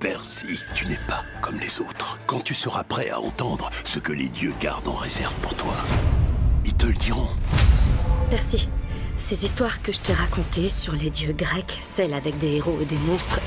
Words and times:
Percy, 0.00 0.58
tu 0.74 0.86
n'es 0.86 0.98
pas 1.06 1.24
comme 1.42 1.58
les 1.60 1.78
autres. 1.78 2.18
Quand 2.26 2.40
tu 2.40 2.54
seras 2.54 2.82
prêt 2.84 3.10
à 3.10 3.20
entendre 3.20 3.68
ce 3.84 3.98
que 3.98 4.14
les 4.14 4.30
dieux 4.30 4.54
gardent 4.58 4.88
en 4.88 4.94
réserve 4.94 5.36
pour 5.40 5.54
toi, 5.54 5.74
ils 6.64 6.72
te 6.72 6.86
le 6.86 6.94
diront. 6.94 7.28
Percy, 8.30 8.70
ces 9.18 9.44
histoires 9.44 9.82
que 9.82 9.92
je 9.92 10.00
t'ai 10.00 10.14
racontées 10.14 10.70
sur 10.70 10.94
les 10.94 11.10
dieux 11.10 11.34
grecs, 11.34 11.78
celles 11.82 12.14
avec 12.14 12.38
des 12.38 12.56
héros 12.56 12.78
et 12.80 12.86
des 12.86 12.96
monstres, 12.96 13.40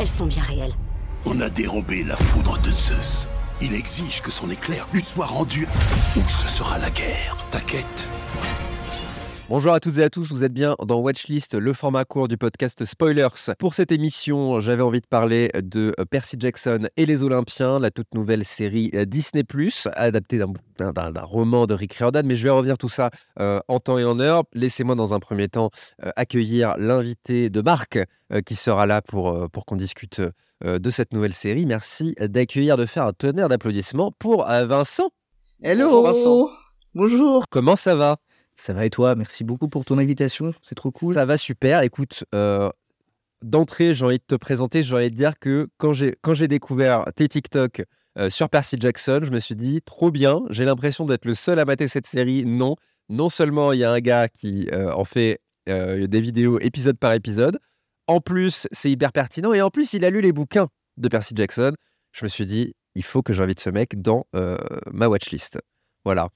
elles 0.00 0.08
sont 0.08 0.26
bien 0.26 0.42
réelles. 0.42 0.74
On 1.24 1.40
a 1.40 1.48
dérobé 1.48 2.02
la 2.02 2.16
foudre 2.16 2.58
de 2.58 2.72
Zeus. 2.72 3.28
Il 3.62 3.74
exige 3.74 4.20
que 4.22 4.32
son 4.32 4.50
éclair 4.50 4.88
lui 4.92 5.04
soit 5.04 5.26
rendu 5.26 5.68
ou 6.16 6.20
ce 6.28 6.48
sera 6.48 6.80
la 6.80 6.90
guerre? 6.90 7.36
Ta 7.52 7.60
quête? 7.60 8.08
Bonjour 9.50 9.72
à 9.72 9.80
toutes 9.80 9.98
et 9.98 10.04
à 10.04 10.10
tous, 10.10 10.30
vous 10.30 10.44
êtes 10.44 10.52
bien 10.52 10.76
dans 10.86 11.00
Watchlist, 11.00 11.56
le 11.56 11.72
format 11.72 12.04
court 12.04 12.28
du 12.28 12.38
podcast 12.38 12.84
Spoilers. 12.84 13.52
Pour 13.58 13.74
cette 13.74 13.90
émission, 13.90 14.60
j'avais 14.60 14.84
envie 14.84 15.00
de 15.00 15.08
parler 15.08 15.50
de 15.60 15.92
euh, 15.98 16.04
Percy 16.04 16.36
Jackson 16.38 16.86
et 16.96 17.04
les 17.04 17.24
Olympiens, 17.24 17.80
la 17.80 17.90
toute 17.90 18.14
nouvelle 18.14 18.44
série 18.44 18.92
euh, 18.94 19.04
Disney⁇ 19.04 19.42
adaptée 19.96 20.38
d'un 20.38 21.24
roman 21.24 21.66
de 21.66 21.74
Rick 21.74 21.94
Riordan, 21.94 22.24
mais 22.24 22.36
je 22.36 22.44
vais 22.44 22.50
revenir 22.50 22.78
tout 22.78 22.88
ça 22.88 23.10
euh, 23.40 23.58
en 23.66 23.80
temps 23.80 23.98
et 23.98 24.04
en 24.04 24.20
heure. 24.20 24.44
Laissez-moi 24.54 24.94
dans 24.94 25.14
un 25.14 25.18
premier 25.18 25.48
temps 25.48 25.70
accueillir 26.14 26.76
l'invité 26.78 27.50
de 27.50 27.60
Marc 27.60 27.98
qui 28.46 28.54
sera 28.54 28.86
là 28.86 29.02
pour, 29.02 29.50
pour 29.50 29.66
qu'on 29.66 29.74
discute 29.74 30.22
de 30.62 30.90
cette 30.90 31.12
nouvelle 31.12 31.34
série. 31.34 31.66
Merci 31.66 32.14
d'accueillir, 32.20 32.76
de 32.76 32.86
faire 32.86 33.04
un 33.04 33.12
tonnerre 33.12 33.48
d'applaudissements 33.48 34.12
pour 34.12 34.44
Vincent. 34.44 35.10
Hello 35.60 35.86
Bonjour 35.86 36.04
Vincent. 36.04 36.50
Bonjour. 36.94 37.44
Comment 37.50 37.74
ça 37.74 37.96
va? 37.96 38.18
Ça 38.60 38.74
va 38.74 38.84
et 38.84 38.90
toi? 38.90 39.14
Merci 39.14 39.42
beaucoup 39.42 39.68
pour 39.68 39.84
ton 39.84 39.98
invitation, 39.98 40.52
c'est 40.62 40.74
trop 40.74 40.90
cool. 40.90 41.14
Ça 41.14 41.24
va 41.24 41.36
super. 41.36 41.82
Écoute, 41.82 42.24
euh, 42.34 42.70
d'entrée, 43.42 43.94
j'ai 43.94 44.04
envie 44.04 44.18
de 44.18 44.24
te 44.26 44.34
présenter, 44.34 44.82
j'ai 44.82 44.94
envie 44.94 45.10
de 45.10 45.16
dire 45.16 45.38
que 45.38 45.68
quand 45.78 45.94
j'ai, 45.94 46.48
découvert 46.48 47.04
tes 47.16 47.26
TikTok 47.26 47.82
euh, 48.18 48.28
sur 48.28 48.50
Percy 48.50 48.76
Jackson, 48.78 49.20
je 49.22 49.30
me 49.30 49.40
suis 49.40 49.56
dit, 49.56 49.80
trop 49.82 50.10
bien, 50.10 50.42
j'ai 50.50 50.64
l'impression 50.64 51.06
d'être 51.06 51.24
le 51.24 51.34
seul 51.34 51.58
à 51.58 51.64
mater 51.64 51.88
cette 51.88 52.06
série. 52.06 52.44
Non, 52.44 52.76
non 53.08 53.30
seulement 53.30 53.72
il 53.72 53.78
y 53.78 53.84
a 53.84 53.90
un 53.90 54.00
gars 54.00 54.28
qui 54.28 54.68
euh, 54.72 54.92
en 54.92 55.04
fait 55.04 55.40
des 55.66 56.20
vidéos 56.20 56.58
épisode 56.58 56.98
par 56.98 57.12
épisode, 57.12 57.60
en 58.08 58.20
plus 58.20 58.66
c'est 58.72 58.90
hyper 58.90 59.12
pertinent, 59.12 59.52
et 59.52 59.62
en 59.62 59.70
plus 59.70 59.92
il 59.92 60.04
a 60.04 60.10
lu 60.10 60.20
les 60.20 60.32
bouquins 60.32 60.66
de 60.96 61.06
Percy 61.06 61.32
Jackson. 61.36 61.74
Je 62.10 62.24
me 62.24 62.28
suis 62.28 62.44
dit, 62.44 62.74
il 62.96 63.04
faut 63.04 63.22
que 63.22 63.32
j'invite 63.32 63.60
ce 63.60 63.70
mec 63.70 64.02
dans 64.02 64.24
ma 64.90 65.08
watchlist. 65.08 65.60
Voilà. 66.04 66.30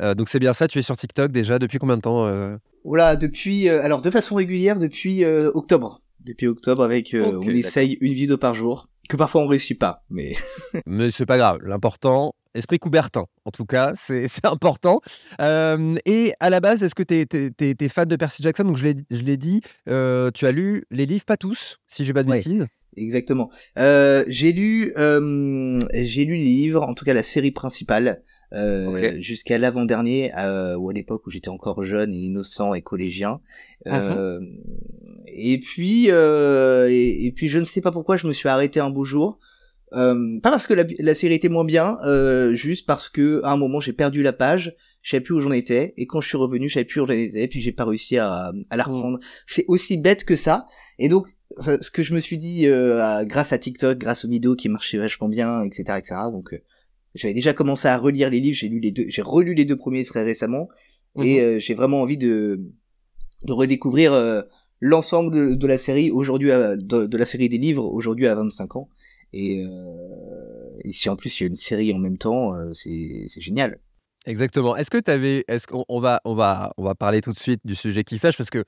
Euh, 0.00 0.14
donc 0.14 0.28
c'est 0.28 0.38
bien 0.38 0.52
ça, 0.52 0.68
tu 0.68 0.78
es 0.78 0.82
sur 0.82 0.96
TikTok 0.96 1.30
déjà 1.30 1.58
depuis 1.58 1.78
combien 1.78 1.96
de 1.96 2.02
temps 2.02 2.26
euh? 2.26 2.56
Oula, 2.84 3.16
depuis 3.16 3.68
euh, 3.68 3.82
alors 3.82 4.02
de 4.02 4.10
façon 4.10 4.34
régulière 4.34 4.78
depuis 4.78 5.24
octobre. 5.24 6.02
Depuis 6.24 6.46
octobre 6.46 6.82
avec 6.82 7.16
on 7.18 7.40
essaye 7.42 7.96
une 8.00 8.12
vidéo 8.12 8.36
par 8.36 8.54
jour 8.54 8.88
que 9.08 9.16
parfois 9.16 9.40
on 9.40 9.46
réussit 9.46 9.76
pas, 9.76 10.04
mais 10.08 10.34
mais 10.86 11.10
c'est 11.10 11.26
pas 11.26 11.36
grave. 11.36 11.58
L'important, 11.64 12.32
esprit 12.54 12.78
Coubertin, 12.78 13.24
en 13.44 13.50
tout 13.50 13.64
cas, 13.64 13.92
c'est 13.96 14.28
important. 14.44 15.00
et 15.40 16.32
à 16.38 16.50
la 16.50 16.60
base, 16.60 16.82
est-ce 16.82 16.94
que 16.94 17.02
tu 17.02 17.84
es, 17.84 17.88
fan 17.88 18.08
de 18.08 18.16
Percy 18.16 18.42
Jackson? 18.42 18.64
Donc 18.64 18.76
je 18.76 18.84
l'ai 18.84 19.36
dit, 19.36 19.62
tu 19.86 20.46
as 20.46 20.52
lu 20.52 20.84
les 20.90 21.06
livres, 21.06 21.24
pas 21.24 21.36
tous, 21.36 21.78
si 21.88 22.04
j'ai 22.04 22.12
pas 22.12 22.22
de 22.22 22.30
bêtises. 22.30 22.66
Exactement. 22.96 23.50
j'ai 23.76 24.52
lu, 24.52 24.92
j'ai 24.94 26.24
lu 26.24 26.36
les 26.36 26.44
livres, 26.44 26.82
en 26.82 26.94
tout 26.94 27.04
cas 27.04 27.14
la 27.14 27.24
série 27.24 27.50
principale. 27.50 28.22
Euh, 28.52 29.20
jusqu'à 29.20 29.58
l'avant-dernier, 29.58 30.32
euh, 30.36 30.74
ou 30.74 30.90
à 30.90 30.92
l'époque 30.92 31.24
où 31.24 31.30
j'étais 31.30 31.50
encore 31.50 31.84
jeune 31.84 32.12
et 32.12 32.16
innocent 32.16 32.74
et 32.74 32.82
collégien. 32.82 33.40
Uh-huh. 33.86 33.92
Euh, 33.92 34.40
et 35.28 35.60
puis, 35.60 36.10
euh, 36.10 36.88
et, 36.90 37.32
puis 37.34 37.48
je 37.48 37.60
ne 37.60 37.64
sais 37.64 37.80
pas 37.80 37.92
pourquoi 37.92 38.16
je 38.16 38.26
me 38.26 38.32
suis 38.32 38.48
arrêté 38.48 38.80
un 38.80 38.90
beau 38.90 39.04
jour. 39.04 39.38
Euh, 39.92 40.40
pas 40.40 40.50
parce 40.50 40.66
que 40.66 40.74
la, 40.74 40.84
la, 40.98 41.14
série 41.14 41.34
était 41.34 41.48
moins 41.48 41.64
bien, 41.64 41.96
juste 42.52 42.86
parce 42.86 43.08
que 43.08 43.40
à 43.44 43.52
un 43.52 43.56
moment 43.56 43.78
j'ai 43.78 43.92
perdu 43.92 44.22
la 44.22 44.32
page, 44.32 44.76
je 45.02 45.10
savais 45.10 45.22
plus 45.22 45.34
où 45.34 45.40
j'en 45.40 45.52
étais, 45.52 45.94
et 45.96 46.06
quand 46.06 46.20
je 46.20 46.26
suis 46.28 46.36
revenu, 46.36 46.68
je 46.68 46.74
savais 46.74 46.84
plus 46.84 47.00
où 47.00 47.06
j'en 47.06 47.12
étais, 47.12 47.46
puis 47.46 47.60
j'ai 47.60 47.72
pas 47.72 47.84
réussi 47.84 48.18
à, 48.18 48.52
à 48.70 48.76
la 48.76 48.84
hmm. 48.84 48.92
reprendre. 48.92 49.20
C'est 49.46 49.64
aussi 49.68 49.96
bête 49.96 50.24
que 50.24 50.34
ça. 50.34 50.66
Et 50.98 51.08
donc, 51.08 51.28
ce 51.56 51.90
que 51.90 52.02
je 52.02 52.14
me 52.14 52.20
suis 52.20 52.36
dit, 52.36 52.66
grâce 53.26 53.52
à 53.52 53.58
TikTok, 53.58 53.96
grâce 53.96 54.24
aux 54.24 54.28
vidéos 54.28 54.56
qui 54.56 54.68
marchaient 54.68 54.98
vachement 54.98 55.28
bien, 55.28 55.64
etc., 55.64 55.84
etc. 55.98 56.16
Donc, 56.32 56.52
j'avais 57.14 57.34
déjà 57.34 57.52
commencé 57.52 57.88
à 57.88 57.96
relire 57.96 58.30
les 58.30 58.40
livres, 58.40 58.56
j'ai 58.56 58.68
lu 58.68 58.80
les 58.80 58.92
deux, 58.92 59.06
j'ai 59.08 59.22
relu 59.22 59.54
les 59.54 59.64
deux 59.64 59.76
premiers 59.76 60.04
très 60.04 60.22
récemment, 60.22 60.68
et 61.20 61.40
mhm. 61.40 61.44
euh, 61.44 61.58
j'ai 61.58 61.74
vraiment 61.74 62.02
envie 62.02 62.18
de 62.18 62.60
de 63.44 63.52
redécouvrir 63.52 64.12
euh, 64.12 64.42
l'ensemble 64.80 65.56
de, 65.56 65.66
la 65.66 65.78
série 65.78 66.10
aujourd'hui, 66.10 66.48
de, 66.50 67.06
de, 67.06 67.16
la 67.16 67.24
série 67.24 67.48
des 67.48 67.56
livres 67.56 67.84
aujourd'hui 67.84 68.26
à 68.26 68.34
25 68.34 68.76
ans. 68.76 68.88
Et, 69.32 69.64
euh, 69.64 70.78
et 70.84 70.92
si 70.92 71.08
en 71.08 71.16
plus 71.16 71.40
il 71.40 71.44
y 71.44 71.46
a 71.46 71.48
une 71.48 71.54
série 71.54 71.92
en 71.94 71.98
même 71.98 72.18
temps, 72.18 72.52
c'est 72.74 73.24
c'est 73.28 73.40
génial. 73.40 73.78
Exactement. 74.26 74.76
Est-ce 74.76 74.90
que 74.90 74.98
tu 74.98 75.10
avais, 75.10 75.44
est-ce 75.48 75.66
qu'on 75.66 76.00
va 76.00 76.20
on 76.24 76.34
va 76.34 76.72
on 76.76 76.84
va 76.84 76.94
parler 76.94 77.22
tout 77.22 77.32
de 77.32 77.38
suite 77.38 77.60
du 77.64 77.74
sujet 77.74 78.04
qui 78.04 78.18
fâche 78.18 78.36
parce 78.36 78.50
que 78.50 78.64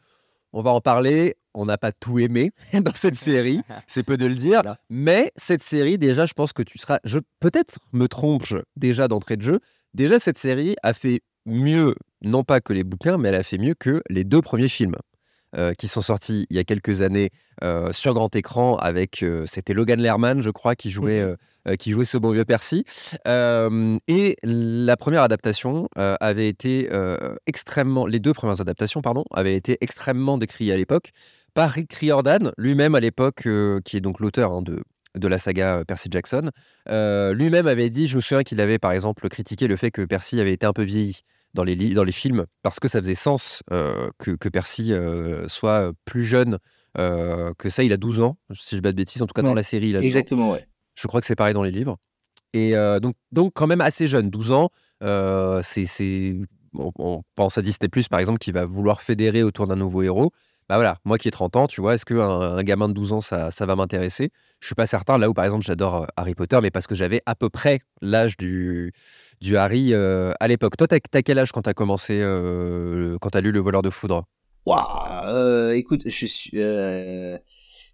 on 0.52 0.62
va 0.62 0.70
en 0.70 0.80
parler. 0.80 1.36
On 1.54 1.66
n'a 1.66 1.78
pas 1.78 1.92
tout 1.92 2.18
aimé 2.18 2.50
dans 2.72 2.94
cette 2.94 3.16
série, 3.16 3.60
c'est 3.86 4.02
peu 4.02 4.16
de 4.16 4.26
le 4.26 4.34
dire. 4.34 4.62
Mais 4.90 5.32
cette 5.36 5.62
série, 5.62 5.98
déjà, 5.98 6.26
je 6.26 6.32
pense 6.32 6.52
que 6.52 6.62
tu 6.62 6.78
seras. 6.78 6.98
Je 7.04 7.18
peut-être 7.40 7.78
me 7.92 8.08
trompe 8.08 8.54
déjà 8.76 9.08
d'entrée 9.08 9.36
de 9.36 9.42
jeu. 9.42 9.60
Déjà, 9.94 10.18
cette 10.18 10.38
série 10.38 10.76
a 10.82 10.92
fait 10.92 11.20
mieux, 11.44 11.94
non 12.22 12.44
pas 12.44 12.60
que 12.60 12.72
les 12.72 12.84
bouquins, 12.84 13.18
mais 13.18 13.28
elle 13.28 13.34
a 13.34 13.42
fait 13.42 13.58
mieux 13.58 13.74
que 13.74 14.02
les 14.08 14.24
deux 14.24 14.40
premiers 14.40 14.68
films. 14.68 14.96
Euh, 15.54 15.74
qui 15.74 15.86
sont 15.86 16.00
sortis 16.00 16.46
il 16.48 16.56
y 16.56 16.58
a 16.58 16.64
quelques 16.64 17.02
années 17.02 17.28
euh, 17.62 17.92
sur 17.92 18.14
grand 18.14 18.34
écran 18.34 18.76
avec 18.76 19.22
euh, 19.22 19.44
c'était 19.44 19.74
Logan 19.74 20.00
Lerman 20.00 20.40
je 20.40 20.48
crois 20.48 20.74
qui 20.74 20.88
jouait 20.88 21.22
mhm. 21.66 21.76
qui 21.76 21.90
jouait 21.90 22.06
ce 22.06 22.16
bon 22.16 22.30
vieux 22.30 22.46
Percy 22.46 22.86
et 23.26 24.36
la 24.42 24.96
première 24.96 25.20
adaptation 25.20 25.88
avait 25.94 26.48
été 26.48 26.88
extrêmement 27.46 28.06
les 28.06 28.18
deux 28.18 28.32
premières 28.32 28.62
adaptations 28.62 29.02
pardon 29.02 29.26
avaient 29.30 29.54
été 29.54 29.76
extrêmement 29.82 30.38
décriées 30.38 30.72
à 30.72 30.76
l'époque 30.78 31.10
par 31.54 31.70
Rick 31.70 31.92
Riordan 31.92 32.52
lui-même 32.58 32.94
à 32.94 33.00
l'époque 33.00 33.48
qui 33.84 33.96
est 33.96 34.00
donc 34.00 34.20
l'auteur 34.20 34.52
hein, 34.52 34.62
de 34.62 34.82
de 35.14 35.28
la 35.28 35.36
saga 35.36 35.84
Percy 35.86 36.08
Jackson. 36.10 36.50
Lui-même 36.86 37.66
avait 37.66 37.90
dit, 37.90 38.08
je 38.08 38.16
me 38.16 38.22
souviens 38.22 38.42
qu'il 38.42 38.60
avait 38.60 38.78
par 38.78 38.92
exemple 38.92 39.28
critiqué 39.28 39.68
le 39.68 39.76
fait 39.76 39.90
que 39.90 40.02
Percy 40.02 40.40
avait 40.40 40.54
été 40.54 40.64
un 40.64 40.72
peu 40.72 40.84
vieilli 40.84 41.20
dans 41.54 41.64
les, 41.64 41.94
dans 41.94 42.04
les 42.04 42.12
films, 42.12 42.46
parce 42.62 42.80
que 42.80 42.88
ça 42.88 43.00
faisait 43.00 43.14
sens 43.14 43.62
euh, 43.72 44.10
que, 44.18 44.32
que, 44.32 44.48
Percy 44.48 44.92
euh, 44.92 45.46
soit 45.48 45.92
plus 46.04 46.24
jeune 46.24 46.58
euh, 46.98 47.52
que 47.58 47.68
ça. 47.68 47.82
Il 47.82 47.92
a 47.92 47.96
12 47.96 48.20
ans, 48.20 48.36
si 48.52 48.76
je 48.76 48.76
ne 48.76 48.82
pas 48.82 48.92
de 48.92 48.96
bêtises. 48.96 49.22
En 49.22 49.26
tout 49.26 49.34
cas, 49.34 49.42
dans 49.42 49.54
la 49.54 49.62
série, 49.62 49.90
il 49.90 49.96
a 49.96 50.00
12 50.00 50.06
Exactement, 50.06 50.52
ouais. 50.52 50.66
Je 50.94 51.06
crois 51.08 51.20
que 51.20 51.26
c'est 51.26 51.36
pareil 51.36 51.54
dans 51.54 51.62
les 51.62 51.70
livres. 51.70 51.98
Et 52.54 52.74
donc, 53.00 53.14
donc, 53.32 53.52
quand 53.54 53.66
même 53.66 53.80
assez 53.80 54.06
jeune, 54.06 54.30
12 54.30 54.52
ans. 54.52 54.70
c'est, 55.62 56.36
on, 56.74 56.90
on, 56.98 57.22
pense 57.34 57.58
à 57.58 57.62
Disney, 57.62 57.88
par 58.10 58.20
exemple, 58.20 58.38
qui 58.38 58.52
va 58.52 58.64
vouloir 58.64 59.00
fédérer 59.00 59.42
autour 59.42 59.66
d'un 59.66 59.76
nouveau 59.76 60.02
héros. 60.02 60.32
Bah 60.68 60.76
voilà, 60.76 60.96
moi 61.04 61.18
qui 61.18 61.28
ai 61.28 61.30
30 61.30 61.56
ans, 61.56 61.66
tu 61.66 61.80
vois, 61.80 61.94
est-ce 61.94 62.06
qu'un 62.06 62.20
un 62.20 62.62
gamin 62.62 62.88
de 62.88 62.94
12 62.94 63.12
ans, 63.12 63.20
ça, 63.20 63.50
ça 63.50 63.66
va 63.66 63.76
m'intéresser? 63.76 64.30
Je 64.60 64.66
suis 64.66 64.74
pas 64.74 64.86
certain. 64.86 65.18
Là 65.18 65.28
où, 65.28 65.34
par 65.34 65.44
exemple, 65.44 65.64
j'adore 65.64 66.06
Harry 66.16 66.34
Potter, 66.34 66.58
mais 66.62 66.70
parce 66.70 66.86
que 66.86 66.94
j'avais 66.94 67.20
à 67.26 67.34
peu 67.34 67.50
près 67.50 67.80
l'âge 68.00 68.36
du, 68.36 68.92
du 69.40 69.56
Harry 69.56 69.92
euh, 69.92 70.32
à 70.38 70.46
l'époque. 70.48 70.76
Toi, 70.76 70.86
t'as 70.86 70.98
as 71.12 71.22
quel 71.22 71.38
âge 71.38 71.50
quand 71.52 71.62
t'as 71.62 71.74
commencé, 71.74 72.20
euh, 72.20 73.18
quand 73.20 73.30
t'as 73.30 73.40
lu 73.40 73.50
Le 73.50 73.60
Voleur 73.60 73.82
de 73.82 73.90
Foudre? 73.90 74.24
Waouh 74.64 75.26
euh, 75.26 75.72
Écoute, 75.72 76.02
je 76.06 76.26
suis... 76.26 76.56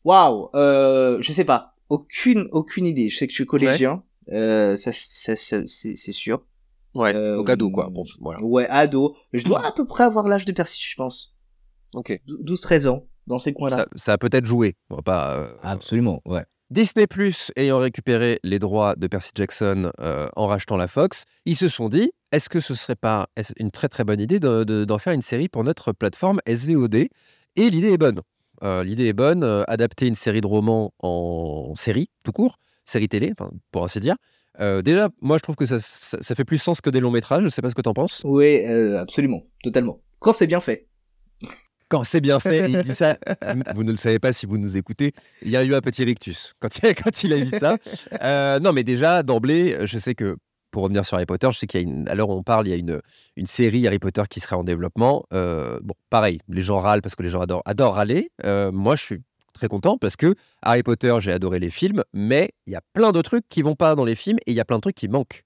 Waouh 0.05 0.51
Je 0.55 1.33
sais 1.33 1.45
pas. 1.45 1.75
Aucune, 1.89 2.49
aucune 2.53 2.85
idée. 2.85 3.09
Je 3.09 3.17
sais 3.17 3.27
que 3.27 3.33
je 3.33 3.37
suis 3.37 3.47
collégien. 3.47 4.03
ça, 4.31 4.93
ça, 4.93 5.35
c'est 5.37 6.13
sûr. 6.13 6.43
Ouais, 6.95 7.15
donc 7.15 7.49
ado, 7.49 7.71
quoi. 7.71 7.89
Bon, 7.91 8.05
voilà. 8.21 8.43
Ouais, 8.43 8.67
ado. 8.69 9.17
Je 9.33 9.45
dois 9.45 9.67
à 9.67 9.73
peu 9.73 9.87
près 9.87 10.05
avoir 10.05 10.29
l'âge 10.29 10.45
de 10.45 10.53
Percy, 10.53 10.81
je 10.83 10.97
pense. 10.97 11.35
Ok. 11.95 12.21
12-13 12.27 12.89
ans, 12.89 13.07
dans 13.27 13.39
ces 13.39 13.53
coins-là. 13.53 13.77
Ça, 13.77 13.87
ça, 13.97 14.13
a 14.15 14.19
peut-être 14.19 14.47
joué. 14.47 14.77
pas, 15.05 15.49
Absolument, 15.63 16.21
ouais. 16.25 16.45
Disney 16.71 17.07
Plus 17.07 17.51
ayant 17.57 17.79
récupéré 17.79 18.41
les 18.43 18.59
droits 18.59 18.95
de 18.95 19.07
Percy 19.07 19.31
Jackson 19.35 19.91
euh, 20.01 20.29
en 20.37 20.47
rachetant 20.47 20.77
la 20.77 20.87
Fox, 20.87 21.25
ils 21.47 21.57
se 21.57 21.67
sont 21.67 21.89
dit 21.89 22.13
est-ce 22.31 22.51
que 22.51 22.61
ce 22.61 22.75
serait 22.75 22.95
pas 22.95 23.29
une 23.59 23.71
très 23.71 23.89
très 23.89 24.05
bonne 24.05 24.21
idée 24.21 24.39
d'en 24.39 24.99
faire 24.99 25.15
une 25.15 25.23
série 25.23 25.49
pour 25.49 25.65
notre 25.65 25.93
plateforme 25.93 26.41
SVOD 26.47 26.95
Et 26.95 27.09
l'idée 27.57 27.93
est 27.93 27.99
bonne. 27.99 28.21
Euh, 28.63 28.85
l'idée 28.85 29.07
est 29.07 29.15
bonne, 29.15 29.45
euh, 29.45 29.65
adapter 29.67 30.09
une 30.09 30.15
série 30.15 30.43
de 30.43 30.47
romans 30.47 30.93
en 30.99 31.73
série, 31.75 32.11
tout 32.23 32.33
court, 32.33 32.59
série 32.85 33.09
télé, 33.09 33.33
pour 33.73 33.85
ainsi 33.85 34.01
dire. 34.01 34.17
déjà, 34.59 35.09
moi 35.23 35.39
je 35.39 35.43
trouve 35.43 35.57
que 35.57 35.65
ça, 35.65 35.79
ça, 35.81 36.35
fait 36.35 36.45
plus 36.45 36.59
sens 36.59 36.83
que 36.83 36.91
des 36.91 37.01
longs 37.01 37.11
métrages, 37.13 37.45
je 37.45 37.49
sais 37.49 37.63
pas 37.63 37.71
ce 37.71 37.75
que 37.75 37.81
tu 37.81 37.89
en 37.89 37.95
penses. 37.95 38.21
Oui, 38.25 38.63
absolument, 38.67 39.43
totalement. 39.63 39.97
Quand 40.19 40.35
c'est 40.35 40.49
bien 40.49 40.61
fait 40.61 40.87
quand 41.89 42.05
c'est 42.05 42.21
bien 42.21 42.41
fait, 42.41 42.71
il 42.71 42.83
dit 42.83 42.95
ça. 42.95 43.17
Vous 43.75 43.85
ne 43.85 43.91
le 43.91 43.97
savez 43.97 44.19
pas 44.19 44.33
si 44.33 44.47
vous 44.47 44.59
nous 44.59 44.77
écoutez. 44.77 45.13
Il 45.43 45.51
y 45.51 45.57
a 45.57 45.65
eu 45.65 45.75
un 45.75 45.81
petit 45.81 46.05
rictus 46.05 46.55
quand 46.61 46.69
il, 46.79 46.95
quand 47.03 47.23
il 47.23 47.33
a 47.33 47.41
dit 47.41 47.51
ça. 47.51 47.77
Euh, 48.23 48.61
non, 48.61 48.73
mais 48.73 48.85
déjà, 48.85 49.23
d'emblée, 49.23 49.79
je 49.87 49.99
sais 49.99 50.15
que 50.15 50.37
pour 50.71 50.83
revenir 50.83 51.05
sur 51.05 51.17
Harry 51.17 51.27
Potter, 51.27 51.49
je 51.51 51.59
sais 51.59 51.67
qu'il 51.67 51.81
y 51.81 51.85
a 51.85 51.87
une, 51.87 52.09
à 52.09 52.15
l'heure 52.15 52.29
où 52.29 52.35
on 52.35 52.43
parle, 52.43 52.67
il 52.67 52.71
y 52.71 52.75
a 52.75 52.77
une, 52.77 53.01
une 53.37 53.47
série 53.47 53.87
Harry 53.87 53.99
Potter 53.99 54.23
qui 54.29 54.41
serait 54.41 54.57
en 54.57 54.65
développement. 54.65 55.25
Euh, 55.33 55.81
bon, 55.83 55.95
pareil, 56.11 56.41
les 56.49 56.63
gens 56.63 56.79
râlent 56.79 57.03
parce 57.03 57.15
que 57.15 57.23
les 57.23 57.31
gens 57.31 57.41
adorent, 57.41 57.63
adorent 57.65 57.95
râler. 57.95 58.31
Euh, 58.45 58.71
moi, 58.71 58.97
je 58.97 59.05
suis 59.05 59.19
très 59.55 59.69
content 59.69 59.99
parce 59.99 60.17
que 60.17 60.35
Harry 60.63 60.83
Potter, 60.83 61.17
j'ai 61.21 61.33
adoré 61.33 61.59
les 61.59 61.71
films, 61.71 62.05
mais 62.13 62.51
il 62.67 62.73
y 62.73 62.77
a 62.77 62.83
plein 62.93 63.13
de 63.13 63.21
trucs 63.23 63.49
qui 63.49 63.63
vont 63.63 63.75
pas 63.75 63.95
dans 63.95 64.05
les 64.05 64.15
films 64.15 64.39
et 64.47 64.53
il 64.53 64.55
y 64.55 64.61
a 64.61 64.65
plein 64.65 64.77
de 64.77 64.83
trucs 64.83 64.95
qui 64.97 65.09
manquent. 65.09 65.43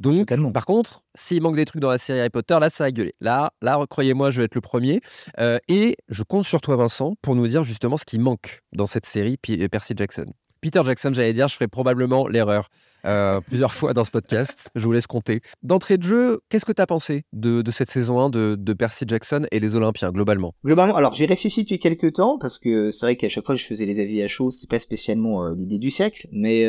Donc, 0.00 0.32
par 0.54 0.64
contre, 0.64 1.02
s'il 1.14 1.42
manque 1.42 1.56
des 1.56 1.66
trucs 1.66 1.82
dans 1.82 1.90
la 1.90 1.98
série 1.98 2.20
Harry 2.20 2.30
Potter, 2.30 2.56
là, 2.58 2.70
ça 2.70 2.84
a 2.84 2.90
gueulé. 2.90 3.14
Là, 3.20 3.52
là, 3.60 3.84
croyez-moi, 3.88 4.30
je 4.30 4.38
vais 4.38 4.46
être 4.46 4.54
le 4.54 4.62
premier. 4.62 5.00
Euh, 5.38 5.58
et 5.68 5.96
je 6.08 6.22
compte 6.22 6.46
sur 6.46 6.62
toi, 6.62 6.76
Vincent, 6.76 7.14
pour 7.20 7.36
nous 7.36 7.46
dire 7.46 7.64
justement 7.64 7.98
ce 7.98 8.06
qui 8.06 8.18
manque 8.18 8.62
dans 8.72 8.86
cette 8.86 9.04
série 9.04 9.36
Percy 9.36 9.92
Jackson. 9.94 10.26
Peter 10.62 10.80
Jackson, 10.84 11.10
j'allais 11.12 11.32
dire, 11.32 11.48
je 11.48 11.54
ferai 11.54 11.68
probablement 11.68 12.26
l'erreur 12.28 12.68
euh, 13.06 13.40
plusieurs 13.40 13.72
fois 13.72 13.94
dans 13.94 14.04
ce 14.04 14.10
podcast. 14.10 14.70
Je 14.74 14.84
vous 14.84 14.92
laisse 14.92 15.06
compter. 15.06 15.40
D'entrée 15.62 15.96
de 15.96 16.02
jeu, 16.02 16.40
qu'est-ce 16.48 16.66
que 16.66 16.72
tu 16.72 16.82
as 16.82 16.86
pensé 16.86 17.24
de, 17.32 17.62
cette 17.70 17.90
saison 17.90 18.20
1 18.20 18.30
de, 18.30 18.72
Percy 18.72 19.04
Jackson 19.06 19.46
et 19.52 19.60
les 19.60 19.74
Olympiens, 19.74 20.10
globalement? 20.10 20.54
Globalement, 20.64 20.96
alors 20.96 21.14
j'ai 21.14 21.26
réfléchi 21.26 21.62
depuis 21.62 21.78
quelques 21.78 22.14
temps, 22.14 22.38
parce 22.38 22.58
que 22.58 22.90
c'est 22.90 23.06
vrai 23.06 23.16
qu'à 23.16 23.28
chaque 23.28 23.44
fois 23.44 23.54
que 23.54 23.60
je 23.60 23.66
faisais 23.66 23.86
les 23.86 24.00
avis 24.00 24.22
à 24.22 24.28
chaud, 24.28 24.50
c'était 24.50 24.66
pas 24.66 24.80
spécialement 24.80 25.46
euh, 25.46 25.54
l'idée 25.54 25.78
du 25.78 25.90
siècle, 25.90 26.28
mais, 26.30 26.66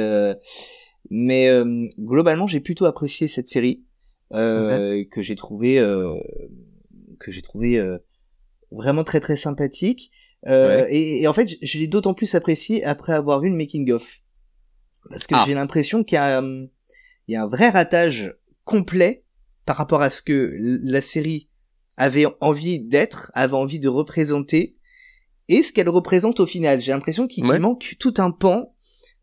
euh, 1.10 1.64
mais 1.66 1.94
globalement, 2.00 2.48
j'ai 2.48 2.60
plutôt 2.60 2.86
apprécié 2.86 3.28
cette 3.28 3.48
série, 3.48 3.84
que 4.32 5.22
j'ai 5.22 5.36
trouvé, 5.36 5.78
que 7.20 7.32
j'ai 7.32 7.42
trouvé 7.42 7.82
vraiment 8.72 9.04
très 9.04 9.20
très 9.20 9.38
sympathique. 9.38 10.12
Et, 10.48 11.28
en 11.28 11.34
fait, 11.34 11.58
je 11.62 11.80
l'ai 11.80 11.88
d'autant 11.88 12.14
plus 12.14 12.36
apprécié 12.36 12.84
après 12.84 13.14
avoir 13.14 13.42
vu 13.42 13.50
le 13.50 13.56
making 13.56 13.92
of 13.92 14.22
parce 15.10 15.28
que 15.28 15.36
ah. 15.36 15.44
j'ai 15.46 15.54
l'impression 15.54 16.04
qu'il 16.04 16.16
y 16.16 16.20
a, 16.20 16.40
hum, 16.40 16.70
il 17.28 17.34
y 17.34 17.36
a 17.36 17.44
un 17.44 17.48
vrai 17.48 17.70
ratage 17.70 18.36
complet 18.64 19.24
par 19.66 19.78
rapport 19.78 20.02
à 20.02 20.10
ce 20.10 20.22
que 20.22 20.56
la 20.84 21.02
série 21.02 21.50
avait 21.98 22.26
envie 22.40 22.80
d'être, 22.80 23.32
avait 23.34 23.54
envie 23.54 23.80
de 23.80 23.90
représenter, 23.90 24.78
et 25.50 25.64
ce 25.64 25.74
qu'elle 25.74 25.90
représente 25.90 26.40
au 26.40 26.46
final. 26.46 26.82
J'ai 26.82 26.92
l'impression 26.92 27.28
qu'il 27.28 27.46
manque 27.46 27.96
tout 28.00 28.14
un 28.18 28.32
pan, 28.32 28.74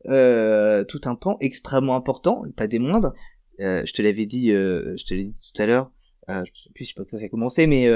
euh, 0.06 0.84
tout 0.84 1.00
un 1.04 1.14
pan 1.14 1.36
extrêmement 1.40 1.96
important, 1.96 2.42
pas 2.56 2.66
des 2.66 2.78
moindres. 2.78 3.12
Euh, 3.60 3.82
je 3.84 3.92
te 3.92 4.02
l'avais 4.02 4.26
dit, 4.26 4.52
euh, 4.52 4.96
je 4.96 5.04
te 5.04 5.14
l'ai 5.14 5.24
dit 5.24 5.40
tout 5.52 5.62
à 5.62 5.66
l'heure. 5.66 5.90
Je 6.28 6.34
sais 6.34 6.70
plus, 6.74 6.84
je 6.84 6.88
sais 6.88 6.94
pas 6.94 7.04
ça 7.08 7.24
a 7.24 7.28
commencé, 7.28 7.66
mais 7.66 7.88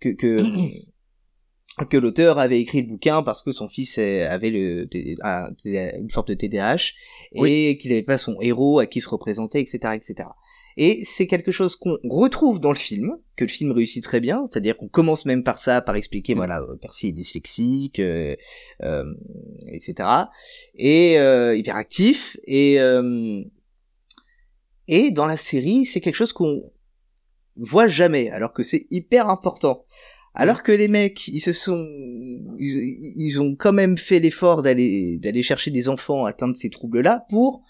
que, 0.00 0.08
que 0.08 0.42
que 1.90 1.96
l'auteur 1.96 2.38
avait 2.38 2.60
écrit 2.60 2.82
le 2.82 2.88
bouquin 2.88 3.22
parce 3.22 3.42
que 3.42 3.52
son 3.52 3.68
fils 3.68 3.98
avait 3.98 4.50
le, 4.50 4.88
une 4.94 6.10
forme 6.10 6.28
de 6.28 6.34
TDAH 6.34 6.92
et 7.34 7.76
qu'il 7.78 7.90
n'avait 7.90 8.02
pas 8.02 8.18
son 8.18 8.36
héros 8.40 8.78
à 8.78 8.86
qui 8.86 9.00
se 9.00 9.08
représenter, 9.08 9.60
etc., 9.60 9.94
etc. 9.94 10.28
Et 10.76 11.02
c'est 11.04 11.26
quelque 11.26 11.52
chose 11.52 11.76
qu'on 11.76 11.98
retrouve 12.04 12.60
dans 12.60 12.70
le 12.70 12.76
film, 12.76 13.16
que 13.36 13.44
le 13.44 13.50
film 13.50 13.70
réussit 13.72 14.02
très 14.02 14.20
bien, 14.20 14.44
c'est-à-dire 14.46 14.76
qu'on 14.76 14.88
commence 14.88 15.24
même 15.24 15.44
par 15.44 15.58
ça, 15.58 15.80
par 15.80 15.94
expliquer, 15.96 16.34
mm. 16.34 16.38
voilà, 16.38 16.60
euh, 16.62 16.76
Percy 16.76 17.08
est 17.08 17.12
dyslexique, 17.12 18.00
euh, 18.00 18.34
euh, 18.82 19.04
etc. 19.68 20.08
Et 20.74 21.18
euh, 21.18 21.54
hyperactif, 21.54 22.36
et 22.46 22.80
euh, 22.80 23.42
et 24.88 25.10
dans 25.10 25.26
la 25.26 25.36
série, 25.36 25.86
c'est 25.86 26.00
quelque 26.00 26.16
chose 26.16 26.32
qu'on 26.32 26.70
voit 27.56 27.88
jamais, 27.88 28.30
alors 28.30 28.52
que 28.52 28.62
c'est 28.62 28.86
hyper 28.90 29.28
important. 29.28 29.86
Alors 30.34 30.64
que 30.64 30.72
les 30.72 30.88
mecs, 30.88 31.28
ils 31.28 31.40
se 31.40 31.52
sont, 31.52 31.86
ils, 32.58 33.40
ont 33.40 33.54
quand 33.54 33.72
même 33.72 33.96
fait 33.96 34.18
l'effort 34.18 34.62
d'aller 34.62 35.16
d'aller 35.18 35.44
chercher 35.44 35.70
des 35.70 35.88
enfants 35.88 36.24
atteints 36.24 36.48
de 36.48 36.56
ces 36.56 36.70
troubles-là 36.70 37.24
pour 37.30 37.62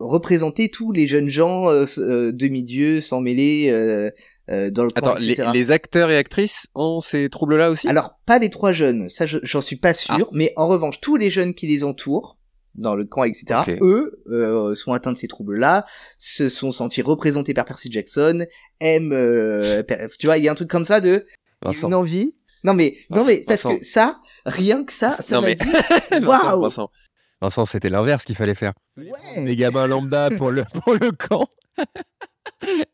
représenter 0.00 0.70
tous 0.70 0.92
les 0.92 1.06
jeunes 1.06 1.28
gens 1.28 1.68
euh, 1.68 1.84
euh, 1.98 2.32
demi-dieux, 2.32 3.00
sans 3.00 3.20
mêler 3.20 3.68
euh, 3.70 4.70
dans 4.70 4.84
le 4.84 4.90
Attends, 4.96 5.14
les, 5.16 5.70
acteurs 5.70 6.10
et 6.10 6.16
actrices 6.16 6.66
ont 6.74 7.00
ces 7.00 7.28
troubles-là 7.28 7.70
aussi? 7.70 7.86
Alors 7.88 8.18
pas 8.26 8.38
les 8.38 8.50
trois 8.50 8.72
jeunes, 8.72 9.08
ça 9.08 9.26
j'en 9.26 9.60
suis 9.60 9.76
pas 9.76 9.94
sûr, 9.94 10.14
ah. 10.18 10.28
mais 10.32 10.52
en 10.56 10.66
revanche 10.66 11.00
tous 11.00 11.16
les 11.16 11.30
jeunes 11.30 11.54
qui 11.54 11.66
les 11.66 11.84
entourent 11.84 12.36
dans 12.74 12.94
le 12.94 13.04
camp, 13.04 13.24
etc. 13.24 13.60
Eux 13.80 14.22
sont 14.74 14.92
atteints 14.92 15.12
de 15.12 15.18
ces 15.18 15.28
troubles-là, 15.28 15.84
se 16.18 16.48
sont 16.48 16.72
sentis 16.72 17.02
représentés 17.02 17.54
par 17.54 17.64
Percy 17.64 17.92
Jackson, 17.92 18.44
aiment, 18.80 19.14
tu 20.18 20.26
vois, 20.26 20.38
il 20.38 20.44
y 20.44 20.48
a 20.48 20.52
un 20.52 20.56
truc 20.56 20.70
comme 20.70 20.84
ça 20.84 21.00
de 21.00 21.24
Vincent. 21.62 21.88
une 21.88 21.94
envie. 21.94 22.34
Non 22.62 22.74
mais 22.74 22.94
non 23.08 23.24
mais 23.24 23.42
parce 23.46 23.62
que 23.62 23.82
ça, 23.82 24.20
rien 24.44 24.84
que 24.84 24.92
ça, 24.92 25.16
ça 25.20 25.40
m'a 25.40 25.54
dit 25.54 25.64
waouh. 26.22 26.68
Vincent, 27.40 27.64
c'était 27.64 27.88
l'inverse 27.88 28.24
qu'il 28.24 28.36
fallait 28.36 28.54
faire. 28.54 28.72
Ouais. 28.96 29.06
Les 29.36 29.56
gamins 29.56 29.86
lambda 29.86 30.30
pour 30.30 30.50
le 30.50 30.64
pour 30.84 30.94
le 30.94 31.12
camp. 31.12 31.46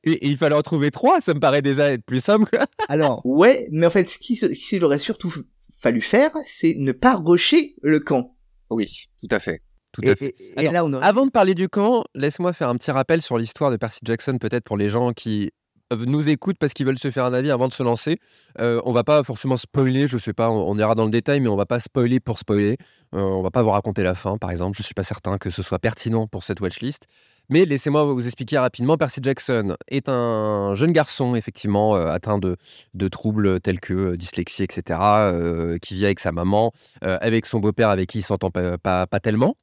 Et, 0.05 0.29
il 0.29 0.37
fallait 0.37 0.55
en 0.55 0.63
trouver 0.63 0.91
trois, 0.91 1.21
ça 1.21 1.35
me 1.35 1.41
paraît 1.41 1.63
déjà 1.63 1.93
être 1.93 2.05
plus 2.05 2.21
simple. 2.21 2.57
Alors, 2.89 3.21
ouais, 3.25 3.67
mais 3.73 3.87
en 3.87 3.91
fait, 3.91 4.09
ce 4.09 4.19
qu'il 4.19 4.85
aurait 4.85 4.99
surtout 4.99 5.33
fallu 5.81 6.01
faire, 6.01 6.31
c'est 6.47 6.75
ne 6.77 6.93
pas 6.93 7.15
rocher 7.15 7.75
le 7.83 7.99
camp. 7.99 8.37
Oui, 8.71 9.09
tout 9.21 9.29
à 9.31 9.41
fait. 9.41 9.63
Tout 9.93 10.03
à 10.05 10.15
fait. 10.15 10.35
là, 10.57 10.85
on 10.85 10.93
Avant 10.95 11.27
de 11.27 11.31
parler 11.31 11.55
du 11.55 11.69
camp, 11.69 12.05
laisse-moi 12.15 12.53
faire 12.53 12.69
un 12.69 12.77
petit 12.77 12.91
rappel 12.91 13.23
sur 13.23 13.39
l'histoire 13.39 13.71
de 13.71 13.77
Percy 13.77 14.01
Jackson, 14.05 14.37
peut-être 14.39 14.65
pour 14.65 14.77
les 14.77 14.89
gens 14.89 15.13
qui 15.13 15.51
nous 15.95 16.29
écoutent 16.29 16.59
parce 16.59 16.73
qu'ils 16.73 16.87
veulent 16.87 16.99
se 16.99 17.11
faire 17.11 17.25
un 17.25 17.33
avis 17.33 17.51
avant 17.51 17.69
de 17.69 17.73
se 17.73 17.83
lancer. 17.83 18.19
Euh, 18.61 18.81
on 18.85 18.93
va 18.93 19.05
pas 19.05 19.23
forcément 19.23 19.57
spoiler, 19.57 20.09
je 20.09 20.19
sais 20.19 20.33
pas, 20.33 20.51
on, 20.51 20.77
ira 20.79 20.95
dans 20.95 21.05
le 21.05 21.11
détail, 21.11 21.41
mais 21.41 21.49
on 21.49 21.57
va 21.57 21.67
pas 21.67 21.81
spoiler 21.81 22.21
pour 22.21 22.39
spoiler. 22.39 22.77
Euh, 23.15 23.21
on 23.21 23.43
va 23.43 23.51
pas 23.51 23.63
vous 23.63 23.71
raconter 23.71 24.03
la 24.03 24.15
fin, 24.15 24.37
par 24.37 24.51
exemple. 24.51 24.77
Je 24.77 24.83
suis 24.83 24.95
pas 24.95 25.05
certain 25.05 25.39
que 25.39 25.51
ce 25.51 25.63
soit 25.63 25.79
pertinent 25.79 26.27
pour 26.27 26.43
cette 26.43 26.61
watchlist. 26.61 27.07
Mais 27.49 27.65
laissez-moi 27.65 28.05
vous 28.05 28.27
expliquer 28.27 28.59
rapidement. 28.59 28.97
Percy 28.97 29.21
Jackson 29.23 29.77
est 29.89 30.09
un 30.09 30.75
jeune 30.75 30.93
garçon, 30.93 31.37
effectivement, 31.37 31.95
euh, 31.95 32.09
atteint 32.09 32.39
de, 32.39 32.57
de, 32.95 33.09
troubles 33.09 33.61
tels 33.61 33.79
que 33.79 34.17
dyslexie, 34.17 34.65
etc., 34.65 35.79
qui 35.81 35.95
vit 35.95 36.07
avec 36.07 36.19
sa 36.19 36.33
maman, 36.33 36.73
avec 37.03 37.47
son 37.47 37.61
beau-père 37.61 37.91
avec 37.91 38.09
qui 38.09 38.19
il 38.19 38.23
s'entend 38.23 38.51
pas, 38.51 38.79
pas, 38.79 39.21
tellement. 39.21 39.57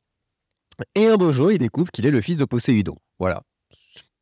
Et 0.96 1.08
un 1.08 1.18
beau 1.18 1.32
jour, 1.34 1.52
il 1.52 1.58
découvre 1.58 1.92
qu'il 1.92 2.06
est 2.06 2.12
le 2.12 2.22
fils 2.22 2.38
de 2.38 2.46
Poséidon. 2.46 2.96
Voilà. 3.20 3.44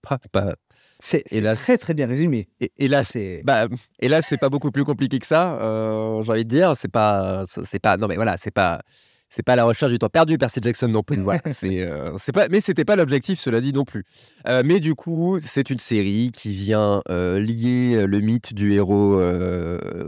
Pas, 0.02 0.18
pas, 0.32 0.56
c'est 1.02 1.24
très 1.56 1.78
très 1.78 1.94
bien 1.94 2.08
résumé. 2.08 2.48
Et, 2.78 2.88
là, 2.88 3.04
c'est 3.04 3.42
bah, 3.44 3.68
et 4.00 4.08
là, 4.08 4.22
c'est 4.22 4.38
pas 4.38 4.50
beaucoup 4.50 4.72
plus 4.72 4.86
compliqué 4.86 5.18
que 5.20 5.26
ça. 5.26 5.56
Euh, 5.56 6.22
J'ai 6.22 6.32
envie 6.32 6.46
de 6.46 6.50
dire, 6.50 6.78
c'est 6.78 6.92
pas, 6.92 7.44
c'est 7.66 7.80
pas, 7.80 7.98
non 7.98 8.08
mais 8.08 8.16
voilà, 8.16 8.38
c'est 8.38 8.52
pas, 8.52 8.82
c'est 9.32 9.44
pas 9.44 9.56
la 9.56 9.64
recherche 9.64 9.92
du 9.92 9.98
temps 9.98 10.10
perdu, 10.10 10.38
Percy 10.38 10.60
Jackson 10.62 10.90
non 10.90 11.02
plus. 11.02 11.22
Voilà, 11.22 11.42
c'est, 11.54 11.82
euh, 11.82 12.14
c'est 12.18 12.32
pas, 12.32 12.48
mais 12.50 12.62
c'était 12.62 12.86
pas 12.86 12.96
l'objectif, 12.96 13.40
cela 13.40 13.62
dit 13.62 13.74
non 13.74 13.86
plus. 13.86 14.04
Euh, 14.48 14.62
mais 14.64 14.80
du 14.80 14.94
coup, 14.94 15.40
c'est 15.42 15.72
une 15.72 15.80
série 15.80 16.32
qui 16.32 16.54
vient 16.54 17.02
euh, 17.10 17.40
lier 17.40 18.06
le 18.06 18.20
mythe 18.20 18.54
du 18.54 18.74
héros 18.74 19.20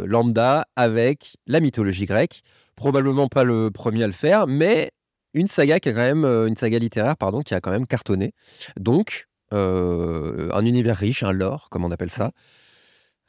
lambda 0.05 0.65
avec 0.75 1.37
la 1.47 1.59
mythologie 1.59 2.05
grecque. 2.05 2.41
Probablement 2.75 3.27
pas 3.27 3.43
le 3.43 3.71
premier 3.71 4.03
à 4.03 4.07
le 4.07 4.13
faire, 4.13 4.45
mais 4.45 4.91
une 5.33 5.47
saga 5.47 5.79
qui 5.79 5.89
a 5.89 5.93
quand 5.93 5.99
même, 5.99 6.25
une 6.25 6.55
saga 6.55 6.77
littéraire, 6.77 7.17
pardon, 7.17 7.41
qui 7.41 7.53
a 7.53 7.61
quand 7.61 7.71
même 7.71 7.87
cartonné. 7.87 8.33
Donc, 8.77 9.27
euh, 9.53 10.49
un 10.51 10.65
univers 10.65 10.97
riche, 10.97 11.23
un 11.23 11.31
lore, 11.31 11.69
comme 11.69 11.85
on 11.85 11.91
appelle 11.91 12.09
ça. 12.09 12.31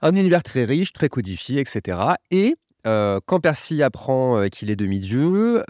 Un 0.00 0.14
univers 0.16 0.42
très 0.42 0.64
riche, 0.64 0.92
très 0.92 1.08
codifié, 1.08 1.60
etc. 1.60 1.98
Et 2.30 2.56
euh, 2.86 3.20
quand 3.26 3.40
Percy 3.40 3.82
apprend 3.82 4.38
euh, 4.38 4.48
qu'il 4.48 4.70
est 4.70 4.76
demi-dieu, 4.76 5.62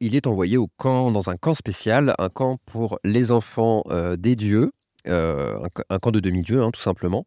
il 0.00 0.14
est 0.14 0.26
envoyé 0.26 0.56
au 0.56 0.68
camp, 0.76 1.10
dans 1.10 1.30
un 1.30 1.36
camp 1.36 1.54
spécial, 1.54 2.14
un 2.18 2.28
camp 2.28 2.58
pour 2.66 2.98
les 3.04 3.30
enfants 3.30 3.84
des 4.18 4.36
dieux, 4.36 4.72
un, 5.06 5.98
camp 6.00 6.10
de 6.10 6.20
demi-dieu, 6.20 6.62
hein, 6.62 6.70
tout 6.70 6.80
simplement, 6.80 7.26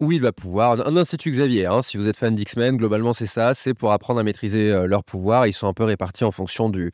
où 0.00 0.12
il 0.12 0.20
va 0.20 0.32
pouvoir, 0.32 0.86
un, 0.86 0.96
institut 0.96 1.30
Xavier, 1.30 1.66
hein, 1.66 1.82
si 1.82 1.96
vous 1.96 2.06
êtes 2.08 2.16
fan 2.16 2.34
d'X-Men, 2.34 2.76
globalement 2.76 3.12
c'est 3.12 3.26
ça, 3.26 3.54
c'est 3.54 3.74
pour 3.74 3.92
apprendre 3.92 4.20
à 4.20 4.22
maîtriser 4.22 4.86
leur 4.86 5.04
pouvoir. 5.04 5.46
Ils 5.46 5.52
sont 5.52 5.66
un 5.66 5.74
peu 5.74 5.84
répartis 5.84 6.24
en 6.24 6.30
fonction 6.30 6.70
du, 6.70 6.92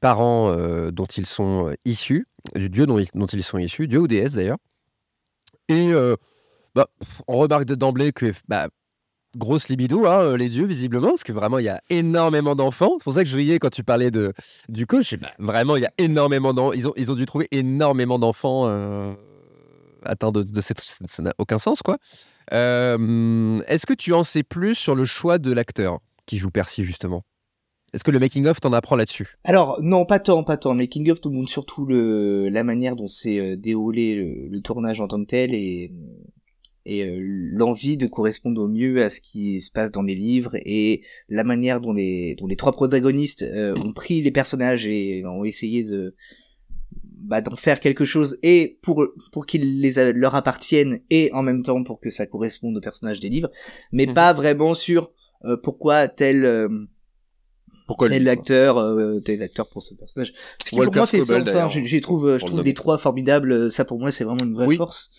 parent 0.00 0.52
dont 0.90 1.06
ils 1.06 1.26
sont 1.26 1.74
issus 1.84 2.26
du 2.54 2.70
dieu 2.70 2.86
dont 2.86 2.98
ils, 2.98 3.42
sont 3.42 3.58
issus, 3.58 3.86
dieu 3.86 4.00
ou 4.00 4.08
déesse 4.08 4.34
d'ailleurs. 4.34 4.58
Et 5.68 5.92
euh, 5.92 6.16
bah, 6.74 6.86
on 7.26 7.38
remarque 7.38 7.64
d'emblée 7.64 8.12
que 8.12 8.32
bah, 8.48 8.68
grosse 9.38 9.68
libido, 9.68 10.06
hein, 10.06 10.20
euh, 10.20 10.36
les 10.36 10.48
dieux, 10.48 10.66
visiblement, 10.66 11.08
parce 11.08 11.24
que 11.24 11.32
vraiment, 11.32 11.58
il 11.58 11.64
y 11.64 11.70
a 11.70 11.80
énormément 11.88 12.54
d'enfants. 12.54 12.96
C'est 12.98 13.04
pour 13.04 13.14
ça 13.14 13.24
que 13.24 13.30
je 13.30 13.36
riais 13.36 13.58
quand 13.58 13.70
tu 13.70 13.84
parlais 13.84 14.10
de, 14.10 14.32
du 14.68 14.86
coach. 14.86 15.14
Bah, 15.16 15.28
vraiment, 15.38 15.76
il 15.76 15.82
y 15.82 15.86
a 15.86 15.92
énormément 15.98 16.52
d'enfants. 16.52 16.74
Ils 16.74 16.86
ont, 16.88 16.92
ils 16.96 17.10
ont 17.10 17.14
dû 17.14 17.24
trouver 17.24 17.48
énormément 17.50 18.18
d'enfants 18.18 18.64
euh, 18.66 19.14
atteints 20.04 20.32
de, 20.32 20.42
de 20.42 20.60
cette. 20.60 20.80
Ça 20.80 21.22
n'a 21.22 21.32
aucun 21.38 21.58
sens, 21.58 21.82
quoi. 21.82 21.96
Est-ce 22.50 23.86
que 23.86 23.94
tu 23.94 24.12
en 24.12 24.24
sais 24.24 24.42
plus 24.42 24.74
sur 24.74 24.94
le 24.94 25.04
choix 25.04 25.38
de 25.38 25.52
l'acteur 25.52 26.00
qui 26.26 26.38
joue 26.38 26.50
Percy, 26.50 26.82
justement? 26.82 27.24
Est-ce 27.94 28.04
que 28.04 28.10
le 28.10 28.18
making 28.18 28.46
of 28.46 28.60
t'en 28.60 28.72
apprend 28.72 28.96
là-dessus? 28.96 29.36
Alors 29.44 29.78
non, 29.80 30.04
pas 30.04 30.18
tant, 30.18 30.44
pas 30.44 30.58
tant. 30.58 30.72
Le 30.72 30.78
making 30.78 31.10
of 31.10 31.20
te 31.20 31.28
montre 31.28 31.50
surtout 31.50 31.86
le 31.86 32.48
la 32.50 32.62
manière 32.62 32.96
dont 32.96 33.08
s'est 33.08 33.38
euh, 33.38 33.56
déroulé 33.56 34.14
le, 34.50 34.60
tournage 34.60 35.00
en 35.00 35.08
tant 35.08 35.20
que 35.20 35.26
tel 35.26 35.54
et 35.54 35.90
et 36.88 37.04
euh, 37.04 37.18
l'envie 37.20 37.98
de 37.98 38.06
correspondre 38.06 38.62
au 38.62 38.66
mieux 38.66 39.02
à 39.04 39.10
ce 39.10 39.20
qui 39.20 39.60
se 39.60 39.70
passe 39.70 39.92
dans 39.92 40.02
les 40.02 40.14
livres 40.14 40.56
et 40.64 41.02
la 41.28 41.44
manière 41.44 41.80
dont 41.80 41.92
les 41.92 42.34
dont 42.36 42.46
les 42.46 42.56
trois 42.56 42.72
protagonistes 42.72 43.42
euh, 43.42 43.76
ont 43.76 43.92
pris 43.92 44.22
les 44.22 44.30
personnages 44.30 44.86
et 44.86 45.22
ont 45.26 45.44
essayé 45.44 45.84
de 45.84 46.14
bah, 47.02 47.42
d'en 47.42 47.56
faire 47.56 47.80
quelque 47.80 48.06
chose 48.06 48.38
et 48.42 48.78
pour 48.82 49.06
pour 49.32 49.44
qu'ils 49.44 49.82
les 49.82 50.12
leur 50.14 50.34
appartiennent 50.34 51.00
et 51.10 51.30
en 51.32 51.42
même 51.42 51.62
temps 51.62 51.84
pour 51.84 52.00
que 52.00 52.10
ça 52.10 52.26
corresponde 52.26 52.78
aux 52.78 52.80
personnages 52.80 53.20
des 53.20 53.28
livres, 53.28 53.50
mais 53.92 54.06
mhm. 54.06 54.14
pas 54.14 54.32
vraiment 54.32 54.72
sur 54.72 55.12
pourquoi 55.62 56.08
tel 56.08 56.44
Pourquoi 57.86 58.08
tel 58.08 58.24
l'acteur, 58.24 58.78
euh, 58.78 59.20
tel 59.20 59.38
l'acteur 59.38 59.68
pour 59.68 59.82
ce 59.82 59.94
personnage. 59.94 60.32
Ce 60.64 60.70
qui 60.70 60.76
pour 60.76 60.94
moi 60.94 61.06
fait 61.06 61.22
sens. 61.22 61.54
Hein, 61.54 61.68
j'ai 61.68 62.00
trouve, 62.00 62.38
je 62.38 62.44
trouve 62.44 62.62
les 62.62 62.74
trois 62.74 62.98
formidables. 62.98 63.70
Ça 63.70 63.84
pour 63.84 63.98
moi 63.98 64.10
c'est 64.10 64.24
vraiment 64.24 64.44
une 64.44 64.54
vraie 64.54 64.74
force. 64.76 65.10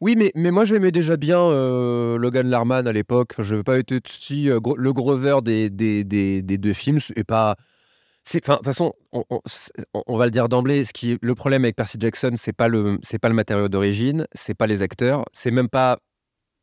Oui, 0.00 0.14
mais, 0.16 0.30
mais 0.34 0.50
moi 0.50 0.66
j'aimais 0.66 0.92
déjà 0.92 1.16
bien 1.16 1.40
euh, 1.40 2.18
Logan 2.18 2.48
Larman 2.48 2.86
à 2.86 2.92
l'époque. 2.92 3.34
je 3.38 3.52
n'avais 3.52 3.64
pas 3.64 3.78
été 3.78 3.98
si 4.06 4.50
euh, 4.50 4.60
le 4.76 4.92
Grover 4.92 5.38
des, 5.42 5.70
des, 5.70 6.04
des, 6.04 6.42
deux 6.42 6.74
films. 6.74 6.98
Et 7.16 7.24
pas. 7.24 7.56
De 8.34 8.40
toute 8.40 8.64
façon, 8.64 8.92
on, 9.12 10.16
va 10.18 10.24
le 10.24 10.32
dire 10.32 10.48
d'emblée. 10.48 10.84
Ce 10.84 10.92
qui 10.92 11.16
le 11.22 11.34
problème 11.34 11.64
avec 11.64 11.76
Percy 11.76 11.96
Jackson, 12.00 12.32
c'est 12.36 12.52
pas 12.52 12.66
le 12.68 12.98
c'est 13.02 13.20
pas 13.20 13.28
le 13.28 13.34
matériau 13.36 13.68
d'origine, 13.68 14.26
c'est 14.34 14.54
pas 14.54 14.66
les 14.66 14.82
acteurs, 14.82 15.24
c'est 15.32 15.52
même 15.52 15.68
pas 15.68 15.98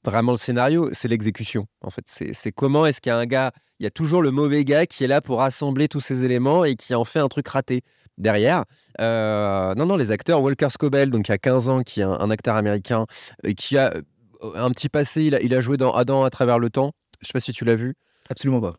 vraiment 0.03 0.33
le 0.33 0.37
scénario, 0.37 0.89
c'est 0.91 1.07
l'exécution. 1.07 1.65
En 1.81 1.89
fait, 1.89 2.03
c'est 2.05 2.51
comment 2.51 2.85
est-ce 2.85 2.99
qu'il 2.99 3.11
y 3.11 3.13
a 3.13 3.17
un 3.17 3.25
gars, 3.25 3.53
il 3.83 3.85
y 3.85 3.87
a 3.87 3.91
toujours 3.91 4.21
le 4.21 4.31
mauvais 4.31 4.63
gars 4.63 4.85
qui 4.85 5.03
est 5.03 5.07
là 5.07 5.19
pour 5.19 5.39
rassembler 5.39 5.89
tous 5.89 5.99
ces 5.99 6.23
éléments 6.23 6.63
et 6.63 6.75
qui 6.75 6.95
en 6.95 7.03
fait 7.03 7.19
un 7.19 7.27
truc 7.27 7.49
raté 7.49 7.81
derrière. 8.17 8.63
Euh, 9.01 9.75
non, 9.75 9.85
non, 9.85 9.97
les 9.97 10.09
acteurs, 10.09 10.41
Walker 10.41 10.69
Scobell, 10.69 11.11
donc 11.11 11.27
il 11.27 11.31
y 11.31 11.33
a 11.33 11.37
15 11.37 11.67
ans, 11.67 11.81
qui 11.81 11.99
est 11.99 12.03
un, 12.03 12.29
acteur 12.29 12.55
américain, 12.55 13.05
et 13.43 13.55
qui 13.55 13.77
a 13.77 13.93
euh, 13.93 14.51
un 14.55 14.71
petit 14.71 14.87
passé, 14.87 15.23
il 15.23 15.35
a, 15.35 15.41
il 15.41 15.53
a, 15.53 15.59
joué 15.59 15.75
dans 15.75 15.91
Adam 15.91 16.23
à 16.23 16.29
travers 16.29 16.59
le 16.59 16.69
temps. 16.69 16.93
Je 17.19 17.27
sais 17.27 17.33
pas 17.33 17.41
si 17.41 17.51
tu 17.51 17.65
l'as 17.65 17.75
vu. 17.75 17.95
Absolument 18.29 18.61
pas. 18.61 18.73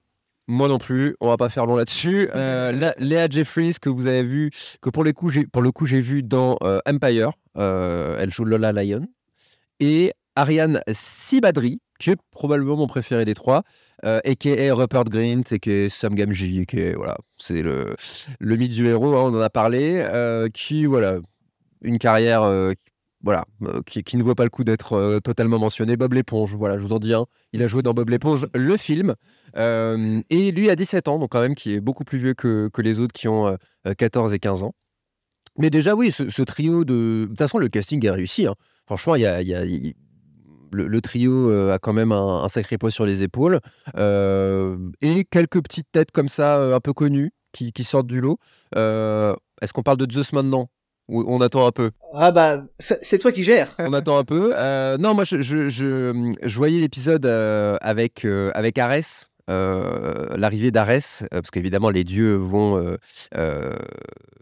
Moi 0.48 0.68
non 0.68 0.78
plus, 0.78 1.16
on 1.20 1.28
va 1.28 1.36
pas 1.36 1.50
faire 1.50 1.66
long 1.66 1.76
là-dessus. 1.76 2.30
Euh, 2.34 2.90
Léa 2.98 3.28
Jeffries 3.28 3.74
que 3.82 3.90
vous 3.90 4.06
avez 4.06 4.22
vu, 4.22 4.52
que 4.80 4.88
pour, 4.88 5.04
les 5.04 5.12
coups, 5.12 5.36
pour 5.52 5.60
le 5.60 5.70
coup 5.70 5.84
j'ai 5.84 6.00
vu 6.00 6.22
dans 6.22 6.56
Empire, 6.86 7.32
elle 7.56 8.30
joue 8.30 8.46
Lola 8.46 8.72
Lyon, 8.72 9.06
et 9.80 10.14
Ariane 10.34 10.80
Sibadri, 10.90 11.80
qui 11.98 12.10
est 12.10 12.16
probablement 12.30 12.76
mon 12.76 12.86
préféré 12.86 13.24
des 13.24 13.34
trois, 13.34 13.62
euh, 14.04 14.20
a.k.a. 14.24 14.74
Rupert 14.74 15.04
Grint, 15.04 15.42
a.k.a. 15.50 15.88
Sam 15.88 16.14
Gamgee, 16.14 16.66
qui 16.66 16.92
voilà, 16.92 17.16
c'est 17.38 17.62
le, 17.62 17.96
le 18.38 18.56
mythe 18.56 18.72
du 18.72 18.86
héros, 18.86 19.16
hein, 19.16 19.30
on 19.32 19.36
en 19.36 19.40
a 19.40 19.50
parlé, 19.50 20.02
euh, 20.04 20.48
qui, 20.48 20.86
voilà, 20.86 21.18
une 21.82 21.98
carrière 21.98 22.42
euh, 22.42 22.72
voilà, 23.22 23.44
qui, 23.86 24.02
qui, 24.02 24.16
ne 24.18 24.22
voit 24.22 24.34
pas 24.34 24.44
le 24.44 24.50
coup 24.50 24.64
d'être 24.64 25.18
totalement 25.20 25.58
mentionné. 25.58 25.96
Bob 25.96 26.12
l'éponge, 26.12 26.54
voilà, 26.54 26.78
je 26.78 26.82
vous 26.82 26.92
en 26.92 26.98
dis 26.98 27.14
un. 27.14 27.24
Il 27.54 27.62
a 27.62 27.68
joué 27.68 27.82
dans 27.82 27.94
Bob 27.94 28.10
l'éponge, 28.10 28.46
le 28.54 28.76
film. 28.76 29.14
et 29.56 30.52
lui 30.52 30.68
a 30.68 30.76
17 30.76 31.08
ans, 31.08 31.18
donc 31.18 31.30
quand 31.30 31.40
même, 31.40 31.54
qui 31.54 31.74
est 31.74 31.80
beaucoup 31.80 32.04
plus 32.04 32.18
vieux 32.18 32.34
que, 32.34 32.68
que 32.70 32.82
les 32.82 32.98
autres 32.98 33.14
qui 33.14 33.28
ont 33.28 33.56
14 33.96 34.34
et 34.34 34.38
15 34.38 34.64
ans. 34.64 34.74
Mais 35.56 35.70
déjà, 35.70 35.94
oui, 35.94 36.10
ce, 36.10 36.42
trio 36.42 36.84
de. 36.84 37.22
De 37.22 37.26
toute 37.28 37.38
façon, 37.38 37.58
le 37.58 37.68
casting 37.68 38.04
est 38.04 38.10
réussi. 38.10 38.46
Hein. 38.46 38.54
Franchement, 38.86 39.14
il 39.14 39.24
a, 39.24 39.40
y 39.40 39.54
a 39.54 39.64
le, 40.74 41.00
trio 41.00 41.50
euh, 41.50 41.74
a 41.74 41.78
quand 41.78 41.92
même 41.92 42.12
un, 42.12 42.48
sacré 42.48 42.78
poids 42.78 42.90
sur 42.90 43.06
les 43.06 43.22
épaules. 43.22 43.60
Euh, 43.96 44.76
et 45.00 45.24
quelques 45.24 45.62
petites 45.62 45.90
têtes 45.92 46.10
comme 46.10 46.28
ça, 46.28 46.58
euh, 46.58 46.74
un 46.74 46.80
peu 46.80 46.92
connues, 46.92 47.32
qui, 47.52 47.72
sortent 47.84 48.06
du 48.06 48.20
lot. 48.20 48.38
Est-ce 48.74 49.72
qu'on 49.72 49.82
parle 49.82 49.98
de 49.98 50.12
Zeus 50.12 50.32
maintenant? 50.32 50.68
Ou 51.08 51.22
on 51.28 51.40
attend 51.42 51.66
un 51.66 51.70
peu? 51.70 51.90
Ah 52.14 52.32
bah, 52.32 52.62
c'est 52.78 53.18
toi 53.18 53.30
qui 53.30 53.44
gères. 53.44 53.74
on 53.78 53.92
attend 53.92 54.18
un 54.18 54.24
peu. 54.24 54.54
non, 54.98 55.14
moi, 55.14 55.24
je, 55.24 55.40
je, 55.42 56.56
voyais 56.56 56.80
l'épisode 56.80 57.26
avec, 57.26 58.24
avec 58.24 58.78
Arès, 58.78 59.30
l'arrivée 59.48 60.70
d'Arès, 60.70 61.24
parce 61.30 61.50
qu'évidemment 61.50 61.90
les 61.90 62.04
dieux 62.04 62.34
vont, 62.34 62.96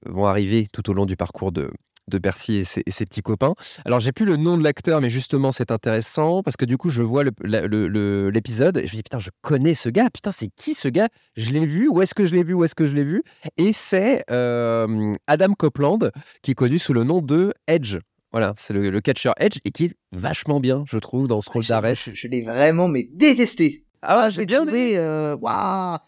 vont 0.06 0.26
arriver 0.26 0.66
tout 0.72 0.88
au 0.88 0.94
long 0.94 1.04
du 1.04 1.16
parcours 1.16 1.52
de, 1.52 1.70
de 2.08 2.18
Percy 2.18 2.56
et 2.56 2.64
ses, 2.64 3.04
petits 3.04 3.22
copains. 3.22 3.54
Alors, 3.84 4.00
j'ai 4.00 4.12
plus 4.12 4.24
le 4.24 4.36
nom 4.36 4.58
de 4.58 4.64
l'acteur, 4.64 5.00
mais 5.00 5.10
justement, 5.10 5.52
c'est 5.52 5.70
intéressant 5.70 6.42
parce 6.42 6.56
que 6.56 6.64
du 6.64 6.76
coup, 6.76 6.90
je 6.90 7.02
vois 7.02 7.24
l'épisode 7.24 8.78
et 8.78 8.86
je 8.86 8.92
me 8.92 8.96
dis, 8.96 9.02
putain, 9.02 9.18
je 9.18 9.30
connais 9.40 9.74
ce 9.74 9.88
gars. 9.88 10.10
Putain, 10.10 10.32
c'est 10.32 10.48
qui 10.48 10.74
ce 10.74 10.88
gars? 10.88 11.08
Je 11.36 11.50
l'ai 11.50 11.66
vu. 11.66 11.88
Où 11.88 12.02
est-ce 12.02 12.14
que 12.14 12.24
je 12.24 12.34
l'ai 12.34 12.42
vu? 12.42 12.54
Où 12.54 12.64
est-ce 12.64 12.74
que 12.74 12.86
je 12.86 12.94
l'ai 12.94 13.04
vu? 13.04 13.22
Et 13.56 13.72
c'est 13.72 14.24
euh, 14.30 15.12
Adam 15.26 15.52
Copeland, 15.54 15.98
qui 16.42 16.52
est 16.52 16.54
connu 16.54 16.78
sous 16.78 16.92
le 16.92 17.04
nom 17.04 17.22
de 17.22 17.52
Edge. 17.66 17.98
Voilà, 18.32 18.54
c'est 18.56 18.72
le, 18.72 19.00
catcher 19.00 19.32
Edge 19.38 19.58
et 19.64 19.70
qui 19.70 19.86
est 19.86 19.94
vachement 20.10 20.58
bien, 20.58 20.84
je 20.88 20.96
trouve, 20.96 21.28
dans 21.28 21.42
ce 21.42 21.50
rôle 21.50 21.66
d'Arès. 21.66 22.10
Je, 22.14 22.28
l'ai 22.28 22.40
vraiment, 22.40 22.88
mais 22.88 23.08
détesté. 23.12 23.84
Ah, 24.00 24.30
je 24.30 24.40
l'ai 24.40 24.46
bien 24.46 24.64
trouvé. 24.64 24.96
Euh, 24.96 25.36
waouh 25.36 25.98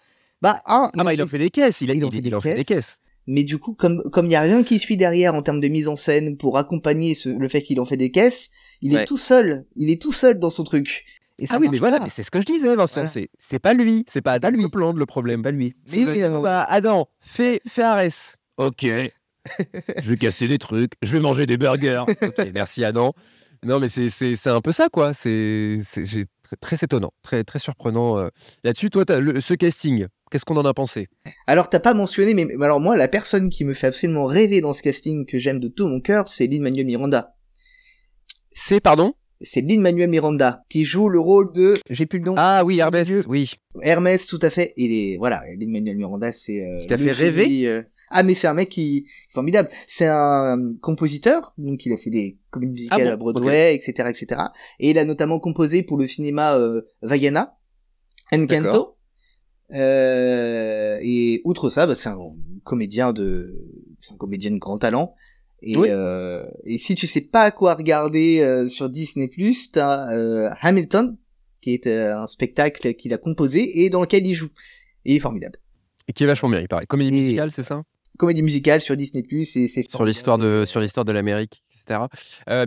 bah, 0.40 0.60
ah, 0.66 0.90
bah, 0.94 1.14
il 1.14 1.20
a 1.20 1.26
fait 1.26 1.38
des 1.38 1.50
caisses. 1.50 1.80
Il 1.82 1.90
a, 1.90 1.94
il, 1.94 2.02
il, 2.02 2.40
fait 2.40 2.56
des 2.56 2.64
caisses 2.64 3.00
mais 3.26 3.44
du 3.44 3.58
coup 3.58 3.74
comme 3.74 4.02
comme 4.10 4.26
il 4.26 4.32
y 4.32 4.36
a 4.36 4.40
rien 4.40 4.62
qui 4.62 4.78
suit 4.78 4.96
derrière 4.96 5.34
en 5.34 5.42
termes 5.42 5.60
de 5.60 5.68
mise 5.68 5.88
en 5.88 5.96
scène 5.96 6.36
pour 6.36 6.58
accompagner 6.58 7.14
ce, 7.14 7.28
le 7.28 7.48
fait 7.48 7.62
qu'il 7.62 7.80
en 7.80 7.84
fait 7.84 7.96
des 7.96 8.10
caisses 8.10 8.50
il 8.82 8.94
est 8.94 9.04
tout 9.04 9.18
seul. 9.18 9.66
Il 9.76 9.90
est 9.90 10.00
tout 10.00 10.12
seul 10.12 10.38
dans 10.38 10.50
son 10.50 10.64
truc. 10.64 11.04
Et 11.38 11.46
ah 11.50 11.58
oui 11.60 11.68
mais 11.70 11.78
voilà 11.78 11.98
mais 11.98 12.10
c'est 12.10 12.22
ce 12.22 12.30
que 12.30 12.40
je 12.40 12.46
disais 12.46 12.76
Vincent 12.76 13.06
c'est 13.06 13.28
c'est 13.38 13.58
pas 13.58 13.74
lui 13.74 14.04
c'est 14.06 14.22
pas 14.22 14.32
Adam. 14.32 14.52
Copeland 14.62 14.92
le 14.92 15.06
problème. 15.06 15.42
Pas 15.42 15.50
lui. 15.50 15.74
Mais 15.94 16.22
euh, 16.22 16.40
bah, 16.40 16.64
Adam 16.68 17.08
fais 17.20 17.60
fais 17.66 17.82
Arès 17.82 18.36
ok. 18.56 18.86
Je 20.02 20.10
vais 20.10 20.16
casser 20.16 20.48
des 20.48 20.56
trucs 20.56 20.92
je 21.02 21.12
vais 21.12 21.20
manger 21.20 21.44
des 21.46 21.58
burgers. 21.58 22.04
Ok 22.22 22.50
merci 22.54 22.84
Adam. 22.84 23.14
Non 23.64 23.80
mais 23.80 23.88
c'est 23.88 24.08
c'est 24.10 24.46
un 24.46 24.60
peu 24.60 24.72
ça 24.72 24.88
quoi. 24.88 25.12
C'est 25.12 25.80
c'est 25.82 26.26
très, 26.56 26.76
très 26.76 26.84
étonnant 26.84 27.12
très 27.22 27.44
très 27.44 27.58
surprenant 27.58 28.18
euh, 28.18 28.28
là-dessus. 28.64 28.90
Toi 28.90 29.04
le, 29.20 29.40
ce 29.40 29.54
casting 29.54 30.06
Qu'est-ce 30.30 30.44
qu'on 30.44 30.56
en 30.56 30.64
a 30.64 30.74
pensé? 30.74 31.08
Alors 31.46 31.68
t'as 31.70 31.80
pas 31.80 31.94
mentionné, 31.94 32.34
mais, 32.34 32.48
alors 32.62 32.80
moi 32.80 32.96
la 32.96 33.08
personne 33.08 33.50
qui 33.50 33.64
me 33.64 33.72
fait 33.72 33.86
absolument 33.86 34.26
rêver 34.26 34.60
dans 34.60 34.72
ce 34.72 34.82
casting 34.82 35.26
que 35.26 35.38
j'aime 35.38 35.60
de 35.60 35.68
tout 35.68 35.86
mon 35.86 36.00
cœur, 36.00 36.28
c'est 36.28 36.46
Lin 36.46 36.60
Manuel 36.60 36.86
Miranda. 36.86 37.36
C'est 38.52 38.80
pardon? 38.80 39.14
C'est 39.44 39.60
Lin 39.60 39.80
Manuel 39.80 40.10
Miranda 40.10 40.62
qui 40.68 40.84
joue 40.84 41.08
le 41.08 41.20
rôle 41.20 41.52
de 41.52 41.74
j'ai 41.88 42.06
plus 42.06 42.18
le 42.18 42.26
nom. 42.26 42.34
Ah 42.36 42.62
oui 42.64 42.80
Hermès 42.80 43.24
oui. 43.28 43.52
Hermès 43.82 44.26
tout 44.26 44.38
à 44.42 44.50
fait. 44.50 44.72
Il 44.76 44.92
est 44.92 45.16
voilà 45.16 45.42
Lin 45.58 45.70
Manuel 45.70 45.96
Miranda 45.96 46.32
c'est 46.32 46.64
euh, 46.64 46.80
fait 46.80 47.12
rêver 47.12 47.66
euh, 47.66 47.82
ah 48.10 48.22
mais 48.22 48.34
c'est 48.34 48.46
un 48.46 48.54
mec 48.54 48.68
qui 48.68 49.06
formidable. 49.30 49.68
C'est 49.86 50.06
un 50.06 50.56
compositeur 50.80 51.54
donc 51.58 51.84
il 51.86 51.92
a 51.92 51.96
fait 51.96 52.10
des 52.10 52.38
comédies 52.50 52.72
musicales 52.72 53.08
ah 53.08 53.12
à 53.12 53.16
Broadway 53.16 53.74
etc 53.74 54.08
etc 54.08 54.40
et 54.80 54.90
il 54.90 54.98
a 54.98 55.04
notamment 55.04 55.38
composé 55.38 55.82
pour 55.82 55.96
le 55.96 56.06
cinéma 56.06 56.56
euh, 56.56 56.82
Vaiana 57.02 57.56
Encanto. 58.32 58.96
Euh, 59.72 60.98
et 61.02 61.40
outre 61.44 61.68
ça, 61.68 61.86
bah, 61.86 61.94
c'est 61.94 62.08
un 62.08 62.18
comédien 62.64 63.12
de, 63.12 63.58
c'est 64.00 64.14
un 64.14 64.16
comédien 64.16 64.50
de 64.50 64.58
grand 64.58 64.78
talent. 64.78 65.14
Et, 65.66 65.76
euh, 65.78 66.44
et 66.64 66.78
si 66.78 66.94
tu 66.94 67.06
sais 67.06 67.22
pas 67.22 67.44
à 67.44 67.50
quoi 67.50 67.74
regarder 67.74 68.40
euh, 68.40 68.68
sur 68.68 68.90
Disney+, 68.90 69.30
t'as 69.72 70.12
euh, 70.12 70.50
Hamilton, 70.60 71.16
qui 71.62 71.72
est 71.72 71.86
euh, 71.86 72.18
un 72.18 72.26
spectacle 72.26 72.94
qu'il 72.94 73.14
a 73.14 73.18
composé 73.18 73.82
et 73.82 73.90
dans 73.90 74.02
lequel 74.02 74.26
il 74.26 74.34
joue. 74.34 74.50
Et 75.06 75.12
il 75.12 75.16
est 75.16 75.20
formidable. 75.20 75.58
Et 76.06 76.12
qui 76.12 76.24
est 76.24 76.26
vachement 76.26 76.50
bien, 76.50 76.60
il 76.60 76.68
paraît. 76.68 76.86
Comédie 76.86 77.12
musicale, 77.12 77.50
c'est 77.50 77.62
ça? 77.62 77.82
Comédie 78.18 78.42
musicale 78.42 78.80
sur 78.80 78.96
Disney+, 78.96 79.24
et 79.30 79.44
c'est 79.44 79.90
sur 79.90 80.04
l'histoire 80.04 80.38
de 80.38 80.64
sur 80.66 80.80
l'histoire 80.80 81.04
de 81.04 81.10
l'Amérique, 81.10 81.64
etc. 81.72 82.02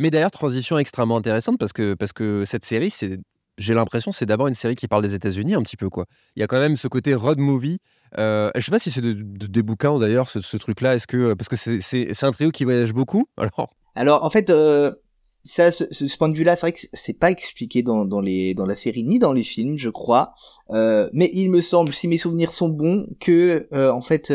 mais 0.02 0.10
d'ailleurs, 0.10 0.32
transition 0.32 0.78
extrêmement 0.78 1.16
intéressante 1.16 1.58
parce 1.58 1.72
que 1.72 1.94
parce 1.94 2.12
que 2.12 2.44
cette 2.44 2.66
série, 2.66 2.90
c'est 2.90 3.18
j'ai 3.58 3.74
l'impression 3.74 4.12
c'est 4.12 4.26
d'abord 4.26 4.48
une 4.48 4.54
série 4.54 4.76
qui 4.76 4.88
parle 4.88 5.04
des 5.04 5.16
États-Unis 5.16 5.56
un 5.56 5.64
petit 5.64 5.78
peu 5.78 5.90
quoi. 5.90 6.06
Il 6.36 6.40
y 6.40 6.44
a 6.44 6.48
quand 6.48 6.60
même 6.60 6.76
ce 6.76 6.88
côté 6.88 7.14
road 7.16 7.40
movie. 7.40 7.80
Euh, 8.18 8.52
je 8.56 8.62
sais 8.62 8.72
pas 8.72 8.80
si 8.80 8.92
c'est 8.92 9.02
des 9.02 9.64
bouquins 9.64 9.98
d'ailleurs 9.98 10.30
ce, 10.30 10.58
truc-là. 10.58 10.96
Est-ce 10.96 11.08
que 11.08 11.34
parce 11.34 11.50
que 11.50 11.56
c'est 11.56 12.24
un 12.24 12.32
trio 12.32 12.52
qui 12.52 12.64
voyage 12.64 12.94
beaucoup 12.94 13.28
alors? 13.96 14.24
En 14.24 14.30
fait. 14.30 14.50
Euh... 14.50 14.94
Ça, 15.44 15.72
ce, 15.72 15.86
ce, 15.94 16.18
point 16.18 16.28
de 16.28 16.36
vue-là, 16.36 16.58
c'est 16.58 16.66
vrai 16.66 16.74
que 16.74 16.80
c'est 16.92 17.18
pas 17.18 17.32
expliqué 17.32 17.82
dans, 17.82 18.04
la 18.04 18.76
série 18.76 19.06
ni 19.06 19.18
dans 19.18 19.32
les 19.32 19.44
films, 19.44 19.78
je 19.78 19.90
crois. 19.90 20.34
Euh, 20.72 21.10
mais 21.14 21.30
il 21.32 21.50
me 21.50 21.62
semble, 21.62 21.94
si 21.94 22.10
mes 22.10 22.18
souvenirs 22.18 22.52
sont 22.52 22.68
bons, 22.68 23.08
que 23.22 23.66
euh, 23.72 23.90
en 23.90 24.02
fait 24.02 24.34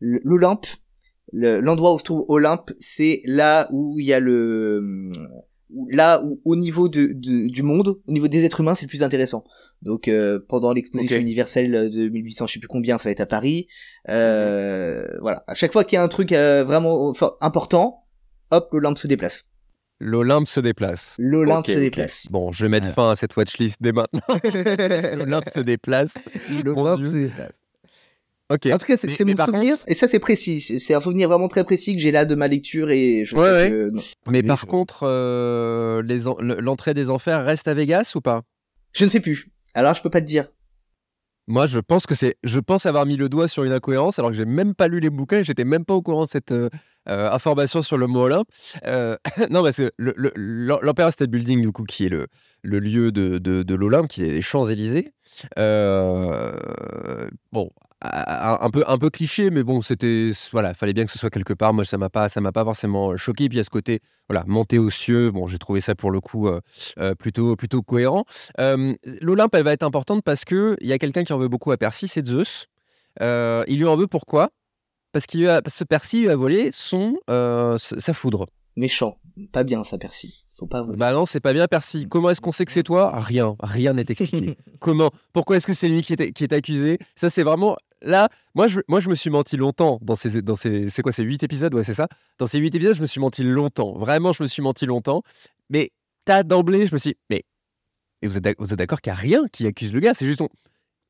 l'Olympe, 0.00 0.66
l'endroit 1.32 1.94
où 1.94 1.98
se 1.98 2.04
trouve 2.04 2.26
Olympe, 2.28 2.72
c'est 2.78 3.22
là 3.24 3.68
où 3.72 3.98
il 3.98 4.04
y 4.04 4.12
a 4.12 4.20
le 4.20 5.10
là 5.88 6.22
où 6.24 6.40
au 6.44 6.56
niveau 6.56 6.88
de, 6.88 7.12
du 7.12 7.62
monde, 7.62 7.96
au 8.06 8.12
niveau 8.12 8.28
des 8.28 8.44
êtres 8.44 8.60
humains, 8.60 8.74
c'est 8.74 8.86
le 8.86 8.88
plus 8.90 9.02
intéressant. 9.02 9.44
Donc 9.82 10.08
euh, 10.08 10.40
pendant 10.48 10.72
l'exposition 10.72 11.16
universelle 11.16 11.90
de 11.90 12.08
1800, 12.08 12.46
je 12.46 12.52
sais 12.54 12.58
plus 12.58 12.68
combien, 12.68 12.98
ça 12.98 13.04
va 13.04 13.10
être 13.10 13.20
à 13.20 13.26
Paris. 13.26 13.66
Euh, 14.08 15.06
Voilà, 15.20 15.44
à 15.46 15.54
chaque 15.54 15.72
fois 15.72 15.84
qu'il 15.84 15.96
y 15.96 15.98
a 15.98 16.02
un 16.02 16.08
truc 16.08 16.32
euh, 16.32 16.64
vraiment 16.64 17.12
important, 17.40 18.04
hop, 18.50 18.68
l'Olympe 18.72 18.98
se 18.98 19.06
déplace. 19.06 19.46
L'Olympe 20.00 20.46
se 20.48 20.60
déplace. 20.60 21.14
L'Olympe 21.18 21.66
se 21.66 21.78
déplace. 21.78 22.26
Bon, 22.30 22.52
je 22.52 22.64
vais 22.64 22.68
mettre 22.68 22.88
fin 22.88 23.10
à 23.10 23.16
cette 23.16 23.36
watchlist 23.36 23.80
dès 23.80 23.92
maintenant. 23.92 24.20
L'Olympe 25.16 25.48
se 25.48 25.60
déplace. 25.60 26.14
L'Olympe 26.64 27.04
se 27.04 27.12
déplace. 27.12 27.63
Ok. 28.52 28.66
En 28.66 28.78
tout 28.78 28.86
cas, 28.86 28.96
c'est 28.96 29.24
mon 29.24 29.44
souvenir, 29.44 29.76
et 29.86 29.94
ça 29.94 30.06
c'est 30.06 30.18
précis. 30.18 30.60
C'est 30.60 30.94
un 30.94 31.00
souvenir 31.00 31.28
vraiment 31.28 31.48
très 31.48 31.64
précis 31.64 31.96
que 31.96 32.02
j'ai 32.02 32.10
là 32.10 32.26
de 32.26 32.34
ma 32.34 32.46
lecture 32.46 32.90
et 32.90 33.24
je 33.24 33.30
sais 33.30 33.70
que. 33.70 33.90
Mais 34.30 34.42
par 34.42 34.66
contre, 34.66 35.04
euh, 35.04 36.02
l'entrée 36.60 36.94
des 36.94 37.08
enfers 37.08 37.44
reste 37.44 37.68
à 37.68 37.74
Vegas 37.74 38.12
ou 38.14 38.20
pas? 38.20 38.42
Je 38.92 39.04
ne 39.04 39.08
sais 39.08 39.20
plus. 39.20 39.48
Alors 39.74 39.94
je 39.94 40.02
peux 40.02 40.10
pas 40.10 40.20
te 40.20 40.26
dire. 40.26 40.48
Moi, 41.46 41.66
je 41.66 41.78
pense 41.78 42.06
que 42.06 42.14
c'est, 42.14 42.36
je 42.42 42.58
pense 42.58 42.86
avoir 42.86 43.04
mis 43.04 43.18
le 43.18 43.28
doigt 43.28 43.48
sur 43.48 43.64
une 43.64 43.72
incohérence 43.72 44.18
alors 44.18 44.30
que 44.30 44.36
j'ai 44.36 44.46
même 44.46 44.74
pas 44.74 44.88
lu 44.88 45.00
les 45.00 45.10
bouquins 45.10 45.40
et 45.40 45.44
j'étais 45.44 45.66
même 45.66 45.84
pas 45.84 45.92
au 45.92 46.00
courant 46.00 46.24
de 46.24 46.30
cette 46.30 46.52
euh, 46.52 46.70
euh, 47.06 47.30
information 47.30 47.82
sur 47.82 47.98
le 47.98 48.06
mot 48.06 48.22
Olympe. 48.22 48.48
non, 49.50 49.62
parce 49.62 49.76
que 49.76 49.90
l'Empire 49.98 51.12
State 51.12 51.28
Building, 51.28 51.60
du 51.60 51.70
coup, 51.70 51.84
qui 51.84 52.06
est 52.06 52.08
le, 52.08 52.28
le 52.62 52.78
lieu 52.78 53.12
de, 53.12 53.36
de, 53.36 53.62
de 53.62 53.74
l'Olympe, 53.74 54.08
qui 54.08 54.22
est 54.22 54.30
les 54.30 54.40
Champs 54.40 54.66
Élysées. 54.66 55.12
bon, 55.56 56.50
un, 58.04 58.70
peu, 58.70 58.84
un 58.86 58.98
peu 58.98 59.10
cliché, 59.10 59.50
mais 59.50 59.62
bon, 59.62 59.80
c'était 59.82 60.30
voilà, 60.52 60.74
fallait 60.74 60.92
bien 60.92 61.04
que 61.04 61.10
ce 61.10 61.18
soit 61.18 61.30
quelque 61.30 61.54
part. 61.54 61.72
Moi, 61.72 61.84
ça 61.84 61.98
m'a 61.98 62.10
pas, 62.10 62.28
ça 62.28 62.40
m'a 62.40 62.52
pas 62.52 62.64
forcément 62.64 63.16
choqué. 63.16 63.48
Puis 63.48 63.58
à 63.58 63.64
ce 63.64 63.70
côté, 63.70 64.00
voilà, 64.28 64.44
monter 64.46 64.78
aux 64.78 64.90
cieux. 64.90 65.30
Bon, 65.30 65.48
j'ai 65.48 65.58
trouvé 65.58 65.80
ça 65.80 65.94
pour 65.94 66.10
le 66.10 66.20
coup 66.20 66.48
plutôt, 67.18 67.56
plutôt 67.56 67.82
cohérent. 67.82 68.24
L'Olympe, 68.58 69.54
elle 69.54 69.64
va 69.64 69.72
être 69.72 69.82
importante 69.82 70.22
parce 70.22 70.44
que 70.44 70.76
il 70.80 70.86
y 70.86 70.92
a 70.92 70.98
quelqu'un 70.98 71.24
qui 71.24 71.32
en 71.32 71.38
veut 71.38 71.48
beaucoup 71.48 71.72
à 71.72 71.76
Percy, 71.76 72.08
c'est 72.08 72.26
Zeus. 72.26 72.66
il 73.20 73.78
lui 73.78 73.86
en 73.86 73.96
veut 73.96 74.06
pourquoi? 74.06 74.50
Parce 75.12 75.26
qu'il 75.26 75.60
ce 75.66 75.84
Percy 75.84 76.22
lui 76.22 76.28
a 76.28 76.36
volé 76.36 76.70
son 76.72 77.16
sa 77.26 78.12
foudre. 78.12 78.46
Méchant, 78.76 79.16
pas 79.52 79.64
bien 79.64 79.84
ça, 79.84 79.98
Percy. 79.98 80.44
Faut 80.54 80.66
pas. 80.66 80.82
Bah 80.82 81.12
non, 81.12 81.26
c'est 81.26 81.40
pas 81.40 81.52
bien, 81.52 81.66
Percy. 81.66 82.06
Comment 82.08 82.30
est-ce 82.30 82.40
qu'on 82.40 82.52
sait 82.52 82.64
que 82.64 82.72
c'est 82.72 82.84
toi? 82.84 83.12
Rien, 83.20 83.56
rien 83.60 83.92
n'est 83.92 84.04
expliqué. 84.08 84.56
Comment? 84.80 85.10
Pourquoi 85.32 85.56
est-ce 85.56 85.66
que 85.66 85.72
c'est 85.72 85.88
lui 85.88 86.02
qui 86.02 86.12
est, 86.12 86.32
qui 86.32 86.44
est 86.44 86.52
accusé? 86.52 86.98
Ça, 87.16 87.30
c'est 87.30 87.42
vraiment 87.42 87.76
là. 88.02 88.28
Moi 88.54 88.68
je, 88.68 88.80
moi, 88.88 89.00
je 89.00 89.08
me 89.08 89.14
suis 89.14 89.30
menti 89.30 89.56
longtemps 89.56 89.98
dans 90.02 90.14
ces, 90.14 90.42
dans 90.42 90.54
ces, 90.54 90.88
c'est 90.90 91.02
quoi, 91.02 91.10
ces 91.10 91.24
huit 91.24 91.42
épisodes? 91.42 91.74
Ouais, 91.74 91.82
c'est 91.82 91.94
ça. 91.94 92.08
Dans 92.38 92.46
ces 92.46 92.58
huit 92.58 92.74
épisodes, 92.74 92.94
je 92.94 93.00
me 93.00 93.06
suis 93.06 93.20
menti 93.20 93.42
longtemps. 93.42 93.98
Vraiment, 93.98 94.32
je 94.32 94.42
me 94.42 94.48
suis 94.48 94.62
menti 94.62 94.86
longtemps. 94.86 95.22
Mais 95.70 95.90
t'as 96.24 96.44
d'emblée, 96.44 96.86
je 96.86 96.94
me 96.94 96.98
suis, 96.98 97.10
dit, 97.10 97.16
mais, 97.30 97.44
et 98.22 98.28
vous 98.28 98.38
êtes, 98.38 98.56
vous 98.58 98.72
êtes 98.72 98.78
d'accord 98.78 99.00
qu'il 99.00 99.12
n'y 99.12 99.18
a 99.18 99.20
rien 99.20 99.42
qui 99.52 99.66
accuse 99.66 99.92
le 99.92 100.00
gars? 100.00 100.14
C'est 100.14 100.26
juste, 100.26 100.42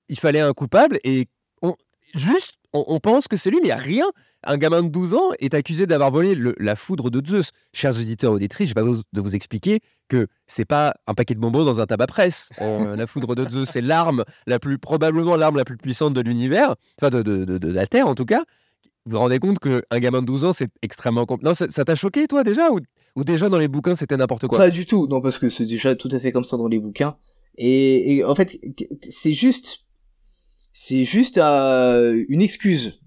il 0.08 0.18
fallait 0.18 0.40
un 0.40 0.52
coupable 0.52 0.98
et 1.04 1.26
on, 1.62 1.74
juste, 2.14 2.54
on, 2.74 3.00
pense 3.00 3.28
que 3.28 3.36
c'est 3.36 3.50
lui, 3.50 3.58
mais 3.62 3.68
il 3.68 3.70
n'y 3.70 3.72
a 3.72 3.76
rien 3.76 4.06
un 4.46 4.58
gamin 4.58 4.82
de 4.82 4.88
12 4.88 5.14
ans 5.14 5.30
est 5.38 5.54
accusé 5.54 5.86
d'avoir 5.86 6.10
volé 6.10 6.36
la 6.58 6.76
foudre 6.76 7.10
de 7.10 7.26
Zeus. 7.26 7.50
Chers 7.72 7.96
auditeurs 7.96 8.32
auditrices, 8.32 8.68
je 8.68 8.74
vais 8.74 8.82
pas 8.82 9.02
de 9.12 9.20
vous 9.20 9.34
expliquer 9.34 9.80
que 10.08 10.26
c'est 10.46 10.64
pas 10.64 10.94
un 11.06 11.14
paquet 11.14 11.34
de 11.34 11.40
bonbons 11.40 11.64
dans 11.64 11.80
un 11.80 11.86
tabac 11.86 12.06
presse. 12.06 12.50
la 12.60 13.06
foudre 13.06 13.34
de 13.34 13.48
Zeus, 13.48 13.68
c'est 13.68 13.80
l'arme 13.80 14.24
la 14.46 14.58
plus 14.58 14.78
probablement 14.78 15.36
l'arme 15.36 15.56
la 15.56 15.64
plus 15.64 15.76
puissante 15.76 16.14
de 16.14 16.20
l'univers, 16.20 16.74
enfin 17.00 17.10
de, 17.10 17.72
la 17.72 17.86
Terre 17.86 18.06
en 18.06 18.14
tout 18.14 18.26
cas. 18.26 18.44
Vous 19.06 19.12
vous 19.12 19.18
rendez 19.18 19.38
compte 19.38 19.58
qu'un 19.58 20.00
gamin 20.00 20.22
de 20.22 20.26
12 20.26 20.44
ans, 20.46 20.52
c'est 20.54 20.70
extrêmement 20.80 21.26
compliqué. 21.26 21.48
Non, 21.48 21.54
ça 21.54 21.84
t'a 21.84 21.94
choqué, 21.94 22.26
toi, 22.26 22.42
déjà 22.42 22.70
ou, 22.70 23.24
déjà 23.24 23.50
dans 23.50 23.58
les 23.58 23.68
bouquins, 23.68 23.96
c'était 23.96 24.16
n'importe 24.16 24.46
quoi? 24.46 24.58
Pas 24.58 24.70
du 24.70 24.86
tout, 24.86 25.06
non, 25.08 25.20
parce 25.20 25.38
que 25.38 25.50
c'est 25.50 25.66
déjà 25.66 25.94
tout 25.94 26.08
à 26.10 26.18
fait 26.18 26.32
comme 26.32 26.44
ça 26.44 26.56
dans 26.56 26.68
les 26.68 26.78
bouquins. 26.78 27.16
Et, 27.58 28.24
en 28.24 28.34
fait, 28.34 28.58
c'est 29.08 29.32
juste. 29.32 29.83
C'est 30.76 31.04
juste 31.04 31.38
euh, 31.38 32.24
une 32.28 32.42
excuse 32.42 33.00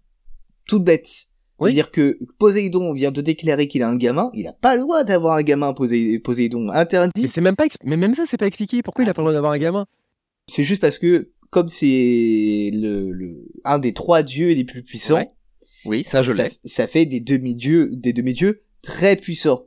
toute 0.67 0.86
bête. 0.86 1.27
C'est-à-dire 1.59 1.91
que 1.91 2.17
Poséidon 2.39 2.93
vient 2.93 3.12
de 3.12 3.19
déclarer 3.19 3.67
qu'il 3.67 3.83
a 3.83 3.89
un 3.89 3.97
gamin, 3.97 4.29
il 4.33 4.47
a 4.47 4.53
pas 4.53 4.75
le 4.75 4.83
droit 4.83 5.03
d'avoir 5.03 5.36
un 5.36 5.41
gamin 5.41 5.74
Poséidon 5.74 6.69
interdit. 6.69 7.21
Mais 7.21 7.27
c'est 7.27 7.41
même 7.41 7.55
pas 7.55 7.65
mais 7.83 7.97
même 7.97 8.13
ça 8.13 8.25
c'est 8.25 8.38
pas 8.38 8.47
expliqué 8.47 8.81
pourquoi 8.83 9.03
il 9.03 9.07
a 9.07 9.12
ah, 9.12 9.13
pas 9.13 9.21
le 9.21 9.25
droit 9.25 9.33
d'avoir 9.33 9.51
un 9.51 9.57
gamin? 9.57 9.86
C'est 10.47 10.63
juste 10.63 10.79
parce 10.79 10.97
que 10.97 11.31
comme 11.50 11.67
c'est 11.67 12.71
le, 12.74 13.12
le 13.12 13.50
un 13.65 13.79
des 13.79 13.93
trois 13.93 14.24
dieux 14.24 14.53
les 14.53 14.63
plus 14.63 14.83
puissants. 14.83 15.33
Oui, 15.83 16.03
ça 16.03 16.24
je 16.24 16.31
l'ai. 16.31 16.51
Ça 16.63 16.88
fait 16.88 17.05
des 17.05 17.19
demi-dieux 17.19 17.89
des 17.91 18.13
demi-dieux 18.13 18.62
très 18.81 19.15
puissants. 19.17 19.65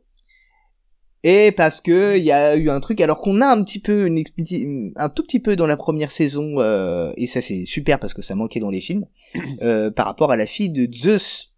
Et 1.23 1.53
parce 1.53 1.81
que 1.83 2.17
il 2.17 2.25
y 2.25 2.33
a 2.33 2.57
eu 2.57 2.71
un 2.71 2.81
truc 2.81 3.01
alors 3.03 3.21
qu'on 3.21 3.43
a 3.43 3.47
un 3.47 3.63
petit 3.63 3.79
peu 3.79 4.07
une, 4.07 4.93
un 4.97 5.09
tout 5.11 5.23
petit 5.23 5.41
peu 5.41 5.55
dans 5.55 5.67
la 5.67 5.77
première 5.77 6.13
saison 6.13 6.61
euh, 6.61 7.13
et 7.19 7.27
ça 7.27 7.43
c'est 7.43 7.67
super 7.67 7.99
parce 7.99 8.15
que 8.15 8.23
ça 8.23 8.35
manquait 8.35 8.61
dans 8.61 8.71
les 8.71 8.81
films 8.81 9.05
euh, 9.63 9.91
par 9.91 10.07
rapport 10.07 10.33
à 10.33 10.37
la 10.37 10.47
fille 10.47 10.71
de 10.71 10.89
Zeus 10.91 11.53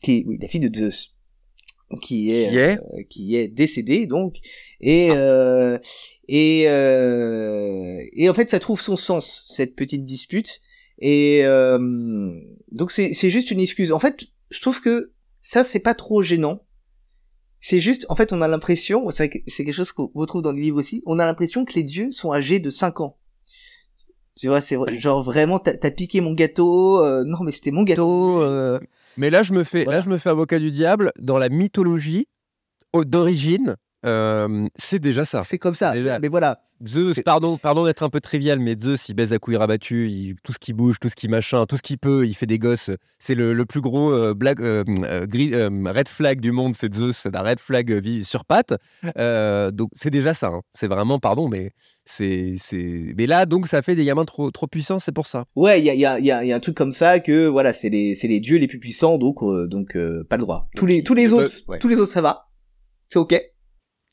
qui 0.00 0.18
est 0.18 0.24
oui, 0.26 0.38
la 0.40 0.46
fille 0.46 0.60
de 0.60 0.72
Zeus 0.72 1.16
qui 2.00 2.30
est 2.30 2.50
qui 2.50 2.56
est, 2.56 2.78
euh, 2.78 3.02
qui 3.08 3.36
est 3.36 3.48
décédée 3.48 4.06
donc 4.06 4.36
et 4.80 5.10
ah. 5.10 5.14
euh, 5.14 5.78
et 6.28 6.64
euh, 6.68 8.04
et 8.12 8.30
en 8.30 8.34
fait 8.34 8.48
ça 8.48 8.60
trouve 8.60 8.80
son 8.80 8.96
sens 8.96 9.44
cette 9.48 9.74
petite 9.74 10.04
dispute 10.04 10.60
et 11.00 11.40
euh, 11.42 12.30
donc 12.70 12.92
c'est 12.92 13.12
c'est 13.12 13.30
juste 13.30 13.50
une 13.50 13.58
excuse 13.58 13.90
en 13.90 13.98
fait 13.98 14.26
je 14.50 14.60
trouve 14.60 14.80
que 14.80 15.10
ça 15.42 15.64
c'est 15.64 15.80
pas 15.80 15.94
trop 15.94 16.22
gênant 16.22 16.62
c'est 17.60 17.80
juste 17.80 18.06
en 18.08 18.16
fait 18.16 18.32
on 18.32 18.40
a 18.42 18.48
l'impression 18.48 19.10
c'est 19.10 19.28
quelque 19.28 19.72
chose 19.72 19.92
qu'on 19.92 20.10
retrouve 20.14 20.42
dans 20.42 20.52
le 20.52 20.60
livre 20.60 20.78
aussi 20.78 21.02
on 21.06 21.18
a 21.18 21.26
l'impression 21.26 21.64
que 21.64 21.74
les 21.74 21.84
dieux 21.84 22.10
sont 22.10 22.32
âgés 22.32 22.58
de 22.58 22.70
5 22.70 23.00
ans 23.00 23.16
tu 24.40 24.48
vois, 24.48 24.62
c'est 24.62 24.78
genre 24.98 25.22
vraiment, 25.22 25.58
t'as 25.58 25.90
piqué 25.90 26.22
mon 26.22 26.32
gâteau. 26.32 27.04
Euh, 27.04 27.24
non, 27.26 27.40
mais 27.42 27.52
c'était 27.52 27.72
mon 27.72 27.82
gâteau. 27.82 28.40
Euh. 28.40 28.80
Mais 29.18 29.28
là, 29.28 29.42
je 29.42 29.52
me 29.52 29.64
fais, 29.64 29.84
là, 29.84 30.00
je 30.00 30.08
me 30.08 30.16
fais 30.16 30.30
avocat 30.30 30.58
du 30.58 30.70
diable 30.70 31.12
dans 31.18 31.36
la 31.36 31.50
mythologie 31.50 32.26
d'origine. 32.94 33.76
Euh, 34.06 34.66
c'est 34.76 34.98
déjà 34.98 35.26
ça. 35.26 35.42
C'est 35.42 35.58
comme 35.58 35.74
ça. 35.74 35.92
Mais 36.22 36.28
voilà. 36.28 36.62
Zeus, 36.86 37.20
pardon, 37.22 37.58
pardon 37.58 37.84
d'être 37.84 38.02
un 38.02 38.08
peu 38.08 38.20
trivial, 38.20 38.58
mais 38.58 38.76
Zeus, 38.78 39.08
il 39.08 39.14
baise 39.14 39.32
à 39.32 39.38
couilles 39.38 39.56
rabattues, 39.56 40.08
il, 40.08 40.34
tout 40.42 40.52
ce 40.52 40.58
qui 40.58 40.72
bouge, 40.72 40.98
tout 40.98 41.08
ce 41.08 41.14
qui 41.14 41.28
machin, 41.28 41.66
tout 41.66 41.76
ce 41.76 41.82
qu'il 41.82 41.98
peut, 41.98 42.26
il 42.26 42.34
fait 42.34 42.46
des 42.46 42.58
gosses. 42.58 42.90
C'est 43.18 43.34
le, 43.34 43.64
plus 43.66 43.80
gros 43.80 44.12
euh, 44.12 44.34
black, 44.34 44.60
euh, 44.60 44.84
euh, 44.86 45.92
red 45.94 46.08
flag 46.08 46.40
du 46.40 46.52
monde, 46.52 46.74
c'est 46.74 46.92
Zeus, 46.94 47.16
c'est 47.16 47.36
un 47.36 47.42
red 47.42 47.60
flag 47.60 47.92
vie 47.92 48.24
sur 48.24 48.44
patte. 48.44 48.74
donc 49.72 49.90
c'est 49.92 50.10
déjà 50.10 50.32
ça. 50.32 50.48
Hein. 50.48 50.62
C'est 50.72 50.88
vraiment, 50.88 51.18
pardon, 51.18 51.48
mais 51.48 51.72
c'est, 52.06 52.54
c'est. 52.58 53.14
Mais 53.16 53.26
là, 53.26 53.44
donc, 53.46 53.66
ça 53.66 53.82
fait 53.82 53.94
des 53.94 54.04
gamins 54.04 54.24
trop, 54.24 54.50
trop 54.50 54.66
puissants, 54.66 54.98
c'est 54.98 55.12
pour 55.12 55.26
ça. 55.26 55.44
Ouais, 55.56 55.80
il 55.80 55.84
y 55.84 55.90
a, 55.90 55.94
y, 55.94 56.06
a, 56.06 56.18
y 56.18 56.52
a, 56.52 56.56
un 56.56 56.60
truc 56.60 56.76
comme 56.76 56.92
ça 56.92 57.20
que 57.20 57.46
voilà, 57.46 57.74
c'est 57.74 57.90
les, 57.90 58.14
c'est 58.14 58.28
les 58.28 58.40
dieux 58.40 58.56
les 58.56 58.68
plus 58.68 58.78
puissants, 58.78 59.18
donc, 59.18 59.44
donc 59.68 59.92
pas 60.28 60.36
le 60.36 60.42
droit. 60.42 60.68
Tous 60.76 60.86
les, 60.86 61.02
tous 61.02 61.14
les 61.14 61.32
autres, 61.32 61.52
tous 61.78 61.88
les 61.88 62.00
autres, 62.00 62.12
ça 62.12 62.22
va. 62.22 62.48
C'est 63.10 63.18
ok. 63.18 63.49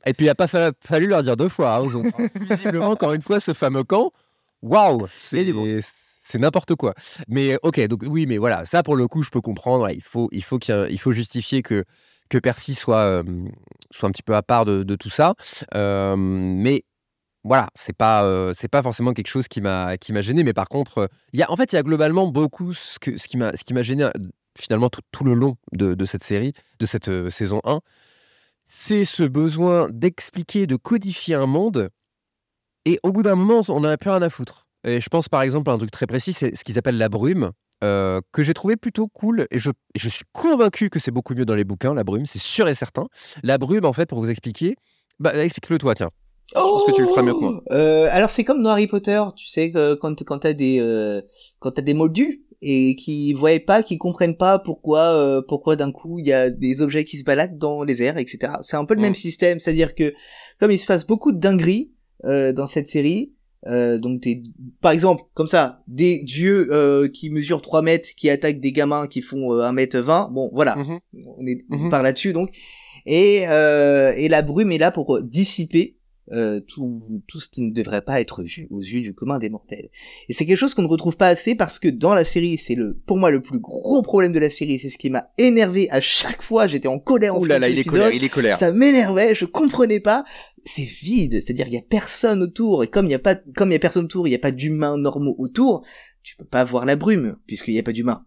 Et 0.08 0.14
puis, 0.14 0.26
il 0.26 0.30
n'a 0.30 0.36
pas 0.36 0.48
fallu 0.48 1.08
leur 1.08 1.24
dire 1.24 1.38
deux 1.38 1.50
fois. 1.50 1.76
Hein, 1.76 1.96
ont, 1.96 2.04
visiblement, 2.42 2.90
encore 2.90 3.14
une 3.14 3.22
fois, 3.22 3.40
ce 3.40 3.54
fameux 3.54 3.84
camp, 3.84 4.12
waouh, 4.62 5.08
c'est 6.28 6.40
n'importe 6.40 6.76
quoi. 6.76 6.94
Mais 7.28 7.58
ok, 7.64 7.88
donc 7.88 8.04
oui, 8.06 8.26
mais 8.26 8.38
voilà, 8.38 8.66
ça 8.66 8.84
pour 8.84 8.96
le 8.96 9.08
coup, 9.08 9.24
je 9.24 9.30
peux 9.30 9.42
comprendre. 9.42 9.90
Il 9.92 10.04
faut, 10.04 10.28
il 10.32 10.44
faut, 10.44 10.60
qu'il 10.60 10.88
il 10.90 11.00
faut 11.00 11.12
justifier 11.12 11.62
que, 11.62 11.86
que 12.30 12.38
Percy 12.38 12.76
soit, 12.76 12.98
euh, 12.98 13.24
soit 13.92 14.10
un 14.10 14.12
petit 14.12 14.24
peu 14.24 14.36
à 14.36 14.42
part 14.42 14.66
de, 14.66 14.96
tout 14.96 15.10
ça. 15.10 15.36
Euh, 15.76 16.16
mais 16.18 16.84
voilà, 17.44 17.70
c'est 17.76 17.96
pas, 17.96 18.24
euh, 18.26 18.52
c'est 18.54 18.68
pas 18.68 18.84
forcément 18.84 19.14
quelque 19.14 19.30
chose 19.30 19.48
qui 19.48 19.62
m'a, 19.62 19.98
qui 19.98 20.12
m'a 20.12 20.22
gêné. 20.22 20.44
Mais 20.44 20.54
par 20.54 20.68
contre, 20.68 21.10
il 21.32 21.40
y 21.40 21.44
a, 21.44 21.52
en 21.52 21.56
fait, 21.56 21.72
il 21.72 21.76
y 21.76 21.80
a 21.80 21.84
globalement 21.84 22.28
beaucoup 22.28 22.74
ce, 22.74 23.00
que, 23.00 23.18
ce 23.18 23.28
qui 23.28 23.38
m'a, 23.38 23.56
ce 23.56 23.64
qui 23.64 23.74
m'a 23.74 23.82
gêné 23.82 24.10
finalement 24.60 24.90
tout, 24.90 25.02
tout, 25.12 25.24
le 25.24 25.34
long 25.34 25.56
de, 25.72 25.94
de, 25.94 26.06
cette 26.06 26.24
série, 26.24 26.52
de 26.80 26.86
cette 26.86 27.30
saison 27.30 27.62
1 27.64 27.80
c'est 28.68 29.06
ce 29.06 29.24
besoin 29.24 29.88
d'expliquer, 29.90 30.68
de 30.68 30.76
codifier 30.76 31.36
un 31.36 31.46
monde. 31.46 31.90
Et 32.86 33.00
au 33.04 33.12
bout 33.12 33.24
d'un 33.24 33.36
moment, 33.36 33.62
on 33.70 33.80
n'en 33.80 33.90
a 33.90 33.98
plus 33.98 34.10
rien 34.10 34.22
à 34.22 34.30
foutre. 34.30 34.68
Et 34.84 35.02
je 35.02 35.10
pense 35.10 35.30
par 35.30 35.42
exemple 35.42 35.70
à 35.70 35.74
un 35.74 35.78
truc 35.78 35.92
très 35.92 36.06
précis, 36.06 36.34
c'est 36.34 36.56
ce 36.56 36.64
qu'ils 36.64 36.78
appellent 36.78 36.98
la 36.98 37.10
brume, 37.10 37.52
euh, 37.84 38.22
que 38.32 38.44
j'ai 38.44 38.54
trouvé 38.54 38.76
plutôt 38.76 39.08
cool. 39.08 39.48
Et 39.52 39.58
je, 39.58 39.72
suis 39.96 40.26
convaincu 40.34 40.90
que 40.90 41.00
c'est 41.00 41.12
beaucoup 41.12 41.34
mieux 41.34 41.46
dans 41.46 41.56
les 41.56 41.64
bouquins, 41.64 41.94
la 41.94 42.04
brume, 42.04 42.26
c'est 42.26 42.40
sûr 42.40 42.68
et 42.68 42.76
certain. 42.76 43.08
La 43.44 43.58
brume, 43.58 43.86
en 43.86 43.94
fait, 43.94 44.08
pour 44.08 44.20
vous 44.20 44.30
expliquer, 44.30 44.76
bah, 45.20 45.34
explique-le 45.36 45.78
toi, 45.78 45.96
tiens. 45.96 46.10
je 46.50 46.60
pense 46.60 46.86
que 46.86 46.92
tu 46.92 47.02
le 47.02 47.08
feras 47.08 47.22
mieux 47.22 47.34
que 47.34 47.40
moi. 47.40 47.64
Euh, 47.72 48.08
alors 48.12 48.30
c'est 48.30 48.44
comme 48.44 48.62
dans 48.62 48.70
Harry 48.70 48.88
Potter, 48.88 49.22
tu 49.36 49.48
sais, 49.48 49.72
quand, 49.72 50.24
quand 50.24 50.40
t'as 50.40 50.54
des, 50.54 50.80
euh, 50.80 51.22
des 51.78 51.94
moldus, 51.94 52.47
et 52.62 52.96
qui 52.96 53.34
voient 53.34 53.60
pas, 53.66 53.84
qui 53.84 53.98
comprennent 53.98 54.38
pas 54.38 54.60
pourquoi 54.60 55.00
euh, 55.00 55.42
pourquoi 55.48 55.76
d'un 55.76 55.92
coup 55.92 56.20
il 56.20 56.28
y 56.28 56.34
a 56.34 56.50
des 56.50 56.82
objets 56.82 57.06
qui 57.06 57.18
se 57.18 57.24
baladent 57.24 57.58
dans 57.58 57.84
les 57.84 58.02
airs, 58.02 58.18
etc. 58.18 58.54
C'est 58.62 58.78
un 58.78 58.86
peu 58.86 58.96
le 58.96 59.02
même 59.02 59.16
système, 59.16 59.60
c'est-à-dire 59.60 59.94
que 59.94 60.14
comme 60.60 60.72
il 60.72 60.80
se 60.80 60.88
passe 60.88 61.06
beaucoup 61.06 61.32
de 61.32 61.40
dingueries 61.40 61.92
euh, 62.26 62.52
dans 62.54 62.66
cette 62.66 62.88
série, 62.88 63.34
euh, 63.68 64.00
donc 64.00 64.22
des, 64.22 64.42
par 64.82 64.92
exemple 64.92 65.24
comme 65.34 65.48
ça, 65.48 65.84
des 65.88 66.20
dieux 66.20 66.70
euh, 66.72 67.08
qui 67.08 67.30
mesurent 67.30 67.62
3 67.62 67.84
mètres, 67.84 68.10
qui 68.18 68.30
attaquent 68.30 68.60
des 68.60 68.72
gamins 68.72 69.08
qui 69.08 69.22
font 69.22 69.54
1 69.54 69.72
mètre 69.74 70.00
20, 70.00 70.30
bon 70.32 70.50
voilà, 70.54 70.76
mhm. 70.78 71.00
on 71.38 71.46
est 71.46 71.64
mhm. 71.70 71.90
par 71.90 72.02
là-dessus 72.02 72.34
donc, 72.34 72.50
et, 73.06 73.44
et 73.44 74.28
la 74.30 74.42
brume 74.42 74.72
est 74.72 74.78
là 74.78 74.92
pour 74.92 75.22
dissiper 75.22 75.97
euh, 76.32 76.60
tout, 76.60 77.02
tout 77.28 77.40
ce 77.40 77.48
qui 77.48 77.62
ne 77.62 77.72
devrait 77.72 78.02
pas 78.02 78.20
être 78.20 78.44
vu 78.44 78.68
aux 78.70 78.82
yeux 78.82 79.02
du 79.02 79.14
commun 79.14 79.40
des 79.40 79.50
mortels. 79.50 79.90
Et 80.28 80.34
c'est 80.34 80.46
quelque 80.46 80.58
chose 80.58 80.74
qu'on 80.74 80.82
ne 80.82 80.88
retrouve 80.88 81.16
pas 81.16 81.28
assez 81.28 81.56
parce 81.56 81.80
que 81.80 81.88
dans 81.88 82.14
la 82.14 82.26
série, 82.26 82.58
c'est 82.58 82.76
le, 82.76 82.98
pour 83.06 83.18
moi, 83.18 83.32
le 83.32 83.42
plus 83.42 83.60
gros 83.60 84.02
problème 84.02 84.34
de 84.34 84.40
la 84.40 84.50
série. 84.50 84.78
C'est 84.78 84.90
ce 84.90 84.98
qui 84.98 85.10
m'a 85.10 85.30
énervé 85.38 85.90
à 85.90 86.02
chaque 86.02 86.42
fois. 86.42 86.68
J'étais 86.68 86.90
en 86.90 87.00
colère 87.00 87.36
en 87.36 87.46
là 87.46 87.60
là, 87.60 87.70
il 87.70 87.80
est 87.80 87.86
colère, 87.86 88.12
il 88.12 88.24
est 88.24 88.30
colère. 88.30 88.58
Ça 88.58 88.72
m'énervait, 88.72 89.36
je 89.36 89.46
comprenais 89.46 90.02
pas. 90.02 90.26
C'est 90.66 90.84
vide, 90.84 91.42
c'est-à-dire 91.42 91.68
il 91.68 91.74
y 91.74 91.78
a 91.78 91.82
personne 91.82 92.42
autour 92.42 92.84
et 92.84 92.90
comme 92.90 93.06
il 93.06 93.12
y 93.12 93.16
a 93.16 93.20
pas, 93.20 93.36
comme 93.36 93.70
il 93.70 93.74
y 93.74 93.78
a 93.78 93.80
personne 93.80 94.04
autour, 94.04 94.28
il 94.28 94.32
y 94.32 94.36
a 94.36 94.40
pas 94.40 94.52
d'humains 94.52 94.98
normaux 94.98 95.36
autour. 95.38 95.86
Tu 96.24 96.36
peux 96.36 96.46
pas 96.46 96.66
voir 96.66 96.86
la 96.86 96.98
brume 96.98 97.38
puisqu'il 97.48 97.74
y 97.74 97.80
a 97.80 97.84
pas 97.84 97.94
d'humains. 97.94 98.26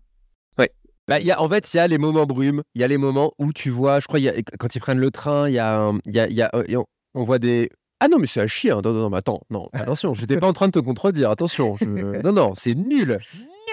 Ouais. 0.58 0.70
Bah, 1.06 1.20
y 1.20 1.30
a, 1.30 1.42
en 1.42 1.48
fait, 1.50 1.70
il 1.74 1.76
y 1.76 1.80
a 1.80 1.86
les 1.86 1.98
moments 1.98 2.24
brume, 2.24 2.62
il 2.74 2.80
y 2.80 2.84
a 2.84 2.88
les 2.88 2.96
moments 2.96 3.32
où 3.38 3.52
tu 3.52 3.68
vois, 3.68 4.00
je 4.00 4.06
crois, 4.06 4.20
y 4.20 4.28
a, 4.28 4.32
quand 4.58 4.74
ils 4.74 4.80
prennent 4.80 5.00
le 5.00 5.10
train, 5.10 5.50
il 5.50 5.54
y 5.54 5.58
a, 5.58 5.92
il 6.06 6.14
y 6.14 6.18
a, 6.18 6.30
y 6.30 6.40
a 6.40 6.50
euh, 6.54 6.82
on 7.14 7.24
voit 7.24 7.38
des, 7.38 7.68
ah 8.00 8.08
non, 8.08 8.18
mais 8.18 8.26
c'est 8.26 8.40
à 8.40 8.46
chier. 8.46 8.70
Hein. 8.70 8.80
Non, 8.82 8.92
non, 8.92 9.00
non, 9.00 9.10
mais 9.10 9.18
attends, 9.18 9.42
non, 9.50 9.68
attention, 9.72 10.14
je 10.14 10.22
n'étais 10.22 10.38
pas 10.38 10.46
en 10.46 10.52
train 10.52 10.66
de 10.66 10.72
te 10.72 10.78
contredire. 10.78 11.30
Attention, 11.30 11.76
non, 12.24 12.32
non, 12.32 12.52
c'est 12.54 12.74
nul, 12.74 13.18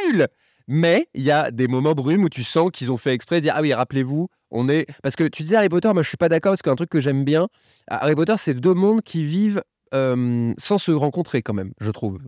nul. 0.06 0.28
Mais 0.68 1.08
il 1.14 1.24
y 1.24 1.32
a 1.32 1.50
des 1.50 1.70
moments 1.70 1.94
brumes 1.94 2.26
où 2.26 2.30
tu 2.30 2.44
sens 2.44 2.72
qu'ils 2.72 2.92
ont 2.92 2.98
fait 2.98 3.14
exprès 3.14 3.38
de 3.38 3.42
dire 3.42 3.54
ah 3.56 3.62
oui, 3.62 3.74
rappelez-vous, 3.74 4.28
on 4.52 4.68
est 4.68 4.86
parce 5.02 5.16
que 5.16 5.24
tu 5.24 5.44
disais 5.44 5.56
Harry 5.56 5.70
Potter, 5.70 5.92
moi 5.94 6.04
je 6.04 6.10
suis 6.10 6.18
pas 6.18 6.28
d'accord 6.28 6.52
parce 6.52 6.62
qu'un 6.62 6.76
truc 6.76 6.90
que 6.90 7.00
j'aime 7.00 7.24
bien, 7.24 7.48
Harry 7.88 8.16
Potter, 8.16 8.36
c'est 8.38 8.54
deux 8.54 8.74
mondes 8.74 9.02
qui 9.02 9.24
vivent 9.24 9.62
sans 9.92 10.78
se 10.78 10.92
rencontrer 10.92 11.42
quand 11.42 11.54
même, 11.54 11.72
je 11.80 11.92
trouve. 11.92 12.20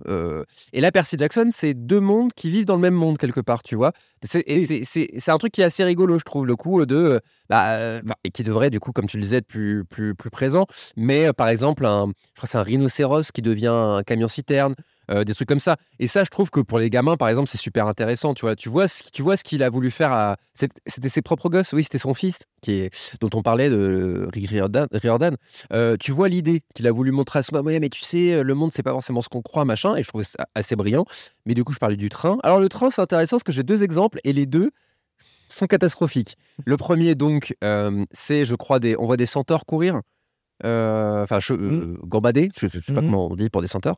et 0.74 0.82
là, 0.82 0.92
Percy 0.92 1.18
Jackson, 1.18 1.50
c'est 1.52 1.74
deux 1.74 2.00
mondes 2.00 2.32
qui 2.36 2.50
vivent 2.50 2.66
dans 2.66 2.76
le 2.76 2.82
même 2.82 2.94
monde 2.94 3.18
quelque 3.18 3.42
part, 3.42 3.64
tu 3.64 3.76
vois. 3.76 3.92
C'est 4.24 5.30
un 5.30 5.38
truc 5.38 5.52
qui 5.52 5.62
est 5.62 5.66
assez 5.66 5.84
rigolo, 5.84 6.20
je 6.20 6.24
trouve, 6.24 6.46
le 6.46 6.56
coup 6.56 6.86
de... 6.86 7.20
Bah, 7.50 8.02
bah, 8.04 8.16
et 8.24 8.30
qui 8.30 8.44
devrait, 8.44 8.70
du 8.70 8.80
coup, 8.80 8.92
comme 8.92 9.08
tu 9.08 9.18
le 9.18 9.24
disais, 9.24 9.38
être 9.38 9.48
plus, 9.48 9.84
plus, 9.86 10.14
plus 10.14 10.30
présent. 10.30 10.68
Mais 10.96 11.34
par 11.34 11.48
exemple, 11.50 11.86
un, 11.86 12.08
je 12.08 12.38
crois 12.38 12.48
que 12.48 12.50
c'est 12.50 12.58
un 12.58 12.64
rhinocéros 12.64 13.32
qui 13.34 13.42
devient 13.42 13.68
un 13.68 14.04
camion-citerne. 14.04 14.76
Euh, 15.10 15.24
des 15.24 15.34
trucs 15.34 15.48
comme 15.48 15.60
ça. 15.60 15.78
Et 15.98 16.06
ça, 16.06 16.24
je 16.24 16.30
trouve 16.30 16.52
que 16.52 16.60
pour 16.60 16.78
les 16.78 16.90
gamins, 16.92 17.18
par 17.18 17.30
exemple, 17.30 17.50
c'est 17.50 17.58
super 17.58 17.88
intéressant. 17.88 18.36
Tu 18.36 18.42
vois, 18.42 18.56
tu 18.56 18.70
vois 18.70 18.88
ce, 18.88 19.04
tu 19.12 19.24
vois 19.24 19.38
ce 19.38 19.44
qu'il 19.44 19.64
a 19.64 19.70
voulu 19.70 19.90
faire 19.90 20.12
à. 20.12 20.38
C'était 20.54 21.10
ses 21.10 21.22
propres 21.22 21.50
gosses, 21.50 21.74
oui, 21.74 21.84
c'était 21.84 21.98
son 21.98 22.14
fils, 22.14 22.40
qui 22.62 22.74
est, 22.74 23.18
dont 23.20 23.30
on 23.34 23.42
parlait 23.42 23.70
de 23.70 24.30
Riordan. 24.34 25.36
Euh, 25.74 25.98
tu 26.00 26.12
vois 26.12 26.30
l'idée 26.30 26.62
qu'il 26.76 26.86
a 26.86 26.92
voulu 26.92 27.12
montrer 27.12 27.40
à 27.40 27.44
son 27.44 27.56
ouais, 27.60 27.80
mais 27.80 27.90
tu 27.90 28.02
sais, 28.02 28.44
le 28.44 28.54
monde, 28.54 28.72
c'est 28.72 28.84
pas 28.84 28.92
forcément 28.92 29.22
ce 29.22 29.30
qu'on 29.30 29.42
croit, 29.42 29.66
machin. 29.66 29.96
Et 29.96 30.04
je 30.04 30.10
trouve 30.10 30.22
ça 30.24 30.48
assez 30.54 30.76
brillant. 30.76 31.06
Mais 31.46 31.56
du 31.56 31.64
coup, 31.64 31.74
je 31.74 31.80
parlais 31.80 31.98
du 31.98 32.10
train. 32.10 32.38
Alors, 32.44 32.60
le 32.60 32.70
train, 32.70 32.92
c'est 32.92 33.02
intéressant 33.02 33.38
parce 33.38 33.44
que 33.44 33.52
j'ai 33.52 33.64
deux 33.64 33.82
exemples 33.82 34.20
et 34.24 34.34
les 34.34 34.46
deux 34.46 34.70
sont 35.48 35.66
catastrophiques. 35.66 36.38
Le 36.66 36.78
premier, 36.78 37.16
donc, 37.16 37.56
euh, 37.64 38.06
c'est, 38.12 38.46
je 38.46 38.54
crois, 38.54 38.80
des, 38.80 38.96
on 39.00 39.08
voit 39.08 39.18
des 39.18 39.26
centaures 39.26 39.66
courir. 39.66 40.02
Enfin, 40.62 41.40
mmh. 41.50 41.98
gambader, 42.04 42.50
je, 42.56 42.68
sais 42.68 42.80
pas 42.94 43.02
mmh 43.02 43.06
comment 43.06 43.32
on 43.32 43.36
dit 43.36 43.50
pour 43.50 43.62
des 43.62 43.68
centaures. 43.68 43.98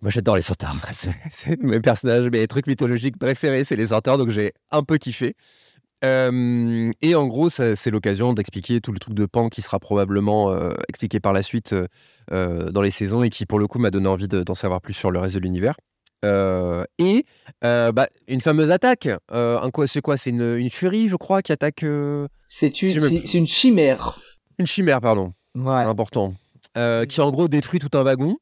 Moi, 0.00 0.10
j'adore 0.10 0.36
les 0.36 0.42
centaures. 0.42 0.76
C'est 0.92 1.60
mes 1.62 1.80
personnages, 1.80 2.30
mes 2.30 2.46
trucs 2.46 2.66
mythologiques 2.66 3.18
préférés, 3.18 3.64
c'est 3.64 3.76
les 3.76 3.88
centaures, 3.88 4.18
donc 4.18 4.30
j'ai 4.30 4.52
un 4.70 4.82
peu 4.82 4.96
kiffé. 4.96 5.34
et 6.02 7.14
en 7.14 7.26
gros, 7.26 7.48
c'est 7.48 7.90
l'occasion 7.90 8.32
d'expliquer 8.32 8.80
tout 8.80 8.92
le 8.92 9.00
truc 9.00 9.14
de 9.14 9.26
Pan 9.26 9.48
qui 9.48 9.62
sera 9.62 9.80
probablement 9.80 10.50
euh, 10.50 10.72
expliqué 10.88 11.18
par 11.18 11.32
la 11.32 11.42
suite 11.42 11.74
euh, 12.32 12.70
dans 12.70 12.82
les 12.82 12.92
saisons 12.92 13.22
et 13.24 13.30
qui, 13.30 13.46
pour 13.46 13.58
le 13.58 13.66
coup, 13.66 13.78
m'a 13.78 13.90
donné 13.90 14.08
envie 14.08 14.28
d'en 14.28 14.54
savoir 14.54 14.80
plus 14.80 14.94
sur 14.94 15.10
le 15.10 15.18
reste 15.18 15.34
de 15.34 15.40
l'univers. 15.40 15.74
Euh, 16.24 16.84
et 16.98 17.24
bah, 17.62 18.06
une 18.28 18.40
fameuse 18.40 18.70
attaque. 18.70 19.08
c'est 19.86 20.00
quoi? 20.00 20.16
C'est 20.16 20.30
une, 20.30 20.70
furie, 20.70 21.08
je 21.08 21.16
crois, 21.16 21.42
qui 21.42 21.50
attaque. 21.50 21.84
C'est 22.48 22.82
une, 22.82 23.20
une, 23.34 23.46
chimère. 23.46 24.16
Une 24.58 24.66
chimère, 24.66 25.00
pardon. 25.00 25.32
C'est 25.56 25.68
important. 25.68 26.34
qui 27.08 27.20
en 27.20 27.30
gros 27.32 27.48
détruit 27.48 27.80
tout 27.80 27.98
un 27.98 28.04
wagon. 28.04 28.38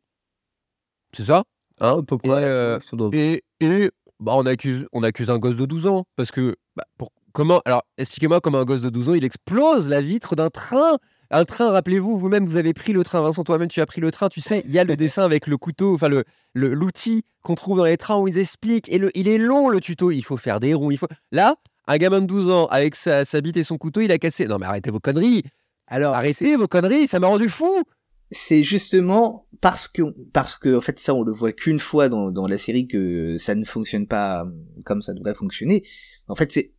C'est 1.16 1.24
ça? 1.24 1.44
Hein, 1.80 1.98
à 1.98 2.02
peu 2.02 2.18
près. 2.18 2.44
Euh, 2.44 2.78
et, 3.12 3.42
et 3.60 3.90
bah, 4.20 4.32
on, 4.34 4.44
accuse, 4.44 4.86
on 4.92 5.02
accuse 5.02 5.30
un 5.30 5.38
gosse 5.38 5.56
de 5.56 5.64
12 5.64 5.86
ans. 5.86 6.04
Parce 6.14 6.30
que, 6.30 6.56
bah, 6.76 6.84
pour, 6.98 7.10
comment. 7.32 7.62
Alors, 7.64 7.84
expliquez-moi 7.96 8.42
comment 8.42 8.58
un 8.58 8.64
gosse 8.64 8.82
de 8.82 8.90
12 8.90 9.08
ans, 9.08 9.14
il 9.14 9.24
explose 9.24 9.88
la 9.88 10.02
vitre 10.02 10.36
d'un 10.36 10.50
train. 10.50 10.98
Un 11.30 11.44
train, 11.46 11.70
rappelez-vous, 11.70 12.18
vous-même, 12.18 12.44
vous 12.44 12.58
avez 12.58 12.74
pris 12.74 12.92
le 12.92 13.02
train. 13.02 13.22
Vincent, 13.22 13.44
toi-même, 13.44 13.68
tu 13.68 13.80
as 13.80 13.86
pris 13.86 14.02
le 14.02 14.10
train. 14.10 14.28
Tu 14.28 14.42
sais, 14.42 14.62
il 14.66 14.72
y 14.72 14.78
a 14.78 14.84
le 14.84 14.94
dessin 14.96 15.24
avec 15.24 15.46
le 15.46 15.56
couteau, 15.56 15.94
enfin, 15.94 16.08
le, 16.08 16.24
l'outil 16.54 17.22
qu'on 17.42 17.54
trouve 17.54 17.78
dans 17.78 17.86
les 17.86 17.96
trains 17.96 18.18
où 18.18 18.28
ils 18.28 18.36
expliquent. 18.36 18.90
Et 18.90 18.98
le, 18.98 19.10
il 19.16 19.26
est 19.26 19.38
long, 19.38 19.70
le 19.70 19.80
tuto. 19.80 20.10
Il 20.10 20.22
faut 20.22 20.36
faire 20.36 20.60
des 20.60 20.74
roues. 20.74 20.92
Il 20.92 20.98
faut... 20.98 21.08
Là, 21.32 21.56
un 21.86 21.96
gamin 21.96 22.20
de 22.20 22.26
12 22.26 22.50
ans, 22.50 22.66
avec 22.66 22.94
sa, 22.94 23.24
sa 23.24 23.40
bite 23.40 23.56
et 23.56 23.64
son 23.64 23.78
couteau, 23.78 24.02
il 24.02 24.12
a 24.12 24.18
cassé. 24.18 24.46
Non, 24.46 24.58
mais 24.58 24.66
arrêtez 24.66 24.90
vos 24.90 25.00
conneries. 25.00 25.44
Alors, 25.88 26.14
arrêtez 26.14 26.56
vos 26.56 26.68
conneries, 26.68 27.06
ça 27.06 27.20
m'a 27.20 27.28
rendu 27.28 27.48
fou 27.48 27.82
c'est 28.30 28.62
justement 28.62 29.46
parce 29.60 29.88
que 29.88 30.02
parce 30.32 30.58
que 30.58 30.76
en 30.76 30.80
fait 30.80 30.98
ça 30.98 31.14
on 31.14 31.22
le 31.22 31.32
voit 31.32 31.52
qu'une 31.52 31.78
fois 31.78 32.08
dans, 32.08 32.30
dans 32.30 32.46
la 32.46 32.58
série 32.58 32.88
que 32.88 33.36
ça 33.38 33.54
ne 33.54 33.64
fonctionne 33.64 34.06
pas 34.06 34.46
comme 34.84 35.02
ça 35.02 35.14
devrait 35.14 35.34
fonctionner. 35.34 35.84
En 36.28 36.34
fait 36.34 36.50
c'est 36.52 36.72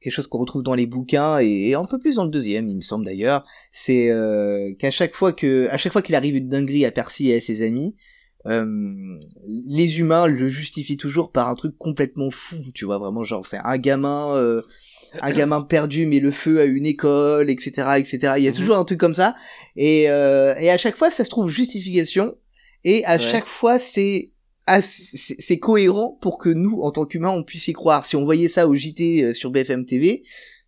quelque 0.00 0.12
chose 0.12 0.26
qu'on 0.26 0.38
retrouve 0.38 0.62
dans 0.62 0.74
les 0.74 0.86
bouquins 0.86 1.38
et, 1.38 1.74
un 1.74 1.84
peu 1.84 1.98
plus 1.98 2.16
dans 2.16 2.24
le 2.24 2.30
deuxième 2.30 2.68
il 2.68 2.76
me 2.76 2.80
semble 2.80 3.04
d'ailleurs. 3.04 3.44
C'est 3.72 4.10
euh, 4.10 4.72
qu'à 4.78 4.90
chaque 4.90 5.14
fois 5.14 5.32
que 5.32 5.68
à 5.68 5.76
chaque 5.76 5.92
fois 5.92 6.02
qu'il 6.02 6.14
arrive 6.14 6.36
une 6.36 6.48
dinguerie 6.48 6.86
à 6.86 6.92
Percy 6.92 7.30
et 7.30 7.36
à 7.36 7.40
ses 7.40 7.62
amis, 7.66 7.94
euh, 8.46 9.18
les 9.46 9.98
humains 9.98 10.26
le 10.26 10.48
justifient 10.48 10.96
toujours 10.96 11.32
par 11.32 11.48
un 11.48 11.54
truc 11.54 11.76
complètement 11.76 12.30
fou, 12.30 12.56
tu 12.74 12.84
vois 12.84 12.98
vraiment 12.98 13.24
genre 13.24 13.46
c'est 13.46 13.60
un 13.62 13.78
gamin 13.78 14.34
euh, 14.34 14.62
un 15.22 15.30
gamin 15.30 15.62
perdu 15.62 16.06
met 16.06 16.20
le 16.20 16.30
feu 16.30 16.60
à 16.60 16.64
une 16.64 16.86
école, 16.86 17.50
etc., 17.50 17.70
etc. 17.96 18.34
Il 18.36 18.44
y 18.44 18.48
a 18.48 18.50
mhm. 18.50 18.56
toujours 18.56 18.76
un 18.76 18.84
truc 18.84 18.98
comme 18.98 19.14
ça. 19.14 19.34
Et, 19.76 20.10
euh, 20.10 20.54
et 20.58 20.70
à 20.70 20.78
chaque 20.78 20.96
fois, 20.96 21.10
ça 21.10 21.24
se 21.24 21.30
trouve 21.30 21.50
justification. 21.50 22.36
Et 22.84 23.04
à 23.04 23.18
chaque 23.18 23.46
fois, 23.46 23.78
c'est 23.78 24.32
c'est 24.82 25.58
cohérent 25.58 26.18
pour 26.20 26.38
que 26.38 26.50
nous, 26.50 26.82
en 26.82 26.90
tant 26.90 27.06
qu'humains, 27.06 27.30
on 27.30 27.42
puisse 27.42 27.68
y 27.68 27.72
croire. 27.72 28.04
Si 28.04 28.16
on 28.16 28.24
voyait 28.24 28.50
ça 28.50 28.68
au 28.68 28.74
JT 28.76 29.22
euh, 29.22 29.34
sur 29.34 29.50
BFM 29.50 29.86
TV, 29.86 30.22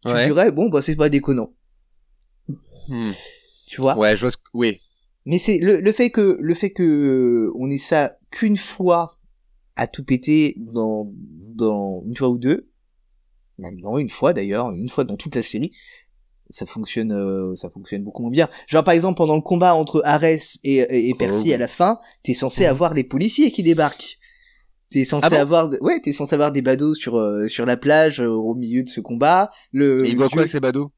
tu 0.07 0.13
dirais 0.13 0.51
bon 0.51 0.71
bah 0.71 0.81
c'est 0.81 0.97
pas 0.97 1.11
déconnant. 1.11 1.53
Hmm. 2.89 3.13
Tu 3.67 3.81
vois? 3.81 3.97
Ouais, 3.99 4.17
je 4.17 4.23
vois. 4.23 4.31
Oui. 4.55 4.81
Mais 5.27 5.39
c'est 5.39 5.59
le, 5.59 5.81
le 5.81 5.93
fait 5.93 6.11
que 6.11 6.39
le 6.41 6.55
fait 6.55 6.71
que 6.71 6.83
euh, 6.83 7.53
on 7.57 7.71
ait 7.71 7.79
ça 7.79 8.17
qu'une 8.31 8.57
fois 8.57 9.19
à 9.77 9.87
tout 9.87 10.03
péter 10.03 10.57
dans 10.57 11.13
dans 11.55 12.03
une 12.07 12.17
fois 12.17 12.31
ou 12.31 12.39
deux, 12.39 12.70
même 13.61 13.79
non 13.81 13.99
une 13.99 14.11
fois 14.11 14.33
d'ailleurs, 14.33 14.71
une 14.71 14.89
fois 14.89 15.05
dans 15.05 15.17
toute 15.17 15.35
la 15.35 15.43
série, 15.43 15.73
ça 16.51 16.67
fonctionne, 16.67 17.13
euh, 17.13 17.55
ça 17.55 17.71
fonctionne 17.71 18.03
beaucoup 18.03 18.23
moins 18.23 18.31
bien. 18.31 18.49
Genre 18.67 18.85
par 18.85 18.95
exemple 18.95 19.17
pendant 19.17 19.37
le 19.37 19.41
combat 19.41 19.75
entre 19.75 20.03
Ares 20.05 20.25
et, 20.25 21.09
et, 21.09 21.15
Percy 21.19 21.51
oh. 21.51 21.55
à 21.55 21.59
la 21.59 21.69
fin, 21.69 21.99
t'es 22.23 22.35
censé 22.35 22.65
mhm. 22.65 22.71
avoir 22.71 22.95
les 22.95 23.05
policiers 23.05 23.51
qui 23.53 23.63
débarquent. 23.63 24.19
T'es 24.91 25.05
censé 25.05 25.37
ah 25.37 25.41
avoir, 25.41 25.71
ouais, 25.83 26.01
t'es 26.01 26.13
censé 26.13 26.35
avoir 26.35 26.51
des 26.51 26.63
badauds 26.63 26.95
sur 26.95 27.17
euh, 27.17 27.47
sur 27.47 27.65
la 27.65 27.77
plage 27.77 28.21
euh, 28.21 28.29
au 28.29 28.55
milieu 28.55 28.83
de 28.83 28.89
ce 28.89 29.01
combat. 29.01 29.51
Le. 29.73 30.07
ils 30.07 30.17
voient 30.17 30.29
quoi 30.29 30.47
ces 30.47 30.61
badauds? 30.61 30.91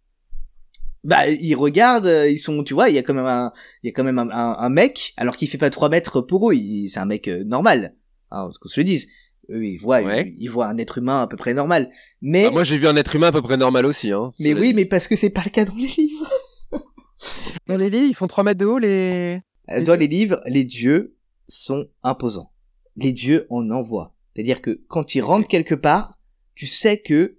Bah 1.05 1.29
ils 1.29 1.57
regardent 1.57 2.29
ils 2.29 2.39
sont 2.39 2.63
tu 2.63 2.75
vois 2.75 2.89
il 2.89 2.95
y 2.95 2.99
a 2.99 3.03
quand 3.03 3.13
même 3.13 3.27
un 3.27 3.53
il 3.83 3.89
y 3.89 3.91
a 3.91 3.93
quand 3.93 4.05
même 4.05 4.21
un, 4.21 4.31
un, 4.31 4.69
mec 4.69 5.15
alors 5.17 5.37
qu'il 5.37 5.49
fait 5.49 5.59
pas 5.59 5.69
3 5.69 5.89
mètres 5.89 6.21
pour 6.21 6.53
eux 6.53 6.55
c'est 6.87 7.01
un 7.01 7.07
mec 7.07 7.27
normal 7.27 7.97
hein, 8.31 8.49
qu'on 8.61 8.69
se 8.69 8.79
le 8.79 8.85
dise 8.85 9.09
eux 9.53 9.65
ils 9.65 9.77
voient 9.77 10.01
ils, 10.03 10.49
voient 10.49 10.67
un 10.67 10.79
être 10.79 10.99
humain 10.99 11.23
à 11.23 11.27
peu 11.27 11.37
près 11.37 11.55
normal. 11.55 11.91
Mais 12.21 12.45
bah, 12.45 12.51
moi 12.51 12.65
j'ai 12.65 12.79
vu 12.79 12.87
un 12.87 12.97
être 12.97 13.15
humain 13.15 13.29
à 13.29 13.33
peu 13.33 13.43
près 13.43 13.57
normal 13.57 13.87
aussi 13.87 14.13
hein. 14.13 14.33
Mais 14.41 14.55
oui 14.55 14.73
mais 14.75 14.85
parce 14.85 15.09
que 15.09 15.17
c'est 15.17 15.31
pas 15.31 15.43
le 15.45 15.51
cas 15.51 15.65
dans 15.65 15.75
les 15.75 15.87
livres. 15.87 16.29
Dans 17.69 17.77
les 17.77 17.91
livres 17.91 18.09
ils 18.09 18.15
font 18.15 18.27
3 18.27 18.45
mètres 18.45 18.59
de 18.59 18.67
haut 18.67 18.79
les 18.79 19.41
euh, 19.71 19.85
dans 19.85 19.95
les 19.95 20.09
livres 20.09 20.41
les 20.47 20.65
dieux 20.65 21.17
sont 21.47 21.87
imposants. 22.03 22.53
Les 22.97 23.13
dieux 23.13 23.47
en 23.49 23.71
envoient. 23.71 24.15
C'est-à-dire 24.35 24.61
que 24.61 24.83
quand 24.89 25.15
ils 25.15 25.21
rentrent 25.21 25.49
quelque 25.49 25.75
part 25.75 26.19
tu 26.55 26.67
sais 26.67 26.99
que 26.99 27.39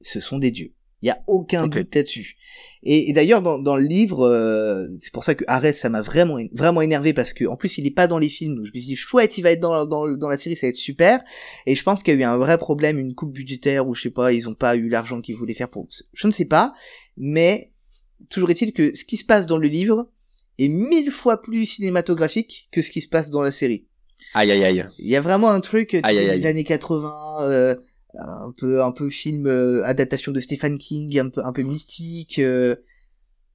ce 0.00 0.20
sont 0.20 0.38
des 0.38 0.50
dieux 0.50 0.74
il 1.02 1.06
y 1.08 1.10
a 1.10 1.20
aucun 1.26 1.66
doute 1.66 1.94
là-dessus. 1.94 2.36
Et, 2.84 3.12
d'ailleurs 3.12 3.42
dans, 3.42 3.58
dans 3.58 3.76
le 3.76 3.84
livre, 3.84 4.24
euh, 4.24 4.86
c'est 5.00 5.12
pour 5.12 5.24
ça 5.24 5.34
que 5.34 5.44
Arès 5.48 5.76
ça 5.76 5.88
m'a 5.88 6.00
vraiment 6.00 6.38
vraiment 6.52 6.80
énervé 6.80 7.12
parce 7.12 7.32
que 7.32 7.44
en 7.44 7.56
plus 7.56 7.78
il 7.78 7.86
est 7.86 7.92
pas 7.92 8.06
dans 8.06 8.18
les 8.18 8.28
films. 8.28 8.54
Donc 8.54 8.66
je 8.66 8.70
me 8.70 8.80
suis 8.80 8.86
dit 8.86 8.96
chouette, 8.96 9.36
il 9.36 9.42
va 9.42 9.50
être 9.50 9.60
dans, 9.60 9.84
dans, 9.84 10.16
dans 10.16 10.28
la 10.28 10.36
série, 10.36 10.56
ça 10.56 10.66
va 10.66 10.70
être 10.70 10.76
super. 10.76 11.22
Et 11.66 11.74
je 11.74 11.82
pense 11.82 12.02
qu'il 12.02 12.14
y 12.14 12.16
a 12.16 12.20
eu 12.20 12.24
un 12.24 12.36
vrai 12.38 12.56
problème, 12.56 12.98
une 12.98 13.14
coupe 13.14 13.32
budgétaire 13.32 13.86
ou 13.86 13.94
je 13.94 14.02
sais 14.02 14.10
pas, 14.10 14.32
ils 14.32 14.48
ont 14.48 14.54
pas 14.54 14.76
eu 14.76 14.88
l'argent 14.88 15.20
qu'ils 15.20 15.36
voulaient 15.36 15.54
faire 15.54 15.70
pour. 15.70 15.88
Je 16.12 16.26
ne 16.26 16.32
sais 16.32 16.44
pas, 16.44 16.72
mais 17.16 17.72
toujours 18.30 18.50
est-il 18.50 18.72
que 18.72 18.94
ce 18.96 19.04
qui 19.04 19.16
se 19.16 19.24
passe 19.24 19.46
dans 19.46 19.58
le 19.58 19.68
livre 19.68 20.08
est 20.58 20.68
mille 20.68 21.10
fois 21.10 21.40
plus 21.40 21.66
cinématographique 21.66 22.68
que 22.70 22.82
ce 22.82 22.90
qui 22.90 23.00
se 23.00 23.08
passe 23.08 23.30
dans 23.30 23.42
la 23.42 23.50
série. 23.50 23.86
Aïe 24.34 24.52
aïe 24.52 24.64
aïe. 24.64 24.88
Il 24.98 25.08
y 25.08 25.16
a 25.16 25.20
vraiment 25.20 25.50
un 25.50 25.60
truc 25.60 25.96
des 25.96 26.46
années 26.46 26.64
80. 26.64 27.12
Euh, 27.42 27.76
un 28.18 28.52
peu 28.56 28.82
un 28.82 28.92
peu 28.92 29.08
film 29.10 29.46
euh, 29.46 29.84
adaptation 29.84 30.32
de 30.32 30.40
Stephen 30.40 30.78
King 30.78 31.18
un 31.18 31.30
peu 31.30 31.44
un 31.44 31.52
peu 31.52 31.62
mystique 31.62 32.38
euh, 32.38 32.76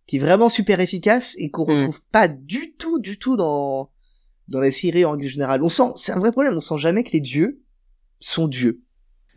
qui 0.08 0.18
est 0.18 0.20
vraiment 0.20 0.50
super 0.50 0.80
efficace 0.80 1.36
et 1.38 1.52
qu'on 1.52 1.68
mm. 1.68 1.78
retrouve 1.78 2.02
pas 2.12 2.28
du 2.28 2.74
tout 2.74 3.00
du 3.00 3.20
tout 3.20 3.38
dans 3.38 3.92
dans 4.48 4.60
la 4.60 4.72
série 4.72 5.06
en 5.06 5.20
général 5.20 5.64
on 5.64 5.70
sent 5.70 5.92
c'est 5.96 6.12
un 6.12 6.20
vrai 6.20 6.32
problème 6.32 6.54
on 6.56 6.62
sent 6.62 6.78
jamais 6.78 7.04
que 7.04 7.12
les 7.12 7.22
dieux 7.22 7.62
sont 8.20 8.48
dieux 8.48 8.82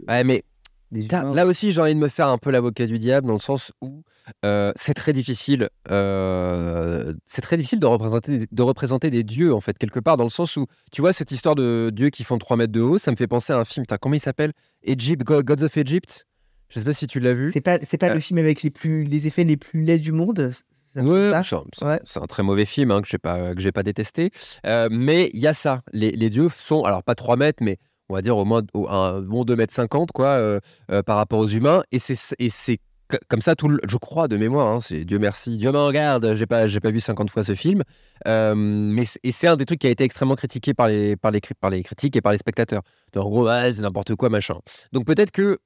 ouais 0.09 0.25
mais 0.25 0.45
Là, 0.93 1.47
aussi, 1.47 1.73
j'ai 1.73 1.81
envie 1.81 1.95
de 1.95 2.01
me 2.01 2.09
faire 2.09 2.29
un 2.29 2.39
peu 2.39 2.51
l'avocat 2.51 2.87
du 2.87 2.99
diable 2.99 3.29
dans 3.29 3.35
le 3.35 3.39
sens 3.39 3.73
où 3.81 4.03
euh, 4.45 4.73
c'est 4.77 4.95
très 4.95 5.13
difficile. 5.13 5.69
Euh, 5.91 7.15
c'est 7.25 7.43
très 7.43 7.57
difficile 7.57 7.81
de 7.81 7.87
représenter, 7.87 8.47
de 8.51 8.63
représenter 8.63 9.11
des 9.11 9.23
dieux 9.23 9.55
en 9.55 9.61
fait 9.61 9.79
quelque 9.79 10.01
part 10.01 10.17
dans 10.17 10.25
le 10.25 10.31
sens 10.31 10.57
où 10.57 10.67
tu 10.93 11.01
vois 11.01 11.13
cette 11.13 11.31
histoire 11.31 11.55
de 11.55 11.91
dieux 11.93 12.11
qui 12.11 12.25
font 12.25 12.39
3 12.39 12.57
mètres 12.57 12.73
de 12.73 12.81
haut, 12.81 12.99
ça 12.99 13.11
me 13.11 13.17
fait 13.17 13.27
penser 13.27 13.53
à 13.53 13.59
un 13.59 13.65
film. 13.65 13.85
As, 13.91 13.99
comment 13.99 14.15
il 14.15 14.21
s'appelle? 14.21 14.53
Egypt, 14.83 15.23
Gods 15.23 15.63
of 15.63 15.77
Egypt? 15.77 16.27
Je 16.69 16.79
sais 16.79 16.85
pas 16.85 16.93
si 16.93 17.07
tu 17.07 17.21
l'as 17.21 17.35
vu. 17.35 17.51
C'est 17.53 17.61
pas, 17.61 17.79
c'est 17.81 17.99
pas 17.99 18.15
le 18.15 18.21
film 18.21 18.39
avec 18.39 18.63
les 18.63 18.71
plus, 18.71 19.05
les 19.05 19.27
effets 19.27 19.45
les 19.45 19.57
plus 19.57 19.83
laids 19.83 19.99
du 19.99 20.13
monde. 20.13 20.53
Ouais, 21.83 22.01
c'est 22.05 22.19
un 22.19 22.27
très 22.27 22.43
mauvais 22.43 22.65
film 22.65 22.91
hein, 22.91 23.01
que 23.01 23.09
j'ai 23.09 23.19
pas 23.19 23.55
que 23.55 23.61
j'ai 23.61 23.71
pas 23.71 23.85
détesté. 23.85 24.31
mais 24.91 25.31
il 25.35 25.41
y 25.41 25.47
a 25.47 25.55
ça. 25.55 25.83
Les, 25.93 26.11
les, 26.11 26.31
dieux 26.31 26.49
sont 26.49 26.83
alors 26.83 27.05
pas 27.05 27.15
3 27.15 27.37
mètres, 27.37 27.63
mais 27.63 27.79
on 28.11 28.15
va 28.15 28.23
dire 28.23 28.37
au 28.37 28.45
moins 28.45 28.63
un 28.89 29.21
bon 29.21 29.45
2 29.45 29.57
mètres 29.57 29.73
50 29.73 30.13
quoi, 30.13 30.27
euh, 30.27 30.61
euh, 30.91 31.03
par 31.03 31.17
rapport 31.17 31.39
aux 31.39 31.49
humains. 31.49 31.83
Et 31.93 31.99
c'est 31.99 32.79
comme 33.29 33.41
ça, 33.41 33.55
tout 33.55 33.69
le, 33.69 33.79
je 33.89 33.97
crois 33.97 34.29
de 34.29 34.37
mémoire, 34.37 34.69
hein, 34.69 34.81
c'est 34.81 35.05
Dieu 35.05 35.19
merci, 35.19 35.59
Dieu 35.59 35.73
m'en 35.73 35.91
garde, 35.91 36.35
j'ai 36.35 36.47
pas, 36.47 36.69
j'ai 36.69 36.81
pas 36.81 36.91
vu 36.91 37.01
50 37.01 37.31
fois 37.31 37.45
ce 37.45 37.55
film, 37.55 37.83
euh, 38.27 38.55
mais 38.57 39.05
et 39.23 39.33
c'est 39.33 39.47
un 39.47 39.57
des 39.57 39.65
trucs 39.65 39.81
qui 39.81 39.87
a 39.87 39.91
été 39.91 40.05
extrêmement 40.05 40.37
critiqué 40.37 40.75
par 40.75 40.89
les, 40.89 41.17
par 41.17 41.31
les, 41.31 41.41
critiques 41.83 42.17
et 42.17 42.21
par 42.21 42.33
les 42.33 42.39
spectateurs. 42.39 42.83
en 43.17 43.29
gros, 43.29 43.49
c'est 43.49 43.81
n'importe 43.81 44.15
quoi, 44.15 44.29
machin. 44.29 44.55
Donc 44.93 45.07
peut-être 45.07 45.31
que 45.33 45.59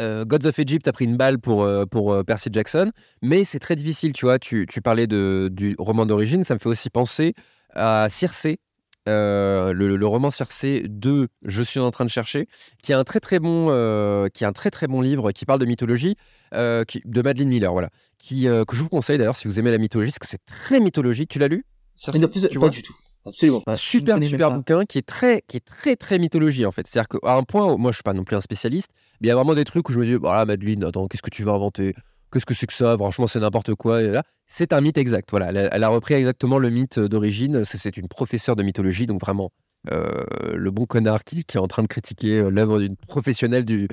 Gods 0.00 0.46
of 0.46 0.58
Egypt 0.58 0.88
a 0.88 0.92
pris 0.92 1.04
une 1.04 1.16
balle 1.16 1.38
pour, 1.38 1.68
pour 1.88 2.24
Percy 2.24 2.48
Jackson, 2.52 2.90
mais 3.20 3.44
c'est 3.44 3.60
très 3.60 3.76
difficile, 3.76 4.12
tu 4.12 4.26
vois. 4.26 4.40
Tu, 4.40 4.66
tu 4.68 4.82
parlais 4.82 5.06
du 5.06 5.76
roman 5.78 6.06
d'origine, 6.06 6.42
ça 6.42 6.54
me 6.54 6.58
fait 6.58 6.68
aussi 6.68 6.90
penser 6.90 7.34
à 7.74 8.08
Circé, 8.10 8.58
euh, 9.08 9.72
le, 9.72 10.06
roman 10.06 10.30
Circé 10.30 10.84
de 10.88 11.28
Je 11.42 11.62
suis 11.62 11.80
en 11.80 11.90
train 11.90 12.04
de 12.04 12.10
chercher, 12.10 12.46
qui 12.82 12.92
est 12.92 12.94
un 12.94 13.04
très 13.04 13.20
très 13.20 13.40
bon, 13.40 13.66
euh, 13.70 14.28
qui 14.28 14.44
est 14.44 14.46
un 14.46 14.52
très 14.52 14.70
très 14.70 14.86
bon 14.86 15.00
livre 15.00 15.32
qui 15.32 15.44
parle 15.44 15.58
de 15.60 15.66
mythologie, 15.66 16.16
euh, 16.54 16.84
de 17.04 17.22
Madeleine 17.22 17.48
Miller, 17.48 17.72
voilà, 17.72 17.90
qui 18.18 18.44
que 18.44 18.76
je 18.76 18.82
vous 18.82 18.88
conseille 18.88 19.18
d'ailleurs 19.18 19.36
si 19.36 19.48
vous 19.48 19.58
aimez 19.58 19.70
la 19.70 19.78
mythologie, 19.78 20.10
parce 20.10 20.18
que 20.18 20.28
c'est 20.28 20.44
très 20.46 20.80
mythologique. 20.80 21.28
Tu 21.30 21.38
l'as 21.38 21.48
lu? 21.48 21.64
Circé, 21.96 22.26
plus, 22.26 22.48
tu 22.48 22.58
pas 22.58 22.68
du 22.68 22.82
tout. 22.82 22.94
Absolument 23.24 23.60
pas. 23.60 23.76
Super, 23.76 24.20
super 24.22 24.50
bouquin 24.50 24.84
qui 24.84 24.98
est 24.98 25.06
très, 25.06 25.42
qui 25.46 25.56
est 25.56 25.64
très, 25.64 25.94
très 25.94 26.18
mythologie 26.18 26.66
en 26.66 26.72
fait. 26.72 26.86
C'est-à-dire 26.86 27.08
qu'à 27.08 27.34
un 27.34 27.44
point, 27.44 27.76
moi 27.76 27.92
je 27.92 27.96
suis 27.96 28.02
pas 28.02 28.14
non 28.14 28.24
plus 28.24 28.36
un 28.36 28.40
spécialiste, 28.40 28.90
mais 29.20 29.26
il 29.26 29.28
y 29.28 29.30
a 29.30 29.36
vraiment 29.36 29.54
des 29.54 29.64
trucs 29.64 29.88
où 29.88 29.92
je 29.92 29.98
me 29.98 30.04
dis, 30.04 30.14
voilà, 30.14 30.44
Madeleine, 30.44 30.84
attends, 30.84 31.06
qu'est-ce 31.06 31.22
que 31.22 31.30
tu 31.30 31.44
vas 31.44 31.52
inventer? 31.52 31.94
Qu'est-ce 32.32 32.46
que 32.46 32.54
c'est 32.54 32.66
que 32.66 32.72
ça? 32.72 32.96
Franchement, 32.96 33.26
c'est 33.26 33.40
n'importe 33.40 33.74
quoi. 33.74 34.00
C'est 34.46 34.72
un 34.72 34.80
mythe 34.80 34.98
exact. 34.98 35.28
Voilà, 35.30 35.52
elle 35.52 35.84
a, 35.84 35.88
repris 35.88 36.14
exactement 36.14 36.58
le 36.58 36.70
mythe 36.70 36.98
d'origine. 36.98 37.64
C'est 37.64 37.96
une 37.96 38.08
professeure 38.08 38.56
de 38.56 38.62
mythologie, 38.62 39.06
donc 39.06 39.20
vraiment 39.20 39.50
euh, 39.90 40.24
le 40.54 40.70
bon 40.70 40.86
connard 40.86 41.24
qui, 41.24 41.40
est 41.40 41.56
en 41.56 41.66
train 41.66 41.82
de 41.82 41.88
critiquer 41.88 42.38
euh, 42.38 42.50
l'œuvre 42.50 42.78
d'une 42.78 42.96
professionnelle 42.96 43.64
du, 43.64 43.88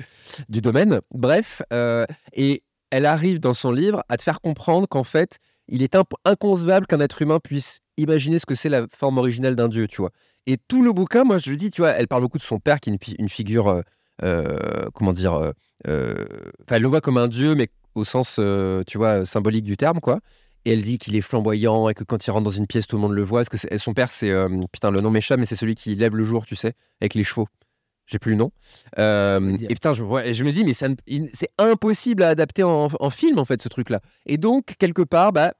du 0.48 0.60
domaine. 0.60 1.00
Bref, 1.12 1.62
euh, 1.72 2.06
et 2.32 2.62
elle 2.90 3.06
arrive 3.06 3.40
dans 3.40 3.54
son 3.54 3.72
livre 3.72 4.04
à 4.08 4.16
te 4.16 4.22
faire 4.22 4.40
comprendre 4.40 4.86
qu'en 4.86 5.02
fait, 5.02 5.38
il 5.66 5.82
est 5.82 5.96
inconcevable 6.24 6.86
qu'un 6.86 7.00
être 7.00 7.20
humain 7.22 7.40
puisse 7.42 7.80
imaginer 7.96 8.38
ce 8.38 8.46
que 8.46 8.54
c'est 8.54 8.68
la 8.68 8.86
forme 8.92 9.18
originelle 9.18 9.56
d'un 9.56 9.68
dieu, 9.68 9.88
tu 9.88 10.00
vois. 10.00 10.10
Et 10.46 10.58
tout 10.68 10.82
le 10.82 10.92
bouquin, 10.92 11.24
moi, 11.24 11.38
je 11.38 11.50
le 11.50 11.56
dis, 11.56 11.70
tu 11.70 11.82
vois, 11.82 11.90
elle 11.90 12.08
parle 12.08 12.22
beaucoup 12.22 12.38
de 12.38 12.42
son 12.42 12.58
père 12.58 12.80
qui 12.80 12.90
est 12.90 12.92
une, 12.92 13.14
une 13.18 13.28
figure, 13.28 13.82
comment 14.94 15.12
dire, 15.12 15.32
enfin, 15.32 15.52
elle 16.70 16.82
le 16.82 16.88
voit 16.88 17.00
comme 17.00 17.18
un 17.18 17.28
dieu, 17.28 17.54
mais 17.54 17.68
au 17.94 18.04
sens, 18.04 18.36
euh, 18.38 18.82
tu 18.86 18.98
vois, 18.98 19.24
symbolique 19.24 19.64
du 19.64 19.76
terme, 19.76 20.00
quoi. 20.00 20.20
Et 20.64 20.72
elle 20.74 20.82
dit 20.82 20.98
qu'il 20.98 21.16
est 21.16 21.22
flamboyant 21.22 21.88
et 21.88 21.94
que 21.94 22.04
quand 22.04 22.26
il 22.26 22.30
rentre 22.30 22.44
dans 22.44 22.50
une 22.50 22.66
pièce, 22.66 22.86
tout 22.86 22.96
le 22.96 23.02
monde 23.02 23.12
le 23.12 23.22
voit. 23.22 23.42
Est-ce 23.42 23.50
que 23.50 23.78
son 23.78 23.94
père, 23.94 24.10
c'est. 24.10 24.30
Euh, 24.30 24.48
putain, 24.70 24.90
le 24.90 25.00
nom 25.00 25.10
m'échappe, 25.10 25.40
mais 25.40 25.46
c'est 25.46 25.56
celui 25.56 25.74
qui 25.74 25.94
lève 25.94 26.14
le 26.14 26.24
jour, 26.24 26.44
tu 26.44 26.54
sais, 26.54 26.74
avec 27.00 27.14
les 27.14 27.24
chevaux. 27.24 27.48
J'ai 28.06 28.18
plus 28.18 28.32
le 28.32 28.38
nom. 28.38 28.50
Euh, 28.98 29.56
et 29.62 29.68
putain, 29.68 29.94
je, 29.94 30.02
vois, 30.02 30.32
je 30.32 30.44
me 30.44 30.50
dis, 30.50 30.64
mais 30.64 30.72
c'est 30.74 31.50
impossible 31.58 32.24
à 32.24 32.30
adapter 32.30 32.62
en, 32.64 33.10
film, 33.10 33.38
en 33.38 33.44
fait, 33.44 33.62
ce 33.62 33.68
truc-là. 33.68 34.00
Et 34.26 34.36
donc, 34.36 34.74
quelque 34.78 35.02
part, 35.02 35.32
bah, 35.32 35.54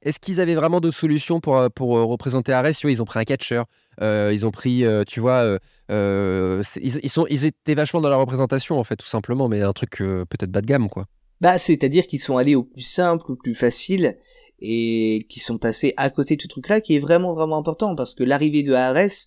est-ce 0.00 0.18
qu'ils 0.18 0.40
avaient 0.40 0.54
vraiment 0.54 0.80
d'autres 0.80 0.96
solutions 0.96 1.40
pour, 1.40 1.70
pour 1.72 1.90
représenter 1.90 2.54
Arès? 2.54 2.76
Tu 2.76 2.86
vois, 2.86 2.92
Ils 2.92 3.02
ont 3.02 3.04
pris 3.04 3.20
un 3.20 3.24
catcheur, 3.24 3.66
ils 4.00 4.46
ont 4.46 4.50
pris, 4.50 4.84
tu 5.06 5.20
vois, 5.20 5.58
ils, 5.90 6.62
ils, 7.02 7.10
sont, 7.10 7.26
ils 7.28 7.44
étaient 7.44 7.74
vachement 7.74 8.00
dans 8.00 8.08
la 8.08 8.16
représentation, 8.16 8.78
en 8.78 8.84
fait, 8.84 8.96
tout 8.96 9.06
simplement, 9.06 9.48
mais 9.48 9.60
un 9.60 9.74
truc 9.74 9.98
peut-être 9.98 10.50
bas 10.50 10.62
de 10.62 10.66
gamme, 10.66 10.88
quoi. 10.88 11.04
Bah, 11.40 11.58
c'est-à-dire 11.58 12.06
qu'ils 12.06 12.20
sont 12.20 12.36
allés 12.36 12.54
au 12.54 12.64
plus 12.64 12.82
simple, 12.82 13.32
au 13.32 13.36
plus 13.36 13.54
facile, 13.54 14.18
et 14.60 15.26
qui 15.28 15.40
sont 15.40 15.58
passés 15.58 15.94
à 15.96 16.10
côté 16.10 16.36
de 16.36 16.42
ce 16.42 16.48
truc-là, 16.48 16.80
qui 16.80 16.94
est 16.94 16.98
vraiment, 16.98 17.34
vraiment 17.34 17.56
important, 17.56 17.96
parce 17.96 18.14
que 18.14 18.24
l'arrivée 18.24 18.62
de 18.62 18.72
Ares, 18.72 19.26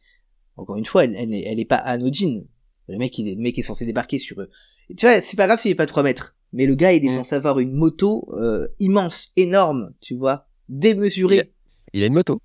encore 0.58 0.78
une 0.78 0.86
fois, 0.86 1.06
elle, 1.06 1.16
elle, 1.16 1.34
elle 1.34 1.60
est 1.60 1.66
pas 1.66 1.78
anodine. 1.78 2.48
Le 2.88 2.98
mec, 2.98 3.18
il, 3.18 3.36
le 3.36 3.42
mec 3.42 3.58
est 3.58 3.64
censé 3.64 3.86
débarquer 3.86 4.20
sur 4.20 4.40
eux. 4.42 4.50
Tu 4.96 5.06
vois, 5.06 5.22
c'est 5.22 5.38
pas 5.38 5.48
grave 5.48 5.60
s'il 5.60 5.72
est 5.72 5.76
pas 5.76 5.86
3 5.86 6.04
mètres. 6.04 6.36
Mais 6.52 6.66
le 6.68 6.76
gars, 6.76 6.94
il 6.94 7.04
est 7.04 7.10
mm. 7.10 7.18
censé 7.18 7.36
avoir 7.36 7.60
une 7.60 7.72
moto 7.72 8.28
euh, 8.38 8.68
immense, 8.80 9.32
énorme, 9.36 9.94
tu 10.02 10.16
vois, 10.16 10.48
démesurée. 10.70 11.52
il 11.94 12.04
a 12.04 12.06
une 12.06 12.14
moto. 12.14 12.40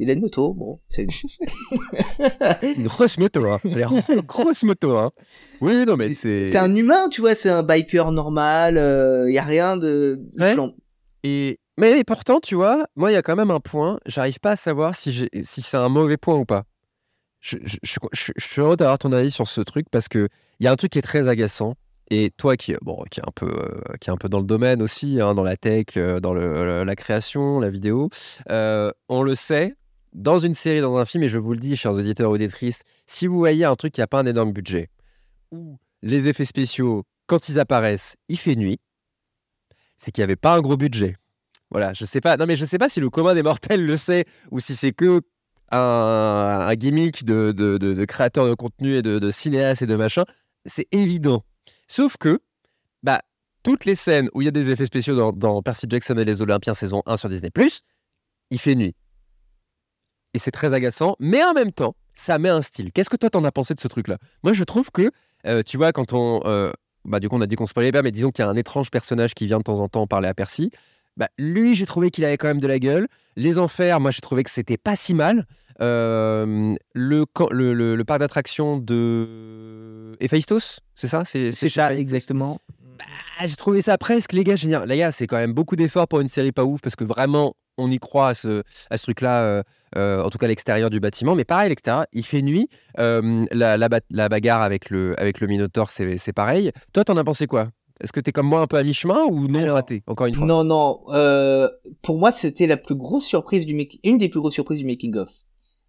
Il 0.00 0.08
a 0.10 0.12
une 0.12 0.20
moto, 0.20 0.54
bon. 0.54 0.78
Une... 0.96 2.84
grosse 2.86 3.18
moto, 3.18 3.44
hein. 3.46 3.58
une 3.64 4.20
grosse 4.20 4.62
moto, 4.62 4.96
hein. 4.96 5.10
Oui, 5.60 5.84
non, 5.86 5.96
mais 5.96 6.14
c'est. 6.14 6.52
C'est 6.52 6.58
un 6.58 6.72
humain, 6.74 7.08
tu 7.08 7.20
vois, 7.20 7.34
c'est 7.34 7.50
un 7.50 7.64
biker 7.64 8.12
normal, 8.12 8.74
il 8.74 8.78
euh, 8.78 9.30
y 9.30 9.38
a 9.38 9.42
rien 9.42 9.76
de, 9.76 10.20
Et. 11.24 11.58
Mais, 11.78 12.02
pourtant, 12.04 12.38
tu 12.40 12.54
vois, 12.54 12.86
moi, 12.96 13.10
il 13.10 13.14
y 13.14 13.16
a 13.16 13.22
quand 13.22 13.36
même 13.36 13.50
un 13.50 13.60
point, 13.60 13.98
j'arrive 14.06 14.38
pas 14.40 14.52
à 14.52 14.56
savoir 14.56 14.94
si, 14.94 15.28
si 15.42 15.62
c'est 15.62 15.76
un 15.76 15.88
mauvais 15.88 16.16
point 16.16 16.36
ou 16.36 16.44
pas. 16.44 16.64
Je, 17.40 17.56
je, 17.64 17.76
je, 18.12 18.32
suis 18.36 18.60
heureux 18.60 18.76
d'avoir 18.76 18.98
ton 18.98 19.12
avis 19.12 19.30
sur 19.30 19.46
ce 19.46 19.60
truc 19.60 19.86
parce 19.90 20.08
que 20.08 20.28
il 20.58 20.64
y 20.64 20.66
a 20.66 20.72
un 20.72 20.76
truc 20.76 20.92
qui 20.92 20.98
est 20.98 21.02
très 21.02 21.28
agaçant. 21.28 21.74
Et 22.10 22.30
toi 22.36 22.56
qui, 22.56 22.74
bon, 22.82 23.04
qui, 23.10 23.20
est 23.20 23.28
un 23.28 23.32
peu, 23.32 23.46
euh, 23.46 23.96
qui 24.00 24.10
est 24.10 24.12
un 24.12 24.16
peu 24.16 24.28
dans 24.28 24.40
le 24.40 24.46
domaine 24.46 24.82
aussi, 24.82 25.20
hein, 25.20 25.34
dans 25.34 25.42
la 25.42 25.56
tech, 25.56 25.86
euh, 25.96 26.20
dans 26.20 26.32
le, 26.32 26.82
la 26.82 26.96
création, 26.96 27.60
la 27.60 27.68
vidéo, 27.68 28.08
on 28.48 29.22
le 29.22 29.34
sait, 29.34 29.74
dans 30.12 30.38
une 30.38 30.54
série, 30.54 30.80
dans 30.80 30.96
un 30.96 31.04
film, 31.04 31.24
et 31.24 31.28
je 31.28 31.38
vous 31.38 31.52
le 31.52 31.58
dis, 31.58 31.76
chers 31.76 31.92
auditeurs, 31.92 32.30
auditrices, 32.30 32.82
si 33.06 33.26
vous 33.26 33.38
voyez 33.38 33.64
un 33.64 33.76
truc 33.76 33.92
qui 33.92 34.00
n'a 34.00 34.06
pas 34.06 34.20
un 34.20 34.26
énorme 34.26 34.52
budget, 34.52 34.88
ou 35.50 35.78
les 36.02 36.28
effets 36.28 36.44
spéciaux, 36.44 37.04
quand 37.26 37.48
ils 37.48 37.58
apparaissent, 37.58 38.16
il 38.28 38.38
fait 38.38 38.56
nuit, 38.56 38.78
c'est 39.96 40.10
qu'il 40.10 40.22
n'y 40.22 40.24
avait 40.24 40.36
pas 40.36 40.54
un 40.54 40.60
gros 40.60 40.76
budget. 40.76 41.16
Voilà, 41.70 41.92
je 41.92 42.04
sais 42.04 42.20
pas. 42.20 42.36
Non, 42.36 42.46
mais 42.46 42.56
je 42.56 42.64
sais 42.64 42.78
pas 42.78 42.88
si 42.88 43.00
le 43.00 43.10
commun 43.10 43.34
des 43.34 43.42
mortels 43.42 43.84
le 43.84 43.96
sait 43.96 44.24
ou 44.50 44.60
si 44.60 44.74
c'est 44.74 44.92
que 44.92 45.20
un, 45.70 46.74
gimmick 46.76 47.24
de, 47.24 47.52
de, 47.52 47.76
de, 47.76 48.04
créateur 48.06 48.48
de 48.48 48.54
contenu 48.54 48.94
et 48.94 49.02
de, 49.02 49.18
de 49.18 49.30
cinéaste 49.30 49.82
et 49.82 49.86
de 49.86 49.96
machin. 49.96 50.24
C'est 50.64 50.86
évident. 50.92 51.44
Sauf 51.86 52.16
que, 52.16 52.40
bah, 53.02 53.20
toutes 53.62 53.84
les 53.84 53.94
scènes 53.94 54.30
où 54.34 54.40
il 54.40 54.46
y 54.46 54.48
a 54.48 54.52
des 54.52 54.70
effets 54.70 54.86
spéciaux 54.86 55.14
dans, 55.14 55.30
dans 55.30 55.60
Percy 55.62 55.86
Jackson 55.88 56.16
et 56.16 56.24
les 56.24 56.40
Olympiens 56.40 56.72
saison 56.74 57.02
1 57.04 57.16
sur 57.18 57.28
Disney, 57.28 57.50
il 58.50 58.58
fait 58.58 58.74
nuit 58.74 58.94
et 60.38 60.40
c'est 60.40 60.52
très 60.52 60.72
agaçant, 60.72 61.16
mais 61.18 61.42
en 61.42 61.52
même 61.52 61.72
temps, 61.72 61.96
ça 62.14 62.38
met 62.38 62.48
un 62.48 62.62
style. 62.62 62.92
Qu'est-ce 62.92 63.10
que 63.10 63.16
toi 63.16 63.28
t'en 63.28 63.42
as 63.42 63.50
pensé 63.50 63.74
de 63.74 63.80
ce 63.80 63.88
truc-là? 63.88 64.18
Moi, 64.44 64.52
je 64.52 64.62
trouve 64.62 64.92
que, 64.92 65.10
euh, 65.46 65.64
tu 65.66 65.76
vois, 65.76 65.90
quand 65.90 66.12
on. 66.12 66.40
Euh, 66.44 66.70
bah, 67.04 67.18
du 67.18 67.28
coup, 67.28 67.36
on 67.36 67.40
a 67.40 67.46
dit 67.48 67.56
qu'on 67.56 67.66
se 67.66 67.74
parlait 67.74 67.90
pas, 67.90 68.02
mais 68.02 68.12
disons 68.12 68.30
qu'il 68.30 68.44
y 68.44 68.46
a 68.46 68.48
un 68.48 68.54
étrange 68.54 68.92
personnage 68.92 69.34
qui 69.34 69.46
vient 69.46 69.58
de 69.58 69.64
temps 69.64 69.80
en 69.80 69.88
temps 69.88 70.06
parler 70.06 70.28
à 70.28 70.34
Percy. 70.34 70.70
Bah, 71.16 71.26
lui, 71.38 71.74
j'ai 71.74 71.86
trouvé 71.86 72.12
qu'il 72.12 72.24
avait 72.24 72.36
quand 72.36 72.46
même 72.46 72.60
de 72.60 72.68
la 72.68 72.78
gueule. 72.78 73.08
Les 73.34 73.58
enfers, 73.58 73.98
moi, 73.98 74.12
j'ai 74.12 74.20
trouvé 74.20 74.44
que 74.44 74.50
c'était 74.50 74.76
pas 74.76 74.94
si 74.94 75.12
mal. 75.12 75.44
Euh, 75.80 76.76
le, 76.94 77.24
le, 77.50 77.96
le, 77.96 78.04
parc 78.04 78.20
d'attraction 78.20 78.78
de 78.78 80.16
Héphaïstos, 80.20 80.78
c'est 80.94 81.08
ça? 81.08 81.24
C'est 81.24 81.50
ça, 81.50 81.94
exactement. 81.96 82.60
Bah, 82.70 83.04
j'ai 83.44 83.56
trouvé 83.56 83.82
ça 83.82 83.98
presque, 83.98 84.34
les 84.34 84.44
gars, 84.44 84.54
génial. 84.54 84.88
Les 84.88 84.98
gars, 84.98 85.10
c'est 85.10 85.26
quand 85.26 85.36
même 85.36 85.52
beaucoup 85.52 85.74
d'efforts 85.74 86.06
pour 86.06 86.20
une 86.20 86.28
série 86.28 86.52
pas 86.52 86.64
ouf 86.64 86.80
parce 86.80 86.94
que 86.94 87.04
vraiment, 87.04 87.56
on 87.78 87.90
y 87.90 87.98
croit 87.98 88.28
à 88.28 88.34
ce, 88.34 88.62
à 88.90 88.96
ce 88.96 89.04
truc-là, 89.04 89.42
euh, 89.42 89.62
euh, 89.96 90.22
en 90.22 90.28
tout 90.28 90.38
cas 90.38 90.46
l'extérieur 90.46 90.90
du 90.90 91.00
bâtiment. 91.00 91.34
Mais 91.34 91.44
pareil, 91.44 91.70
l'extérieur, 91.70 92.06
il 92.12 92.24
fait 92.24 92.42
nuit. 92.42 92.68
Euh, 92.98 93.46
la, 93.52 93.76
la, 93.78 94.28
bagarre 94.28 94.62
avec 94.62 94.90
le, 94.90 95.18
avec 95.18 95.40
le 95.40 95.46
Minotaur, 95.46 95.90
c'est 95.90 96.32
pareil. 96.34 96.72
Toi, 96.92 97.04
t'en 97.04 97.16
as 97.16 97.24
pensé 97.24 97.46
quoi? 97.46 97.68
Est-ce 98.00 98.12
que 98.12 98.20
t'es 98.20 98.30
comme 98.30 98.46
moi 98.46 98.60
un 98.60 98.66
peu 98.66 98.76
à 98.76 98.84
mi-chemin 98.84 99.24
ou 99.24 99.48
non 99.48 99.72
raté, 99.72 100.02
encore 100.06 100.26
une 100.26 100.34
fois? 100.34 100.46
Non, 100.46 100.62
non. 100.62 101.00
pour 102.02 102.18
moi, 102.18 102.30
c'était 102.30 102.66
la 102.66 102.76
plus 102.76 102.94
grosse 102.94 103.24
surprise 103.24 103.66
du 103.66 103.88
une 104.04 104.18
des 104.18 104.28
plus 104.28 104.40
grosses 104.40 104.54
surprises 104.54 104.78
du 104.78 104.84
making-of. 104.84 105.30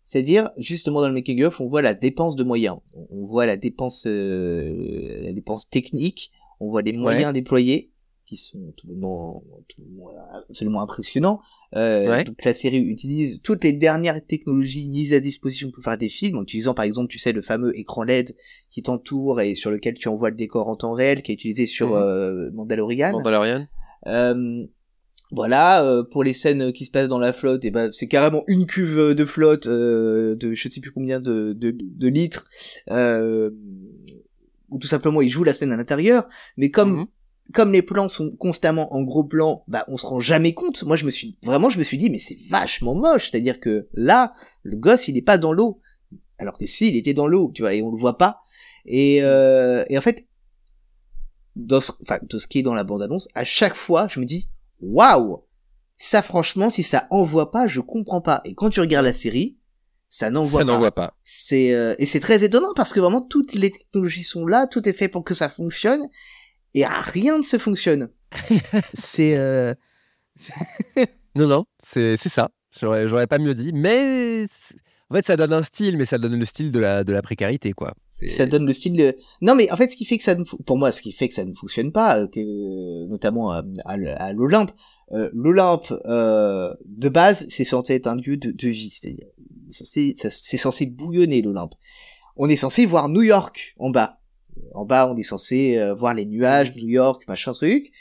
C'est-à-dire, 0.03 0.49
justement, 0.57 1.01
dans 1.01 1.07
le 1.07 1.13
making-of, 1.13 1.61
on 1.61 1.67
voit 1.67 1.83
la 1.83 1.93
dépense 1.93 2.35
de 2.35 2.43
moyens. 2.43 2.77
On 3.11 3.23
voit 3.25 3.45
la 3.45 3.57
dépense, 3.57 4.05
la 4.05 5.31
dépense 5.33 5.69
technique. 5.69 6.31
On 6.59 6.69
voit 6.69 6.81
les 6.81 6.93
moyens 6.93 7.31
déployés 7.31 7.91
qui 8.29 8.35
sont 8.35 8.73
tout 8.77 8.85
bonnement, 8.87 9.43
absolument 10.49 10.83
impressionnants. 10.83 11.41
Euh, 11.75 12.23
Donc 12.23 12.45
la 12.45 12.53
série 12.53 12.77
utilise 12.77 13.41
toutes 13.41 13.63
les 13.63 13.73
dernières 13.73 14.23
technologies 14.23 14.87
mises 14.87 15.13
à 15.13 15.19
disposition 15.19 15.71
pour 15.71 15.83
faire 15.83 15.97
des 15.97 16.09
films, 16.09 16.37
en 16.37 16.43
utilisant 16.43 16.75
par 16.75 16.85
exemple, 16.85 17.07
tu 17.07 17.17
sais, 17.17 17.31
le 17.31 17.41
fameux 17.41 17.75
écran 17.75 18.03
LED 18.03 18.35
qui 18.69 18.83
t'entoure 18.83 19.41
et 19.41 19.55
sur 19.55 19.71
lequel 19.71 19.95
tu 19.95 20.09
envoies 20.09 20.29
le 20.29 20.35
décor 20.35 20.67
en 20.67 20.75
temps 20.75 20.93
réel, 20.93 21.23
qui 21.23 21.31
est 21.31 21.35
utilisé 21.35 21.65
sur 21.65 21.89
mhm. 21.89 21.95
euh, 21.95 22.51
Mandalorian. 22.53 23.13
Mandalorian. 23.13 23.67
Euh, 24.05 24.63
voilà, 25.31 25.83
euh, 25.83 26.03
pour 26.03 26.23
les 26.23 26.33
scènes 26.33 26.71
qui 26.71 26.85
se 26.85 26.91
passent 26.91 27.07
dans 27.07 27.19
la 27.19 27.33
flotte, 27.33 27.65
et 27.65 27.69
eh 27.69 27.71
ben 27.71 27.91
c'est 27.91 28.07
carrément 28.07 28.43
une 28.47 28.67
cuve 28.67 29.15
de 29.15 29.25
flotte 29.25 29.65
euh, 29.65 30.35
de 30.35 30.53
je 30.53 30.69
sais 30.69 30.81
plus 30.81 30.91
combien 30.91 31.19
de, 31.19 31.53
de, 31.53 31.75
de 31.75 32.07
litres, 32.07 32.47
euh, 32.91 33.49
ou 34.69 34.77
tout 34.77 34.87
simplement 34.87 35.21
ils 35.21 35.29
jouent 35.29 35.43
la 35.43 35.53
scène 35.53 35.71
à 35.71 35.77
l'intérieur, 35.77 36.27
mais 36.57 36.69
comme 36.69 36.91
mhm 36.91 37.07
comme 37.53 37.71
les 37.71 37.81
plans 37.81 38.09
sont 38.09 38.35
constamment 38.37 38.93
en 38.93 39.01
gros 39.03 39.23
plan, 39.23 39.63
bah 39.67 39.85
on 39.87 39.97
se 39.97 40.05
rend 40.05 40.19
jamais 40.19 40.53
compte. 40.53 40.83
Moi 40.83 40.95
je 40.95 41.05
me 41.05 41.09
suis 41.09 41.37
vraiment 41.43 41.69
je 41.69 41.79
me 41.79 41.83
suis 41.83 41.97
dit 41.97 42.09
mais 42.09 42.19
c'est 42.19 42.37
vachement 42.47 42.95
moche, 42.95 43.31
c'est-à-dire 43.31 43.59
que 43.59 43.87
là 43.93 44.33
le 44.63 44.77
gosse 44.77 45.07
il 45.07 45.17
est 45.17 45.23
pas 45.23 45.37
dans 45.37 45.53
l'eau, 45.53 45.81
alors 46.37 46.57
que 46.57 46.65
si 46.65 46.89
il 46.89 46.95
était 46.95 47.13
dans 47.13 47.27
l'eau, 47.27 47.51
tu 47.53 47.63
vois 47.63 47.73
et 47.73 47.81
on 47.81 47.91
le 47.91 47.97
voit 47.99 48.17
pas. 48.17 48.41
Et, 48.85 49.21
euh, 49.23 49.83
et 49.89 49.97
en 49.97 50.01
fait 50.01 50.27
dans 51.55 51.81
ce, 51.81 51.91
enfin 52.03 52.19
tout 52.29 52.39
ce 52.39 52.47
qui 52.47 52.59
est 52.59 52.63
dans 52.63 52.75
la 52.75 52.83
bande 52.83 53.01
annonce, 53.01 53.27
à 53.33 53.43
chaque 53.43 53.75
fois 53.75 54.07
je 54.09 54.19
me 54.19 54.25
dis 54.25 54.49
waouh 54.79 55.43
ça 55.97 56.21
franchement 56.21 56.69
si 56.69 56.83
ça 56.83 57.07
envoie 57.09 57.51
pas 57.51 57.67
je 57.67 57.79
comprends 57.79 58.21
pas. 58.21 58.41
Et 58.45 58.53
quand 58.53 58.69
tu 58.69 58.79
regardes 58.79 59.05
la 59.05 59.13
série 59.13 59.57
ça 60.11 60.31
n'envoie 60.31 60.61
pas. 60.61 60.65
Ça 60.65 60.73
n'envoie 60.73 60.91
pas. 60.91 61.13
C'est 61.23 61.73
euh, 61.73 61.93
et 61.99 62.05
c'est 62.07 62.19
très 62.19 62.43
étonnant 62.43 62.73
parce 62.75 62.93
que 62.93 62.99
vraiment 62.99 63.21
toutes 63.21 63.53
les 63.53 63.71
technologies 63.71 64.23
sont 64.23 64.47
là, 64.47 64.65
tout 64.65 64.87
est 64.89 64.93
fait 64.93 65.07
pour 65.07 65.23
que 65.23 65.35
ça 65.35 65.49
fonctionne 65.49 66.09
et 66.73 66.85
rien 66.85 67.37
ne 67.37 67.43
se 67.43 67.57
fonctionne. 67.57 68.09
c'est 68.93 69.37
euh... 69.37 69.73
non 71.35 71.47
non, 71.47 71.65
c'est 71.79 72.17
c'est 72.17 72.29
ça. 72.29 72.49
J'aurais 72.79 73.27
pas 73.27 73.39
mieux 73.39 73.55
dit, 73.55 73.71
mais 73.73 74.45
en 75.09 75.15
fait 75.15 75.25
ça 75.25 75.35
donne 75.35 75.53
un 75.53 75.63
style, 75.63 75.97
mais 75.97 76.05
ça 76.05 76.17
donne 76.17 76.37
le 76.37 76.45
style 76.45 76.71
de 76.71 76.79
la 76.79 77.03
de 77.03 77.11
la 77.11 77.21
précarité 77.21 77.73
quoi. 77.73 77.95
Ça 78.07 78.45
donne 78.45 78.65
le 78.65 78.73
style 78.73 78.95
de... 78.95 79.15
Non 79.41 79.55
mais 79.55 79.71
en 79.71 79.75
fait 79.75 79.87
ce 79.87 79.95
qui 79.95 80.05
fait 80.05 80.17
que 80.17 80.23
ça 80.23 80.35
ne 80.35 80.43
pour 80.43 80.77
moi 80.77 80.91
ce 80.91 81.01
qui 81.01 81.11
fait 81.11 81.27
que 81.27 81.33
ça 81.33 81.45
ne 81.45 81.53
fonctionne 81.53 81.91
pas, 81.91 82.19
euh, 82.19 82.27
que 82.27 83.07
notamment 83.07 83.51
à, 83.51 83.63
à, 83.85 84.33
l'Olympe, 84.33 84.71
euh, 85.11 85.29
l'Olympe 85.33 85.91
euh, 86.05 86.73
de 86.85 87.09
base 87.09 87.47
c'est 87.49 87.63
censé 87.63 87.95
être 87.95 88.07
un 88.07 88.15
lieu 88.15 88.37
de, 88.37 88.51
de 88.51 88.67
vie, 88.67 88.91
c'est-à-dire 88.91 89.27
c'est 89.69 90.57
censé 90.57 90.85
bouillonner 90.85 91.41
l'Olympe. 91.41 91.73
On 92.35 92.47
est 92.47 92.55
censé 92.55 92.85
voir 92.85 93.09
New 93.09 93.21
York 93.21 93.75
en 93.79 93.89
bas. 93.89 94.19
En 94.73 94.85
bas, 94.85 95.09
on 95.11 95.15
est 95.15 95.23
censé 95.23 95.77
euh, 95.77 95.93
voir 95.93 96.13
les 96.13 96.25
nuages, 96.25 96.75
New 96.75 96.87
York, 96.87 97.23
machin 97.27 97.51
truc. 97.53 97.91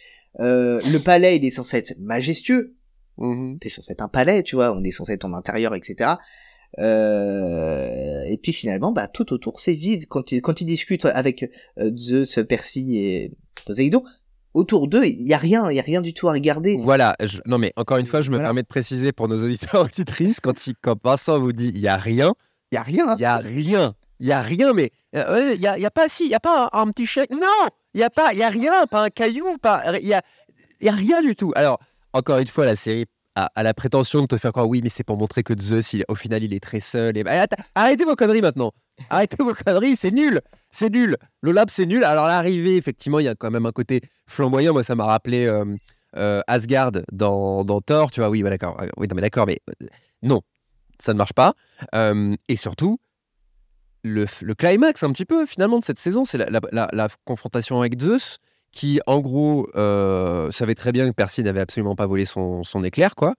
Euh, 0.40 0.80
le 0.90 0.98
palais, 0.98 1.36
il 1.36 1.44
est 1.44 1.50
censé 1.50 1.78
être 1.78 1.94
majestueux. 1.98 2.74
Mm 3.16 3.58
T'es 3.58 3.68
censé 3.68 3.92
être 3.92 4.02
un 4.02 4.08
palais, 4.08 4.42
tu 4.42 4.56
vois. 4.56 4.72
On 4.76 4.82
est 4.82 4.90
censé 4.90 5.12
être 5.12 5.24
en 5.24 5.34
intérieur, 5.34 5.74
etc. 5.74 6.12
Euh, 6.78 8.22
et 8.28 8.36
puis 8.36 8.52
finalement, 8.52 8.92
bah 8.92 9.08
tout 9.08 9.32
autour 9.32 9.58
c'est 9.58 9.74
vide. 9.74 10.06
Quand 10.08 10.32
il 10.32 10.42
quand 10.42 10.60
il 10.60 10.66
discute 10.66 11.04
avec 11.06 11.50
euh, 11.78 11.90
Zeus, 11.96 12.38
Percy 12.48 12.98
et 12.98 13.32
Poséidon, 13.64 14.04
autour 14.54 14.86
d'eux, 14.86 15.06
il 15.06 15.26
y 15.26 15.32
a 15.32 15.38
rien, 15.38 15.70
il 15.70 15.76
y 15.76 15.80
a 15.80 15.82
rien 15.82 16.02
du 16.02 16.12
tout 16.12 16.28
à 16.28 16.32
regarder. 16.32 16.76
Voilà. 16.76 17.16
non 17.46 17.58
mais 17.58 17.72
encore 17.76 17.96
une 17.96 18.06
fois, 18.06 18.22
je 18.22 18.30
me 18.30 18.38
permets 18.38 18.62
de 18.62 18.68
préciser 18.68 19.12
pour 19.12 19.28
nos 19.28 19.42
auditeurs 19.42 19.86
auditrices 19.86 20.40
quand 20.40 20.66
il, 20.66 20.74
quand 20.80 20.96
Vincent 21.02 21.40
vous 21.40 21.52
dit 21.52 21.72
il 21.74 21.80
y 21.80 21.88
a 21.88 21.96
rien, 21.96 22.34
il 22.70 22.76
y 22.76 22.78
a 22.78 22.82
rien. 22.82 23.16
Il 23.16 23.22
y 23.22 23.24
a 23.24 23.38
rien. 23.38 23.94
Il 24.20 24.26
y 24.26 24.32
a 24.32 24.42
rien, 24.42 24.72
mais 24.72 24.90
euh, 25.14 25.54
il 25.54 25.60
y, 25.60 25.66
a, 25.66 25.78
y 25.78 25.86
a 25.86 25.90
pas 25.90 26.08
si, 26.08 26.24
il 26.24 26.30
y 26.30 26.34
a 26.34 26.40
pas 26.40 26.70
un, 26.72 26.86
petit 26.90 27.06
chèque. 27.06 27.30
Non, 27.30 27.68
il 27.94 28.00
y 28.00 28.02
a 28.02 28.10
pas, 28.10 28.32
il 28.32 28.42
a 28.42 28.48
rien, 28.48 28.86
pas 28.86 29.04
un 29.04 29.10
caillou, 29.10 29.56
il 30.00 30.06
y 30.06 30.14
a, 30.14 30.22
y 30.80 30.88
a 30.88 30.92
rien 30.92 31.22
du 31.22 31.36
tout. 31.36 31.52
Alors 31.54 31.78
encore 32.12 32.38
une 32.38 32.46
fois, 32.46 32.66
la 32.66 32.76
série 32.76 33.06
a, 33.36 33.62
la 33.62 33.74
prétention 33.74 34.22
de 34.22 34.26
te 34.26 34.36
faire 34.36 34.52
croire 34.52 34.68
oui, 34.68 34.80
mais 34.82 34.88
c'est 34.88 35.04
pour 35.04 35.16
montrer 35.16 35.42
que 35.42 35.54
Zeus, 35.58 35.96
au 36.08 36.14
final, 36.14 36.42
il 36.42 36.52
est 36.54 36.60
très 36.60 36.80
seul. 36.80 37.16
Et 37.16 37.24
arrêtez 37.74 38.04
vos 38.04 38.16
conneries 38.16 38.40
maintenant. 38.40 38.72
Arrêtez 39.10 39.36
vos 39.42 39.54
conneries, 39.54 39.94
c'est 39.94 40.10
nul, 40.10 40.40
c'est 40.70 40.90
nul. 40.90 41.16
L'Olympe, 41.42 41.70
c'est 41.70 41.86
nul. 41.86 42.02
Alors 42.02 42.26
l'arrivée, 42.26 42.76
effectivement, 42.76 43.20
il 43.20 43.26
y 43.26 43.28
a 43.28 43.34
quand 43.34 43.50
même 43.50 43.66
un 43.66 43.72
côté 43.72 44.00
flamboyant. 44.26 44.72
Moi, 44.72 44.82
ça 44.82 44.94
m'a 44.94 45.04
rappelé 45.04 45.46
euh, 45.46 45.64
euh, 46.16 46.40
Asgard 46.46 46.92
dans, 47.12 47.64
dans, 47.64 47.80
Thor. 47.80 48.10
Tu 48.10 48.20
vois, 48.20 48.30
oui, 48.30 48.42
bah, 48.42 48.50
d'accord. 48.50 48.76
Oui, 48.96 49.06
non, 49.08 49.14
mais 49.14 49.22
d'accord, 49.22 49.46
mais 49.46 49.60
euh, 49.82 49.86
non, 50.22 50.40
ça 50.98 51.12
ne 51.12 51.18
marche 51.18 51.34
pas. 51.34 51.54
et 52.48 52.56
surtout, 52.56 52.98
le, 54.04 54.26
le, 54.42 54.54
climax, 54.54 55.02
un 55.02 55.12
petit 55.12 55.24
peu, 55.24 55.46
finalement, 55.46 55.78
de 55.78 55.84
cette 55.84 55.98
saison, 55.98 56.24
c'est 56.24 56.38
la, 56.38 56.60
la, 56.72 57.08
confrontation 57.24 57.80
avec 57.80 58.00
Zeus 58.00 58.38
qui, 58.70 59.00
en 59.06 59.20
gros, 59.20 59.68
savait 60.50 60.74
très 60.74 60.92
bien 60.92 61.08
que 61.08 61.14
Percy 61.14 61.42
n'avait 61.42 61.60
absolument 61.60 61.96
pas 61.96 62.06
volé 62.06 62.24
son, 62.24 62.62
son 62.62 62.84
éclair, 62.84 63.14
quoi. 63.14 63.34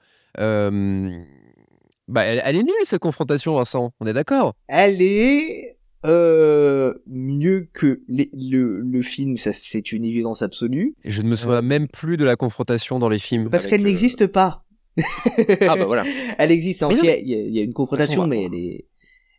Bah, 2.09 2.23
elle, 2.23 2.55
est 2.55 2.63
nulle 2.63 2.73
cette 2.85 3.01
confrontation, 3.01 3.55
Vincent. 3.55 3.91
On 3.99 4.07
est 4.07 4.13
d'accord? 4.13 4.55
Elle 4.67 4.99
est 4.99 5.77
euh, 6.07 6.91
mieux 7.05 7.69
que 7.71 8.01
le, 8.07 8.81
le, 8.81 9.01
film, 9.03 9.37
ça 9.37 9.53
c'est 9.53 9.91
une 9.91 10.03
évidence 10.03 10.41
absolue. 10.41 10.95
je 11.05 11.21
ne 11.21 11.27
me 11.27 11.35
souviens 11.35 11.57
euh, 11.57 11.61
même 11.61 11.87
plus 11.87 12.17
de 12.17 12.25
la 12.25 12.35
confrontation 12.35 12.97
dans 12.97 13.09
les 13.09 13.19
films. 13.19 13.51
Parce 13.51 13.67
qu'elle 13.67 13.81
euh, 13.81 13.83
n'existe 13.83 14.25
pas. 14.25 14.65
ah 14.97 15.75
bah 15.75 15.85
voilà. 15.85 16.03
Elle 16.39 16.51
existe. 16.51 16.81
En 16.81 16.89
il 16.89 17.05
y, 17.05 17.59
a 17.59 17.63
une 17.63 17.73
confrontation, 17.73 18.25
mais 18.25 18.45
elle, 18.45 18.55
est... 18.55 18.85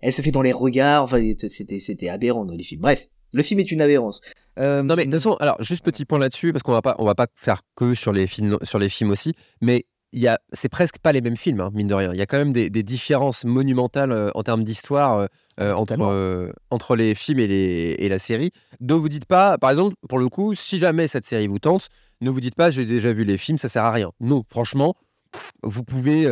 elle 0.01 0.13
se 0.13 0.23
fait 0.23 0.31
dans 0.31 0.43
les 0.43 0.53
regards. 0.53 1.05
Enfin, 1.05 1.21
c'était 1.49 1.81
c'était 1.81 2.09
aberrant 2.09 2.45
dans 2.45 2.55
les 2.55 2.65
films. 2.65 2.83
Bref, 2.83 3.09
le 3.33 3.43
film 3.43 3.61
est 3.61 3.71
une 3.71 3.81
aberrance. 3.81 4.21
Euh, 4.59 4.83
non 4.83 4.97
mais 4.97 5.07
de 5.07 5.11
toute 5.11 5.21
façon, 5.21 5.37
alors 5.41 5.63
juste 5.63 5.85
petit 5.85 6.05
point 6.05 6.19
là-dessus 6.19 6.53
parce 6.53 6.63
qu'on 6.63 6.73
va 6.73 6.83
pas 6.83 6.97
on 6.99 7.05
va 7.05 7.15
pas 7.15 7.29
faire 7.35 7.63
que 7.77 7.95
sur 7.95 8.13
les 8.13 8.27
films 8.27 8.59
sur 8.63 8.79
les 8.79 8.89
films 8.89 9.11
aussi, 9.11 9.35
mais 9.61 9.87
il 10.13 10.21
y 10.21 10.29
a, 10.29 10.39
c'est 10.53 10.69
presque 10.69 10.99
pas 10.99 11.13
les 11.13 11.21
mêmes 11.21 11.37
films, 11.37 11.61
hein, 11.61 11.71
mine 11.73 11.87
de 11.87 11.95
rien. 11.95 12.13
Il 12.13 12.19
y 12.19 12.23
a 12.23 12.27
quand 12.27 12.39
même 12.39 12.53
des, 12.53 12.71
différences 12.83 13.45
monumentales 13.45 14.13
euh, 14.13 14.31
en 14.35 14.43
termes 14.43 14.65
d'histoire 14.65 15.19
euh, 15.19 15.27
euh, 15.61 15.75
entre, 15.75 16.53
entre 16.71 16.97
les 16.97 17.15
films 17.15 17.39
et, 17.39 17.47
les, 17.47 17.97
et 17.99 18.09
la 18.09 18.19
série. 18.19 18.51
Donc 18.81 19.01
vous 19.01 19.09
dites 19.09 19.27
pas, 19.27 19.59
par 19.59 19.71
exemple, 19.71 19.95
pour 20.09 20.19
le 20.19 20.29
coup, 20.29 20.55
si 20.55 20.79
jamais 20.79 21.07
cette 21.09 21.25
série 21.25 21.47
vous 21.47 21.59
tente, 21.59 21.89
ne 22.21 22.31
vous 22.31 22.41
dites 22.41 22.55
pas 22.55 22.71
j'ai 22.71 22.85
déjà 22.85 23.13
vu 23.13 23.25
les 23.25 23.39
films, 23.39 23.59
ça 23.59 23.69
sert 23.69 23.85
à 23.85 23.93
rien. 23.93 24.11
Non, 24.21 24.43
franchement, 24.49 24.95
vous 25.63 25.85
pouvez, 25.85 26.25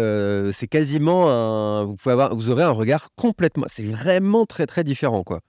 c'est 0.52 0.66
quasiment 0.66 1.30
un, 1.30 1.84
vous 1.84 1.96
pouvez 1.96 2.12
avoir, 2.12 2.34
vous 2.34 2.50
aurez 2.50 2.64
un 2.64 2.70
regard 2.70 3.10
complètement, 3.14 3.66
c'est 3.68 3.84
vraiment 3.84 4.46
très 4.46 4.66
très 4.66 4.84
différent 4.84 5.22
quoi. 5.22 5.40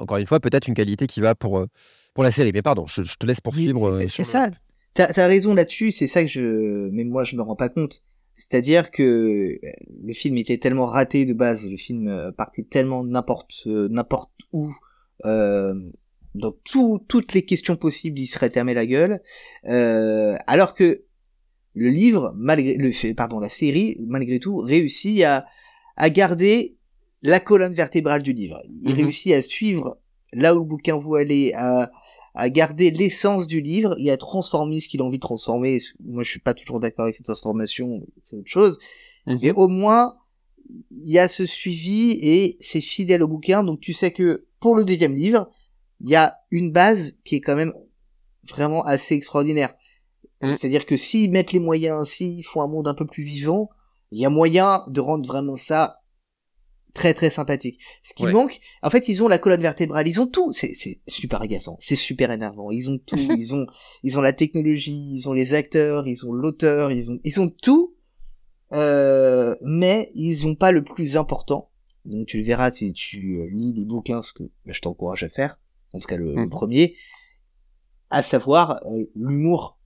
Encore 0.00 0.16
une 0.16 0.26
fois, 0.26 0.40
peut-être 0.40 0.68
une 0.68 0.74
qualité 0.74 1.06
qui 1.06 1.20
va 1.20 1.34
pour 1.34 1.66
pour 2.14 2.24
la 2.24 2.30
série. 2.30 2.52
Mais 2.52 2.62
pardon, 2.62 2.86
je, 2.86 3.02
te 3.02 3.26
laisse 3.26 3.40
poursuivre. 3.40 4.00
c'est 4.08 4.24
ça. 4.24 4.50
T'as 4.94 5.10
as 5.16 5.26
raison 5.26 5.54
là-dessus, 5.54 5.90
c'est 5.90 6.06
ça 6.06 6.22
que 6.22 6.28
je, 6.28 6.90
mais 6.90 7.04
moi 7.04 7.24
je 7.24 7.36
me 7.36 7.42
rends 7.42 7.56
pas 7.56 7.70
compte. 7.70 8.02
C'est-à-dire 8.34 8.90
que 8.90 9.02
euh, 9.02 9.70
le 10.04 10.12
film 10.12 10.36
était 10.36 10.58
tellement 10.58 10.86
raté 10.86 11.24
de 11.24 11.32
base, 11.32 11.68
le 11.68 11.76
film 11.76 12.08
euh, 12.08 12.30
partait 12.32 12.62
tellement 12.62 13.04
n'importe 13.04 13.52
euh, 13.66 13.88
n'importe 13.90 14.30
où, 14.52 14.74
euh, 15.24 15.74
dans 16.34 16.52
tout, 16.64 17.04
toutes 17.08 17.34
les 17.34 17.42
questions 17.42 17.76
possibles, 17.76 18.18
il 18.18 18.26
serait 18.26 18.50
fermé 18.50 18.74
la 18.74 18.86
gueule, 18.86 19.20
euh, 19.66 20.36
alors 20.46 20.74
que 20.74 21.04
le 21.74 21.88
livre, 21.88 22.32
malgré 22.36 22.76
le, 22.76 23.14
pardon, 23.14 23.40
la 23.40 23.48
série, 23.48 23.96
malgré 24.00 24.38
tout, 24.38 24.58
réussit 24.58 25.22
à, 25.22 25.46
à 25.96 26.10
garder 26.10 26.76
la 27.22 27.40
colonne 27.40 27.72
vertébrale 27.72 28.22
du 28.22 28.32
livre. 28.32 28.62
Il 28.68 28.90
mhm. 28.90 29.02
réussit 29.02 29.32
à 29.32 29.42
suivre 29.42 29.98
là 30.32 30.54
où 30.54 30.60
le 30.60 30.64
bouquin 30.64 30.98
veut 30.98 31.18
aller, 31.18 31.52
à, 31.54 31.90
à 32.34 32.50
garder 32.50 32.90
l'essence 32.90 33.46
du 33.46 33.60
livre 33.60 33.94
et 33.98 34.10
à 34.10 34.16
transformer 34.16 34.80
ce 34.80 34.88
qu'il 34.88 35.00
a 35.00 35.04
envie 35.04 35.18
de 35.18 35.22
transformer. 35.22 35.78
Moi, 36.04 36.22
je 36.22 36.30
suis 36.30 36.40
pas 36.40 36.54
toujours 36.54 36.80
d'accord 36.80 37.04
avec 37.04 37.16
cette 37.16 37.26
transformation, 37.26 38.06
c'est 38.18 38.36
autre 38.36 38.50
chose. 38.50 38.78
Mhm. 39.26 39.38
Mais 39.42 39.52
au 39.52 39.68
moins, 39.68 40.16
il 40.90 41.10
y 41.10 41.18
a 41.18 41.28
ce 41.28 41.46
suivi 41.46 42.18
et 42.22 42.56
c'est 42.60 42.80
fidèle 42.80 43.22
au 43.22 43.28
bouquin. 43.28 43.62
Donc, 43.62 43.80
tu 43.80 43.92
sais 43.92 44.10
que 44.10 44.46
pour 44.60 44.76
le 44.76 44.84
deuxième 44.84 45.14
livre, 45.14 45.50
il 46.00 46.10
y 46.10 46.16
a 46.16 46.36
une 46.50 46.72
base 46.72 47.18
qui 47.24 47.36
est 47.36 47.40
quand 47.40 47.56
même 47.56 47.72
vraiment 48.48 48.82
assez 48.82 49.14
extraordinaire. 49.14 49.74
Mhm. 50.42 50.54
C'est-à-dire 50.54 50.86
que 50.86 50.96
s'ils 50.96 51.30
mettent 51.30 51.52
les 51.52 51.60
moyens, 51.60 52.08
s'ils 52.08 52.44
font 52.44 52.62
un 52.62 52.68
monde 52.68 52.88
un 52.88 52.94
peu 52.94 53.06
plus 53.06 53.22
vivant, 53.22 53.70
il 54.10 54.20
y 54.20 54.26
a 54.26 54.30
moyen 54.30 54.84
de 54.88 55.00
rendre 55.00 55.26
vraiment 55.26 55.56
ça 55.56 56.02
très 56.94 57.14
très 57.14 57.30
sympathique. 57.30 57.80
Ce 58.02 58.12
qui 58.14 58.26
manque, 58.26 58.60
en 58.82 58.90
fait, 58.90 59.08
ils 59.08 59.22
ont 59.22 59.28
la 59.28 59.38
colonne 59.38 59.62
vertébrale, 59.62 60.06
ils 60.06 60.20
ont 60.20 60.26
tout. 60.26 60.52
C'est 60.52 60.74
super 61.08 61.40
agaçant, 61.40 61.76
c'est 61.80 61.96
super 61.96 62.30
énervant. 62.30 62.70
Ils 62.70 62.90
ont 62.90 62.98
tout, 62.98 63.16
ils 63.38 63.54
ont 63.54 63.66
ils 64.02 64.18
ont 64.18 64.20
la 64.20 64.32
technologie, 64.32 65.14
ils 65.14 65.28
ont 65.28 65.32
les 65.32 65.54
acteurs, 65.54 66.06
ils 66.06 66.26
ont 66.26 66.32
l'auteur, 66.32 66.92
ils 66.92 67.10
ont 67.10 67.18
ils 67.24 67.40
ont 67.40 67.48
tout. 67.48 67.94
Euh, 68.72 69.54
mais 69.60 70.10
ils 70.14 70.46
ont 70.46 70.54
pas 70.54 70.72
le 70.72 70.82
plus 70.82 71.16
important. 71.16 71.70
Donc 72.06 72.26
tu 72.26 72.38
le 72.38 72.44
verras 72.44 72.70
si 72.70 72.92
tu 72.92 73.38
euh, 73.38 73.48
lis 73.52 73.74
les 73.74 73.84
bouquins, 73.84 74.22
ce 74.22 74.32
que 74.32 74.44
je 74.64 74.80
t'encourage 74.80 75.22
à 75.22 75.28
faire. 75.28 75.60
En 75.92 75.98
tout 75.98 76.08
cas 76.08 76.16
le, 76.16 76.34
le 76.34 76.46
mmh. 76.46 76.50
premier, 76.50 76.96
à 78.08 78.22
savoir 78.22 78.80
euh, 78.86 79.04
l'humour 79.14 79.78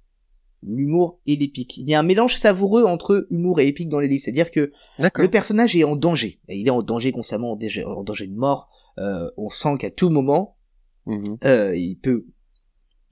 l'humour 0.66 1.20
et 1.26 1.36
l'épique. 1.36 1.76
Il 1.76 1.88
y 1.88 1.94
a 1.94 2.00
un 2.00 2.02
mélange 2.02 2.36
savoureux 2.36 2.84
entre 2.84 3.26
humour 3.30 3.60
et 3.60 3.68
épique 3.68 3.88
dans 3.88 4.00
les 4.00 4.08
livres, 4.08 4.22
c'est-à-dire 4.24 4.50
que 4.50 4.72
le 4.98 5.28
personnage 5.28 5.76
est 5.76 5.84
en 5.84 5.96
danger, 5.96 6.40
il 6.48 6.66
est 6.66 6.70
en 6.70 6.82
danger 6.82 7.12
constamment, 7.12 7.52
en 7.52 7.56
danger, 7.56 8.26
de 8.26 8.34
mort. 8.34 8.68
Euh, 8.98 9.30
on 9.36 9.48
sent 9.50 9.76
qu'à 9.78 9.90
tout 9.90 10.08
moment, 10.08 10.56
mhm. 11.06 11.38
euh, 11.44 11.76
il 11.76 11.96
peut 11.96 12.26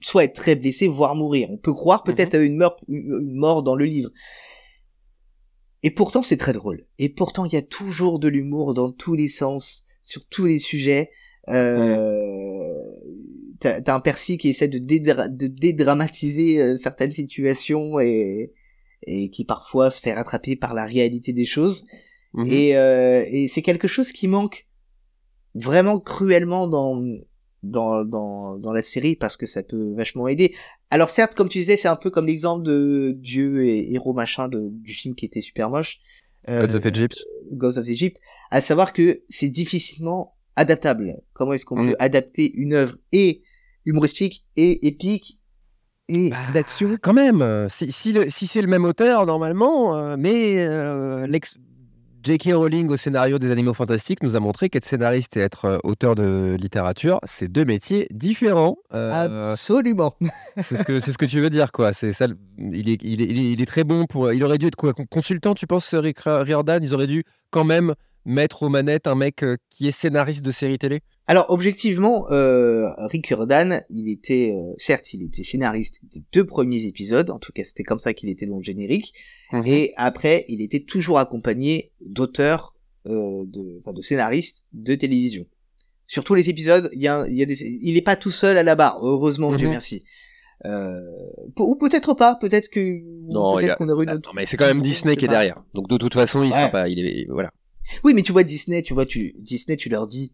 soit 0.01 0.23
être 0.23 0.35
très 0.35 0.55
blessé, 0.55 0.87
voire 0.87 1.15
mourir. 1.15 1.49
On 1.51 1.57
peut 1.57 1.73
croire 1.73 2.03
peut-être 2.03 2.35
mhm. 2.35 2.41
à 2.41 2.43
une, 2.43 2.57
mort, 2.57 2.77
une 2.87 3.35
mort 3.35 3.63
dans 3.63 3.75
le 3.75 3.85
livre. 3.85 4.09
Et 5.83 5.91
pourtant, 5.91 6.23
c'est 6.23 6.37
très 6.37 6.53
drôle. 6.53 6.81
Et 6.97 7.09
pourtant, 7.09 7.45
il 7.45 7.53
y 7.53 7.57
a 7.57 7.61
toujours 7.61 8.19
de 8.19 8.27
l'humour 8.27 8.73
dans 8.73 8.91
tous 8.91 9.13
les 9.13 9.27
sens, 9.27 9.85
sur 10.01 10.25
tous 10.27 10.45
les 10.45 10.59
sujets. 10.59 11.11
Euh, 11.49 12.81
t'as 13.59 13.95
un 13.95 13.99
Percy 13.99 14.37
qui 14.37 14.49
essaie 14.49 14.67
de, 14.67 14.79
de 14.79 15.47
dédramatiser 15.47 16.61
euh, 16.61 16.77
certaines 16.77 17.11
situations 17.11 17.99
et, 17.99 18.51
et 19.03 19.29
qui 19.29 19.45
parfois 19.45 19.91
se 19.91 20.01
fait 20.01 20.13
rattraper 20.13 20.55
par 20.55 20.73
la 20.73 20.85
réalité 20.85 21.33
des 21.33 21.45
choses. 21.45 21.85
Mhm. 22.33 22.47
Et, 22.51 22.77
euh, 22.77 23.23
et 23.29 23.47
c'est 23.47 23.61
quelque 23.61 23.87
chose 23.87 24.11
qui 24.11 24.27
manque 24.27 24.67
vraiment 25.53 25.99
cruellement 25.99 26.67
dans, 26.67 27.01
dans, 27.63 28.03
dans, 28.03 28.57
dans 28.57 28.71
la 28.71 28.81
série 28.81 29.15
parce 29.15 29.37
que 29.37 29.45
ça 29.45 29.63
peut 29.63 29.93
vachement 29.95 30.27
aider. 30.27 30.53
Alors 30.89 31.09
certes, 31.09 31.35
comme 31.35 31.49
tu 31.49 31.59
disais, 31.59 31.77
c'est 31.77 31.87
un 31.87 31.95
peu 31.95 32.09
comme 32.09 32.27
l'exemple 32.27 32.63
de 32.63 33.15
Dieu 33.17 33.65
et 33.67 33.93
héros 33.93 34.13
machin 34.13 34.47
de, 34.47 34.69
du 34.69 34.93
film 34.93 35.15
qui 35.15 35.25
était 35.25 35.41
super 35.41 35.69
moche. 35.69 35.99
Euh, 36.49 36.67
Gods 36.67 36.75
of 36.75 36.85
Egypt. 36.85 37.25
Gods 37.51 37.77
of 37.77 37.89
Egypt. 37.89 38.19
À 38.51 38.61
savoir 38.61 38.93
que 38.93 39.23
c'est 39.29 39.49
difficilement 39.49 40.34
adaptable. 40.55 41.21
Comment 41.33 41.53
est-ce 41.53 41.65
qu'on 41.65 41.81
mm. 41.81 41.89
peut 41.89 41.95
adapter 41.99 42.51
une 42.53 42.73
œuvre 42.73 42.97
et 43.11 43.43
humoristique 43.85 44.45
et 44.55 44.87
épique 44.87 45.39
et 46.07 46.29
bah, 46.29 46.37
d'action 46.53 46.97
Quand 47.01 47.13
même, 47.13 47.67
si, 47.69 47.91
si, 47.91 48.15
si 48.29 48.47
c'est 48.47 48.61
le 48.61 48.67
même 48.67 48.85
auteur 48.85 49.25
normalement, 49.25 49.97
euh, 49.97 50.15
mais 50.19 50.59
euh, 50.59 51.25
J.K. 52.23 52.53
Rowling 52.53 52.89
au 52.89 52.97
scénario 52.97 53.39
des 53.39 53.51
Animaux 53.51 53.73
Fantastiques 53.73 54.21
nous 54.21 54.35
a 54.35 54.39
montré 54.39 54.69
qu'être 54.69 54.85
scénariste 54.85 55.35
et 55.37 55.39
être 55.39 55.65
euh, 55.65 55.77
auteur 55.83 56.13
de 56.13 56.55
littérature, 56.59 57.19
c'est 57.23 57.47
deux 57.47 57.65
métiers 57.65 58.07
différents. 58.11 58.77
Absolument. 58.91 60.13
c'est 60.57 60.77
ce 60.77 60.83
que 60.83 60.99
c'est 60.99 61.11
ce 61.11 61.17
que 61.17 61.25
tu 61.25 61.39
veux 61.39 61.49
dire 61.49 61.71
quoi. 61.71 61.91
C'est 61.91 62.13
ça. 62.13 62.27
Il 62.57 62.89
est, 62.89 62.99
il 63.01 63.21
est, 63.21 63.53
il 63.53 63.61
est 63.61 63.65
très 63.65 63.83
bon 63.83 64.05
pour. 64.05 64.31
Il 64.31 64.43
aurait 64.43 64.59
dû 64.59 64.67
être 64.67 64.75
quoi 64.75 64.93
consultant. 64.93 65.55
Tu 65.55 65.65
penses 65.65 65.93
Rick 65.95 66.19
Riordan? 66.19 66.83
Ils 66.83 66.93
auraient 66.93 67.07
dû 67.07 67.23
quand 67.49 67.63
même 67.63 67.95
mettre 68.25 68.63
aux 68.63 68.69
manettes 68.69 69.07
un 69.07 69.15
mec 69.15 69.43
euh, 69.43 69.57
qui 69.69 69.87
est 69.87 69.91
scénariste 69.91 70.43
de 70.43 70.51
série 70.51 70.77
télé? 70.77 71.01
Alors 71.27 71.47
objectivement, 71.49 72.29
euh, 72.31 72.87
Rick 73.07 73.27
Jordan, 73.29 73.83
il 73.89 74.09
était 74.09 74.53
euh, 74.55 74.73
certes, 74.77 75.13
il 75.13 75.23
était 75.23 75.43
scénariste 75.43 75.99
des 76.03 76.21
deux 76.33 76.45
premiers 76.45 76.85
épisodes, 76.85 77.29
en 77.31 77.39
tout 77.39 77.51
cas 77.51 77.63
c'était 77.63 77.83
comme 77.83 77.97
ça 77.99 78.13
qu'il 78.13 78.29
était 78.29 78.45
dans 78.45 78.57
le 78.57 78.63
générique, 78.63 79.13
mhm. 79.51 79.63
et 79.65 79.93
après 79.95 80.45
il 80.47 80.61
était 80.61 80.81
toujours 80.81 81.17
accompagné 81.17 81.91
d'auteurs 82.05 82.75
euh, 83.07 83.43
de, 83.47 83.79
enfin, 83.79 83.93
de 83.93 84.01
scénaristes 84.01 84.65
de 84.73 84.93
télévision. 84.95 85.45
Sur 86.07 86.23
tous 86.23 86.35
les 86.35 86.49
épisodes, 86.49 86.89
il 86.93 87.01
y 87.01 87.07
a, 87.07 87.25
il 87.27 87.35
y 87.35 87.41
a 87.41 87.45
des, 87.47 87.59
il 87.81 87.97
est 87.97 88.01
pas 88.03 88.15
tout 88.15 88.29
seul 88.31 88.57
à 88.59 88.63
la 88.63 88.75
barre, 88.75 88.99
heureusement, 89.01 89.55
Dieu 89.55 89.65
Mhm. 89.67 89.71
merci. 89.71 90.03
Euh, 90.65 90.99
ou 91.59 91.75
peut-être 91.75 92.13
pas, 92.13 92.35
peut-être 92.35 92.69
que 92.69 93.01
Non, 93.31 93.55
peut-être 93.57 93.71
a- 93.71 93.75
qu'on 93.75 93.89
aurait 93.89 94.05
une 94.05 94.11
Non, 94.11 94.15
autre- 94.17 94.33
mais 94.35 94.45
c'est 94.45 94.57
quand 94.57 94.67
même 94.67 94.81
Disney 94.81 95.15
qui 95.15 95.25
est 95.25 95.27
derrière. 95.27 95.63
Donc 95.73 95.87
de 95.89 95.97
toute 95.97 96.13
façon, 96.13 96.43
il 96.43 96.51
sera 96.53 96.69
pas. 96.69 96.87
Il 96.87 96.99
est 96.99 97.25
voilà. 97.29 97.51
Oui, 98.03 98.13
mais 98.13 98.21
tu 98.21 98.31
vois 98.31 98.43
Disney, 98.43 98.81
tu 98.81 98.93
vois, 98.93 99.05
tu 99.05 99.35
Disney, 99.39 99.77
tu 99.77 99.89
leur 99.89 100.07
dis 100.07 100.33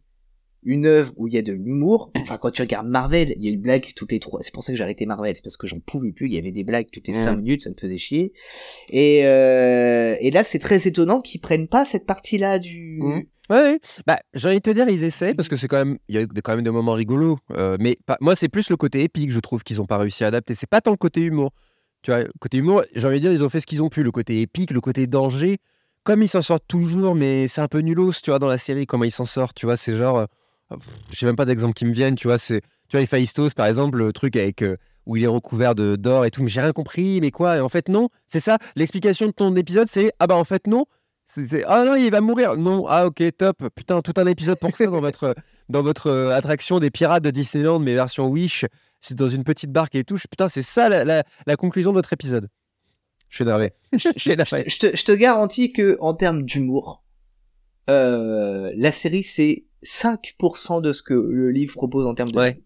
une 0.64 0.86
œuvre 0.86 1.12
où 1.18 1.28
il 1.28 1.34
y 1.34 1.38
a 1.39 1.41
de 1.41 1.54
l'humour. 1.54 2.12
Enfin, 2.22 2.38
quand 2.38 2.52
tu 2.52 2.62
regardes 2.62 2.88
Marvel, 2.88 3.34
il 3.38 3.43
y 3.43 3.47
a 3.49 3.52
une 3.52 3.62
blague 3.62 3.86
toutes 3.95 4.12
les 4.12 4.20
trois. 4.20 4.41
C'est 4.43 4.54
pour 4.54 4.64
ça 4.64 4.72
que 4.72 4.78
j'ai 4.78 4.84
arrêté 4.84 5.08
Marvel, 5.08 5.36
parce 5.43 5.58
que 5.58 5.66
j'en 5.66 5.80
pouvais 5.80 6.12
plus. 6.12 6.28
Il 6.28 6.34
y 6.34 6.38
avait 6.38 6.52
des 6.52 6.64
blagues 6.64 6.88
toutes 6.93 7.08
les 7.08 7.14
cinq 7.16 7.36
minutes, 7.38 7.62
ça 7.62 7.72
me 7.72 7.76
faisait 7.80 7.97
chier. 7.97 8.32
Et 8.89 9.26
euh, 9.26 10.16
et 10.20 10.30
là, 10.32 10.43
c'est 10.43 10.60
très 10.60 10.88
étonnant 10.88 11.22
qu'ils 11.22 11.41
prennent 11.41 11.68
pas 11.68 11.84
cette 11.86 12.06
partie-là 12.06 12.60
du. 12.60 12.99
Mhm. 13.02 13.24
Ouais, 13.49 13.58
ouais. 13.58 13.80
Bah, 14.08 14.20
j'ai 14.34 14.47
envie 14.47 14.58
de 14.58 14.62
te 14.62 14.70
dire, 14.70 14.88
ils 14.88 15.04
essaient 15.04 15.34
parce 15.34 15.49
que 15.49 15.56
c'est 15.58 15.68
quand 15.68 15.84
même, 15.84 15.97
il 16.08 16.16
y 16.16 16.18
a 16.20 16.26
quand 16.43 16.56
même 16.56 16.64
des 16.64 16.70
moments 16.72 16.93
rigolos. 16.93 17.38
euh, 17.58 17.76
mais 17.80 17.97
pas- 18.06 18.18
moi, 18.22 18.36
c'est 18.36 18.47
plus 18.47 18.70
le 18.70 18.78
côté 18.78 19.02
épique, 19.04 19.32
je 19.32 19.39
trouve 19.39 19.64
qu'ils 19.64 19.82
ont 19.82 19.86
pas 19.86 19.97
réussi 19.97 20.24
à 20.24 20.28
adapter. 20.28 20.54
C'est 20.56 20.70
pas 20.70 20.80
tant 20.80 20.91
le 20.91 20.97
côté 20.97 21.22
humour. 21.22 21.52
Tu 22.04 22.12
vois, 22.12 22.24
côté 22.39 22.58
humour, 22.60 22.84
j'ai 22.95 23.06
envie 23.08 23.18
de 23.20 23.22
dire, 23.28 23.34
ils 23.34 23.43
ont 23.43 23.49
fait 23.49 23.60
ce 23.60 23.66
qu'ils 23.68 23.82
ont 23.84 23.89
pu. 23.89 24.04
Le 24.04 24.12
côté 24.12 24.41
épique, 24.41 24.72
le 24.72 24.80
côté 24.80 25.06
danger. 25.08 25.58
Comme 26.04 26.24
ils 26.24 26.28
s'en 26.28 26.41
sortent 26.41 26.68
toujours, 26.68 27.14
mais 27.16 27.47
c'est 27.47 27.62
un 27.62 27.68
peu 27.68 27.80
nulos, 27.80 28.14
tu 28.24 28.32
vois, 28.32 28.39
dans 28.39 28.47
la 28.47 28.58
série, 28.58 28.86
comment 28.88 29.04
ils 29.04 29.12
s'en 29.12 29.26
sortent. 29.26 29.56
Tu 29.56 29.66
vois, 29.68 29.78
c'est 29.78 29.95
genre, 29.95 30.18
euh, 30.18 30.76
je 31.12 31.18
sais 31.20 31.26
même 31.28 31.36
pas 31.36 31.45
d'exemple 31.45 31.74
qui 31.74 31.86
me 31.86 31.93
viennent. 31.93 32.16
Tu 32.16 32.28
vois, 32.28 32.38
c'est, 32.38 32.62
tu 32.62 32.97
vois, 32.97 33.02
Héphaïstos, 33.02 33.54
par 33.54 33.68
exemple, 33.68 33.97
le 33.99 34.12
truc 34.12 34.36
avec 34.36 34.64
euh, 34.64 34.78
où 35.06 35.16
il 35.18 35.24
est 35.24 35.28
recouvert 35.28 35.76
de 35.76 35.95
d'or 35.95 36.26
et 36.26 36.32
tout. 36.32 36.41
Mais 36.41 36.49
j'ai 36.49 36.62
rien 36.62 36.72
compris. 36.74 37.20
Mais 37.22 37.30
quoi 37.32 37.58
Et 37.58 37.60
en 37.60 37.70
fait, 37.70 37.88
non. 37.88 38.10
C'est 38.28 38.39
ça. 38.39 38.58
L'explication 38.76 39.28
de 39.28 39.32
ton 39.32 39.56
épisode, 39.56 39.88
c'est 39.88 40.12
ah 40.20 40.26
bah 40.28 40.36
en 40.36 40.43
fait 40.43 40.66
non. 40.68 40.86
C'est, 41.26 41.64
ah 41.66 41.86
non, 41.86 41.95
il 41.95 42.10
va 42.12 42.20
mourir. 42.20 42.58
Non, 42.58 42.86
ah 42.89 43.06
ok, 43.06 43.24
top. 43.38 43.58
Putain, 43.76 44.02
tout 44.02 44.14
un 44.18 44.26
épisode 44.26 44.58
pour 44.60 44.76
ça 44.76 44.88
dans 44.88 44.99
votre, 45.02 45.36
dans 45.70 45.82
votre 45.84 46.08
euh, 46.08 46.36
attraction 46.36 46.80
des 46.80 46.89
pirates 46.91 47.24
de 47.24 47.30
Disneyland, 47.32 47.80
mais 47.80 47.93
version 47.93 48.28
Wish, 48.28 48.66
c'est 48.99 49.16
dans 49.16 49.30
une 49.30 49.43
petite 49.43 49.72
barque 49.72 49.95
et 49.95 50.04
tout. 50.04 50.18
Putain, 50.30 50.49
c'est 50.49 50.62
ça 50.64 50.89
la- 50.89 51.24
la 51.45 51.56
conclusion 51.56 51.91
de 51.91 51.95
votre 51.95 52.12
épisode. 52.12 52.47
Je 53.94 54.12
suis 54.18 54.32
énervé. 54.32 54.64
Je 54.68 54.78
te, 54.78 54.96
je 54.96 55.04
te 55.04 55.12
garantis 55.12 55.72
que 55.72 55.98
en 56.00 56.14
termes 56.14 56.44
d'humour, 56.44 57.04
euh, 57.90 58.72
la 58.76 58.92
série 58.92 59.24
c'est 59.24 59.66
5% 59.84 60.82
de 60.82 60.94
ce 60.94 61.02
que 61.02 61.14
le 61.14 61.52
livre 61.52 61.74
propose 61.74 62.06
en 62.06 62.14
termes 62.14 62.32
de. 62.32 62.38
Ouais. 62.38 62.62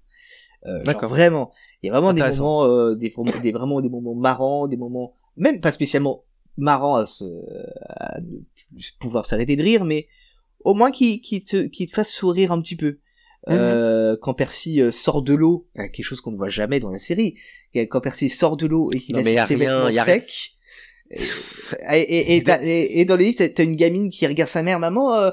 Euh, 0.66 0.82
D'accord. 0.84 1.10
vraiment, 1.10 1.52
il 1.82 1.88
y 1.88 1.90
a 1.90 1.94
vraiment 1.94 2.14
des 2.14 2.24
moments, 2.24 2.66
euh, 2.66 2.96
des, 2.96 3.14
des 3.44 3.52
vraiment 3.52 3.82
des 3.82 3.90
moments 3.90 4.16
marrants, 4.16 4.68
des 4.68 4.78
moments 4.78 5.16
même 5.38 5.62
pas 5.62 5.72
spécialement 5.72 6.24
marrants 6.58 6.96
à, 6.96 7.06
se, 7.06 7.26
à 7.88 8.18
pouvoir 9.00 9.26
s'arrêter 9.26 9.56
de 9.56 9.62
rire, 9.62 9.86
mais 9.86 10.08
au 10.62 10.74
moins 10.74 10.92
qui 10.92 11.22
qui 11.22 11.46
te 11.46 11.68
qui 11.68 11.86
te 11.86 11.94
fasse 11.94 12.12
sourire 12.12 12.52
un 12.52 12.62
petit 12.62 12.76
peu. 12.76 13.00
Mhm. 13.48 13.58
Euh, 13.60 14.18
quand 14.20 14.34
Percy 14.34 14.82
euh, 14.82 14.92
sort 14.92 15.22
de 15.22 15.36
l'eau, 15.36 15.68
quelque 15.76 16.02
chose 16.02 16.20
qu'on 16.20 16.32
ne 16.32 16.38
voit 16.38 16.50
jamais 16.50 16.80
dans 16.80 16.90
la 16.90 16.98
série, 16.98 17.36
quand 17.76 18.02
Percy 18.02 18.30
sort 18.30 18.58
de 18.58 18.66
l'eau 18.66 18.90
et 18.92 19.00
qu'il 19.00 19.16
a 19.18 19.46
ses 19.46 19.56
vêtements 19.56 19.92
secs, 19.92 20.55
et, 21.12 22.02
et, 22.02 22.38
et, 22.38 22.44
et- 22.64 23.00
et 23.02 23.06
dans 23.06 23.16
les 23.16 23.26
livres, 23.26 23.46
t'as- 23.54 23.64
une 23.64 23.76
gamine 23.76 24.10
qui 24.10 24.26
regarde 24.28 24.50
sa 24.50 24.64
mère, 24.64 24.80
maman, 24.80 25.14
euh, 25.16 25.30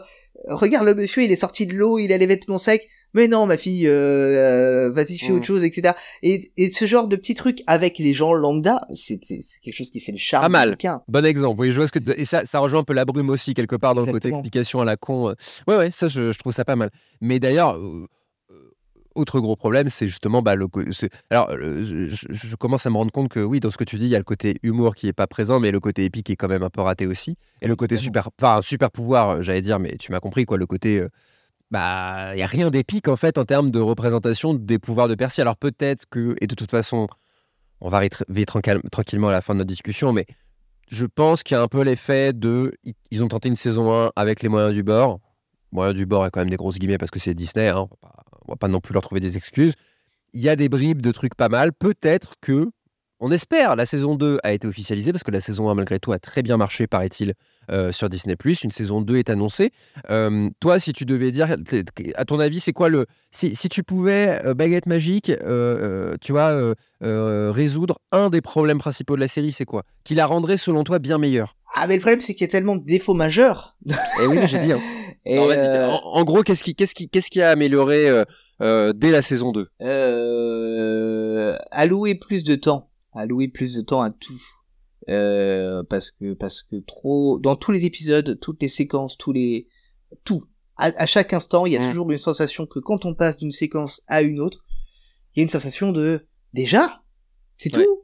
regarde 0.48 0.86
le 0.86 0.94
monsieur, 0.94 1.22
il 1.22 1.32
est 1.32 1.36
sorti 1.36 1.66
de 1.66 1.74
l'eau, 1.74 1.98
il 1.98 2.12
a 2.12 2.18
les 2.18 2.26
vêtements 2.26 2.58
secs. 2.58 2.86
Mais 3.14 3.28
non, 3.28 3.44
ma 3.44 3.58
fille, 3.58 3.86
euh, 3.88 4.86
euh, 4.86 4.90
vas-y, 4.90 5.18
fais 5.18 5.32
Mm. 5.32 5.36
autre 5.36 5.44
chose, 5.44 5.64
etc. 5.64 5.92
Et, 6.22 6.50
et 6.56 6.70
ce 6.70 6.86
genre 6.86 7.08
de 7.08 7.16
petits 7.16 7.34
trucs 7.34 7.62
avec 7.66 7.98
les 7.98 8.14
gens 8.14 8.32
lambda, 8.32 8.86
c'est 8.94 9.20
quelque 9.62 9.74
chose 9.76 9.90
qui 9.90 10.00
fait 10.00 10.12
le 10.12 10.18
charme 10.18 10.44
Pas 10.44 10.48
mal. 10.48 10.78
Bon 11.08 11.26
exemple. 11.26 11.60
Oui, 11.60 11.72
je 11.72 11.76
vois 11.76 11.86
ce 11.86 11.92
que 11.92 11.98
tu- 11.98 12.18
et 12.18 12.24
ça, 12.24 12.46
ça 12.46 12.58
rejoint 12.60 12.80
un 12.80 12.84
peu 12.84 12.94
la 12.94 13.04
brume 13.04 13.28
aussi 13.28 13.52
quelque 13.52 13.76
part 13.76 13.94
dans 13.94 14.00
le 14.00 14.06
côté 14.06 14.28
Exactement. 14.28 14.38
explication 14.38 14.80
à 14.80 14.86
la 14.86 14.96
con. 14.96 15.34
Ouais, 15.68 15.76
ouais, 15.76 15.90
ça, 15.90 16.08
je, 16.08 16.32
je 16.32 16.38
trouve 16.38 16.54
ça 16.54 16.64
pas 16.64 16.76
mal. 16.76 16.88
Mais 17.20 17.38
d'ailleurs. 17.38 17.76
euh, 17.76 18.06
Autre 19.14 19.40
gros 19.40 19.56
problème, 19.56 19.88
c'est 19.88 20.08
justement 20.08 20.42
bah, 20.42 20.54
le. 20.54 20.66
Alors, 21.30 21.50
je, 21.50 22.56
commence 22.56 22.86
à 22.86 22.90
me 22.90 22.96
rendre 22.96 23.12
compte 23.12 23.28
que 23.28 23.40
oui, 23.40 23.60
dans 23.60 23.70
ce 23.70 23.76
que 23.76 23.84
tu 23.84 23.96
dis, 23.96 24.04
il 24.04 24.10
y 24.10 24.14
a 24.14 24.18
le 24.18 24.24
côté 24.24 24.58
humour 24.62 24.94
qui 24.94 25.08
est 25.08 25.12
pas 25.12 25.26
présent, 25.26 25.60
mais 25.60 25.70
le 25.70 25.80
côté 25.80 26.04
épique 26.04 26.30
est 26.30 26.36
quand 26.36 26.48
même 26.48 26.62
un 26.62 26.70
peu 26.70 26.80
raté 26.80 27.06
aussi. 27.06 27.36
Et 27.60 27.68
le 27.68 27.76
côté 27.76 27.96
super, 27.96 28.30
enfin 28.40 28.60
super 28.62 28.90
pouvoir, 28.90 29.28
euh, 29.30 29.42
j'allais 29.42 29.60
dire, 29.60 29.78
mais 29.78 29.96
tu 29.98 30.12
m'as 30.12 30.20
compris 30.20 30.44
quoi, 30.44 30.56
le 30.58 30.66
côté. 30.66 31.00
euh, 31.00 31.08
bah, 31.70 32.34
il 32.34 32.38
y 32.38 32.42
a 32.42 32.46
rien 32.46 32.68
d'épique 32.70 33.08
en 33.08 33.16
fait 33.16 33.38
en 33.38 33.44
termes 33.46 33.70
de 33.70 33.80
représentation 33.80 34.52
des 34.54 34.78
pouvoirs 34.78 35.08
de 35.08 35.14
Percy. 35.14 35.40
Alors 35.40 35.56
peut-être 35.56 36.04
que, 36.10 36.36
et 36.40 36.46
de 36.46 36.54
toute 36.54 36.70
façon, 36.70 37.06
on 37.80 37.88
va 37.88 37.96
arriver 37.98 38.14
arriver 38.28 38.44
tranquille- 38.46 38.82
tranquillement 38.90 39.28
à 39.28 39.32
la 39.32 39.40
fin 39.40 39.54
de 39.54 39.58
notre 39.60 39.68
discussion, 39.68 40.12
mais 40.12 40.26
je 40.90 41.06
pense 41.06 41.42
qu'il 41.42 41.56
y 41.56 41.58
a 41.58 41.62
un 41.62 41.68
peu 41.68 41.82
l'effet 41.82 42.32
de. 42.34 42.72
Ils 43.10 43.24
ont 43.24 43.28
tenté 43.28 43.48
une 43.48 43.56
saison 43.56 43.92
1 44.06 44.12
avec 44.16 44.42
les 44.42 44.48
moyens 44.50 44.74
du 44.74 44.82
bord. 44.82 45.20
Moyens 45.72 45.96
du 45.96 46.06
bord 46.06 46.26
est 46.26 46.30
quand 46.30 46.40
même 46.40 46.50
des 46.50 46.56
grosses 46.56 46.78
guillemets 46.78 46.98
parce 46.98 47.10
que 47.10 47.18
c'est 47.18 47.34
Disney, 47.34 47.68
hein, 47.68 47.76
on, 47.78 47.80
va 47.80 47.96
pas, 48.00 48.14
on 48.46 48.52
va 48.52 48.56
pas 48.56 48.68
non 48.68 48.80
plus 48.80 48.92
leur 48.92 49.02
trouver 49.02 49.20
des 49.20 49.36
excuses. 49.36 49.72
Il 50.34 50.40
y 50.40 50.48
a 50.48 50.56
des 50.56 50.68
bribes 50.68 51.02
de 51.02 51.10
trucs 51.12 51.34
pas 51.34 51.48
mal. 51.48 51.72
Peut-être 51.72 52.34
que. 52.40 52.70
On 53.24 53.30
espère, 53.30 53.76
la 53.76 53.86
saison 53.86 54.16
2 54.16 54.40
a 54.42 54.52
été 54.52 54.66
officialisée 54.66 55.12
parce 55.12 55.22
que 55.22 55.30
la 55.30 55.40
saison 55.40 55.70
1, 55.70 55.76
malgré 55.76 56.00
tout, 56.00 56.10
a 56.10 56.18
très 56.18 56.42
bien 56.42 56.56
marché, 56.56 56.88
paraît-il, 56.88 57.34
euh, 57.70 57.92
sur 57.92 58.08
Disney. 58.08 58.34
Une 58.64 58.72
saison 58.72 59.00
2 59.00 59.16
est 59.16 59.30
annoncée. 59.30 59.70
Euh, 60.10 60.50
toi, 60.58 60.80
si 60.80 60.92
tu 60.92 61.04
devais 61.04 61.30
dire, 61.30 61.54
à 62.16 62.24
ton 62.24 62.40
avis, 62.40 62.58
c'est 62.58 62.72
quoi 62.72 62.88
le. 62.88 63.06
Si, 63.30 63.54
si 63.54 63.68
tu 63.68 63.84
pouvais, 63.84 64.44
euh, 64.44 64.54
baguette 64.54 64.86
magique, 64.86 65.30
tu 66.20 66.32
vois, 66.32 66.74
résoudre 67.00 68.00
un 68.10 68.28
des 68.28 68.40
problèmes 68.40 68.78
principaux 68.78 69.14
de 69.14 69.20
la 69.20 69.28
série, 69.28 69.52
c'est 69.52 69.66
quoi? 69.66 69.84
Qui 70.02 70.16
la 70.16 70.26
rendrait, 70.26 70.56
selon 70.56 70.82
toi, 70.82 70.98
bien 70.98 71.18
meilleure? 71.18 71.54
Ah, 71.76 71.86
mais 71.86 71.94
le 71.94 72.00
problème, 72.00 72.18
c'est 72.18 72.34
qu'il 72.34 72.42
y 72.42 72.50
a 72.50 72.50
tellement 72.50 72.74
de 72.74 72.84
défauts 72.84 73.14
majeurs. 73.14 73.76
Eh 74.20 74.26
oui, 74.26 74.38
j'ai 74.46 74.58
dit. 74.58 74.72
hein. 74.72 74.80
Et, 75.24 75.38
euh, 75.38 75.88
en, 75.88 76.00
en 76.18 76.24
gros, 76.24 76.42
qu'est-ce 76.42 76.64
qui, 76.64 76.74
qu'est-ce 76.74 76.94
qui, 76.94 77.08
qu'est-ce 77.08 77.30
qui 77.30 77.40
a 77.40 77.50
amélioré 77.50 78.08
euh, 78.08 78.24
euh, 78.60 78.92
dès 78.92 79.10
la 79.12 79.22
saison 79.22 79.52
2 79.52 79.68
euh, 79.82 81.56
allouer 81.70 82.14
plus 82.14 82.42
de 82.44 82.54
temps, 82.54 82.90
allouer 83.14 83.48
plus 83.48 83.74
de 83.74 83.80
temps 83.82 84.02
à 84.02 84.10
tout. 84.10 84.40
Euh, 85.08 85.82
parce 85.88 86.12
que 86.12 86.32
parce 86.34 86.62
que 86.62 86.76
trop 86.86 87.38
dans 87.40 87.56
tous 87.56 87.72
les 87.72 87.84
épisodes, 87.84 88.38
toutes 88.40 88.62
les 88.62 88.68
séquences, 88.68 89.18
tous 89.18 89.32
les 89.32 89.66
tout 90.24 90.44
à, 90.76 90.92
à 90.96 91.06
chaque 91.06 91.32
instant, 91.32 91.66
il 91.66 91.72
y 91.72 91.76
a 91.76 91.80
Mm. 91.80 91.88
toujours 91.90 92.10
une 92.12 92.18
sensation 92.18 92.66
que 92.66 92.78
quand 92.78 93.04
on 93.04 93.14
passe 93.14 93.36
d'une 93.36 93.50
séquence 93.50 94.02
à 94.06 94.22
une 94.22 94.40
autre, 94.40 94.64
il 95.34 95.40
y 95.40 95.42
a 95.42 95.44
une 95.44 95.50
sensation 95.50 95.90
de 95.90 96.26
déjà, 96.52 97.02
c'est 97.56 97.74
Ouais. 97.76 97.84
tout? 97.84 97.98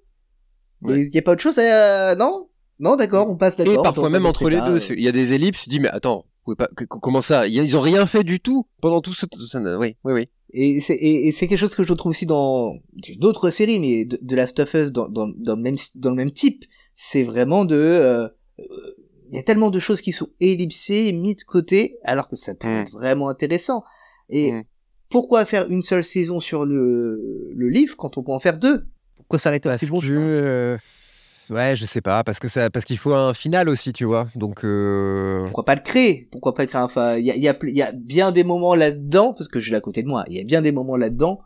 Ouais. 0.82 1.00
Il 1.02 1.14
y 1.14 1.18
a 1.18 1.22
pas 1.22 1.32
autre 1.32 1.42
chose 1.42 1.58
à 1.58 2.16
non? 2.16 2.48
Non 2.80 2.96
d'accord, 2.96 3.28
on 3.30 3.36
passe 3.36 3.56
d'accord. 3.56 3.74
Et 3.74 3.82
parfois 3.82 4.10
même 4.10 4.26
entre 4.26 4.48
les 4.48 4.60
deux, 4.60 4.78
il 4.92 5.02
y 5.02 5.08
a 5.08 5.12
des 5.12 5.34
ellipses, 5.34 5.64
tu 5.64 5.68
dis, 5.70 5.80
mais 5.80 5.88
attends, 5.88 6.26
pouvez 6.54 6.66
pas, 6.66 6.68
comment 6.88 7.22
ça? 7.22 7.46
Ils 7.46 7.76
ont 7.76 7.80
rien 7.80 8.06
fait 8.06 8.24
du 8.24 8.40
tout 8.40 8.66
pendant 8.80 9.00
tout 9.00 9.12
ce. 9.12 9.26
oui, 9.78 9.96
oui, 10.04 10.12
oui. 10.12 10.28
Et 10.52 10.80
c'est 10.80 10.94
et, 10.94 11.28
et 11.28 11.32
c'est 11.32 11.46
quelque 11.46 11.58
chose 11.58 11.74
que 11.74 11.82
je 11.82 11.92
trouve 11.92 12.10
aussi 12.10 12.24
dans 12.26 12.74
d'autres 13.18 13.50
séries, 13.50 13.80
mais 13.80 14.04
de, 14.06 14.18
de 14.20 14.36
Last 14.36 14.58
of 14.60 14.72
Us 14.74 14.92
dans, 14.92 15.08
dans, 15.08 15.28
dans 15.28 15.56
le 15.56 15.62
même 15.62 15.76
dans 15.96 16.10
le 16.10 16.16
même 16.16 16.32
type. 16.32 16.64
C'est 16.94 17.22
vraiment 17.22 17.64
de 17.66 17.74
euh, 17.76 18.28
euh, 18.60 18.64
il 19.30 19.36
y 19.36 19.38
a 19.38 19.42
tellement 19.42 19.70
de 19.70 19.78
choses 19.78 20.00
qui 20.00 20.12
sont 20.12 20.30
ellipsées, 20.40 21.12
mis 21.12 21.34
de 21.34 21.42
côté, 21.42 21.98
alors 22.02 22.28
que 22.28 22.36
ça 22.36 22.54
peut 22.54 22.66
Mm. 22.68 22.80
être 22.82 22.92
vraiment 22.92 23.28
intéressant. 23.28 23.84
Et 24.30 24.52
Mm. 24.52 24.62
pourquoi 25.10 25.44
faire 25.44 25.68
une 25.68 25.82
seule 25.82 26.02
saison 26.04 26.40
sur 26.40 26.64
le 26.64 27.50
le 27.54 27.68
livre 27.68 27.94
quand 27.98 28.16
on 28.16 28.22
peut 28.22 28.32
en 28.32 28.40
faire 28.40 28.58
deux? 28.58 28.86
Pourquoi 29.16 29.38
s'arrêter 29.38 29.68
Parce 29.68 29.80
C'est 29.80 29.90
bon. 29.90 30.00
que, 30.00 30.06
euh, 30.08 30.78
ouais, 31.50 31.74
je 31.76 31.84
sais 31.84 32.00
pas, 32.00 32.24
parce 32.24 32.38
que 32.38 32.48
ça, 32.48 32.70
parce 32.70 32.84
qu'il 32.84 32.98
faut 32.98 33.14
un 33.14 33.34
final 33.34 33.68
aussi, 33.68 33.92
tu 33.92 34.04
vois. 34.04 34.28
Donc, 34.34 34.64
euh, 34.64 35.44
Pourquoi 35.44 35.64
pas 35.64 35.74
le 35.74 35.80
créer? 35.82 36.28
Pourquoi 36.30 36.54
pas 36.54 36.62
le 36.62 36.68
créer? 36.68 36.80
Enfin, 36.82 37.16
il 37.16 37.24
y 37.26 37.30
a, 37.30 37.36
y, 37.36 37.48
a, 37.48 37.56
y 37.62 37.82
a 37.82 37.92
bien 37.92 38.32
des 38.32 38.44
moments 38.44 38.74
là-dedans, 38.74 39.32
parce 39.34 39.48
que 39.48 39.60
je 39.60 39.70
l'ai 39.70 39.76
à 39.76 39.80
côté 39.80 40.02
de 40.02 40.08
moi, 40.08 40.24
il 40.28 40.36
y 40.36 40.40
a 40.40 40.44
bien 40.44 40.62
des 40.62 40.72
moments 40.72 40.96
là-dedans 40.96 41.40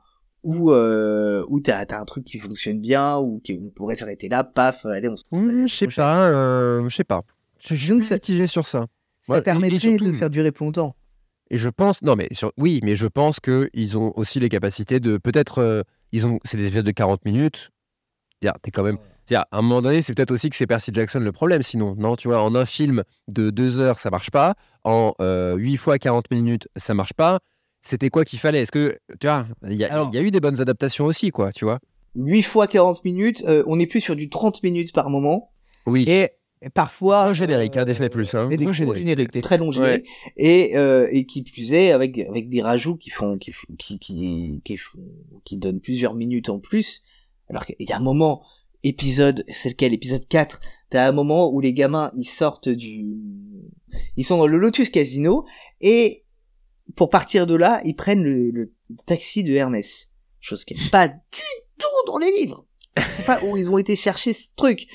où, 0.45 0.73
euh, 0.73 1.45
où 1.49 1.61
t'as 1.61 1.85
as 1.89 2.01
un 2.01 2.05
truc 2.05 2.25
qui 2.25 2.39
fonctionne 2.39 2.81
bien, 2.81 3.19
ou 3.19 3.41
qui 3.45 3.61
on 3.65 3.71
pourrait 3.71 3.95
s'arrêter 3.95 4.29
là, 4.29 4.43
paf, 4.45 4.85
allez, 4.87 5.09
on 5.09 5.17
se 5.17 5.25
oui, 5.33 5.69
je 5.69 5.75
sais 5.75 5.87
pas, 5.87 6.29
euh, 6.31 6.89
je 6.89 6.97
sais 6.97 7.05
pas. 7.05 7.23
Je 7.61 7.75
suis 7.77 7.93
mitigé 7.95 8.47
sur 8.49 8.67
ça. 8.67 8.87
Ça 9.25 9.35
Ouais, 9.35 9.39
et- 9.39 9.43
permettrait 9.43 9.77
et 9.77 9.81
surtout- 9.81 10.07
de 10.07 10.13
faire 10.15 10.31
durer 10.31 10.51
plus 10.51 10.65
longtemps. 10.65 10.97
Et 11.51 11.59
je 11.59 11.69
pense, 11.69 12.03
non 12.03 12.17
mais 12.17 12.27
sur- 12.33 12.51
oui, 12.59 12.81
mais 12.83 12.97
je 12.97 13.07
pense 13.07 13.39
que 13.39 13.69
ils 13.75 13.97
ont 13.97 14.13
aussi 14.17 14.41
les 14.41 14.49
capacités 14.49 14.99
de 15.01 15.17
peut-être, 15.19 15.59
euh, 15.59 15.83
ils 16.11 16.27
ont, 16.27 16.39
c'est 16.45 16.57
des 16.57 16.67
épisodes 16.67 16.87
de 16.87 16.91
40 16.91 17.25
minutes. 17.25 17.71
C'est-à-dire, 18.43 18.59
T'es 18.63 18.71
quand 18.73 18.83
même, 18.83 18.97
à 19.35 19.47
un 19.53 19.63
moment 19.63 19.83
donné, 19.83 20.03
c'est 20.03 20.15
peut-être 20.15 20.31
aussi 20.31 20.51
que 20.51 20.57
c'est 20.57 20.67
Percy 20.67 20.91
Jackson 20.93 21.21
le 21.21 21.33
problème. 21.33 21.63
Sinon, 21.63 21.95
non, 21.97 22.17
tu 22.17 22.29
vois, 22.29 22.43
en 22.43 22.55
un 22.55 22.65
film 22.67 23.03
de 23.29 23.51
deux 23.51 23.79
heures, 23.81 23.99
ça 23.99 24.11
marche 24.11 24.31
pas. 24.31 24.55
En 24.85 25.15
euh, 25.21 25.55
8 25.57 25.77
fois 25.77 25.99
40 25.99 26.31
minutes, 26.31 26.69
ça 26.77 26.93
marche 26.95 27.15
pas. 27.15 27.41
C'était 27.81 28.11
quoi 28.11 28.25
qu'il 28.25 28.39
fallait? 28.39 28.63
Est-ce 28.63 28.73
que, 28.73 28.99
tu 29.21 29.27
vois, 29.27 29.47
il 29.69 29.75
y, 29.75 29.85
a- 29.85 29.93
Alors- 29.93 30.11
il 30.13 30.17
y 30.17 30.19
a 30.19 30.23
eu 30.23 30.31
des 30.31 30.41
bonnes 30.41 30.61
adaptations 30.61 31.05
aussi, 31.07 31.31
quoi, 31.31 31.53
tu 31.53 31.65
vois 31.65 31.79
8 32.15 32.43
fois 32.43 32.67
40 32.67 33.05
minutes, 33.05 33.43
euh, 33.49 33.65
on 33.67 33.79
est 33.81 33.87
plus 33.87 34.01
sur 34.03 34.15
du 34.17 34.29
30 34.29 34.63
minutes 34.63 34.93
par 34.93 35.09
moment. 35.09 35.51
Oui. 35.87 36.05
Et, 36.07 36.29
parfois... 36.75 37.25
Un 37.25 37.33
générique, 37.33 37.77
hein, 37.77 37.85
Disney+, 37.87 38.09
hein. 38.35 38.49
Et 38.51 38.57
des 38.57 38.65
Un 38.65 38.67
gros 38.67 38.73
générique. 38.75 38.99
génériques, 39.03 39.33
des 39.33 39.41
très 39.41 39.57
longs 39.59 39.73
génériques. 39.73 40.07
Et, 40.37 40.77
euh, 40.77 41.09
et 41.11 41.25
qui 41.27 41.43
plus 41.43 41.73
est, 41.73 41.91
avec, 41.91 42.19
avec 42.19 42.49
des 42.51 42.61
rajouts 42.63 42.97
qui 42.97 43.11
font, 43.11 43.39
qui, 43.39 43.53
qui, 43.79 43.99
qui, 43.99 44.61
qui, 44.65 44.79
qui 45.45 45.57
donnent 45.57 45.81
plusieurs 45.81 46.15
minutes 46.15 46.51
en 46.51 46.59
plus. 46.61 47.03
Alors 47.49 47.67
qu'il 47.67 47.75
y 47.81 47.93
a 47.93 47.97
un 47.97 48.01
moment, 48.01 48.43
épisode, 48.83 49.45
c'est 49.49 49.71
lequel, 49.71 49.93
épisode 49.93 50.27
4, 50.27 50.61
t'as 50.91 51.09
un 51.09 51.13
moment 51.13 51.51
où 51.51 51.61
les 51.61 51.73
gamins, 51.73 52.11
ils 52.17 52.25
sortent 52.25 52.69
du, 52.69 53.17
Ils 54.17 54.25
sont 54.25 54.39
dans 54.39 54.47
le 54.47 54.59
Lotus 54.59 54.91
Casino 54.91 55.45
et 55.81 56.25
pour 56.97 57.11
partir 57.11 57.47
de 57.47 57.55
là, 57.55 57.81
ils 57.85 57.97
prennent 57.97 58.23
le, 58.23 58.73
taxi 59.07 59.45
de 59.45 59.53
Hermès. 59.53 60.15
Chose 60.41 60.65
qui 60.65 60.75
est 60.75 60.91
pas 60.91 61.09
du 61.09 61.17
tout 61.79 62.07
dans 62.07 62.19
les 62.19 62.31
livres. 62.33 62.67
C'est 62.97 63.25
pas 63.25 63.43
où 63.45 63.57
ils 63.57 63.71
ont 63.71 63.79
été 63.79 63.97
chercher 63.97 64.33
ce 64.33 64.49
truc. 64.57 64.87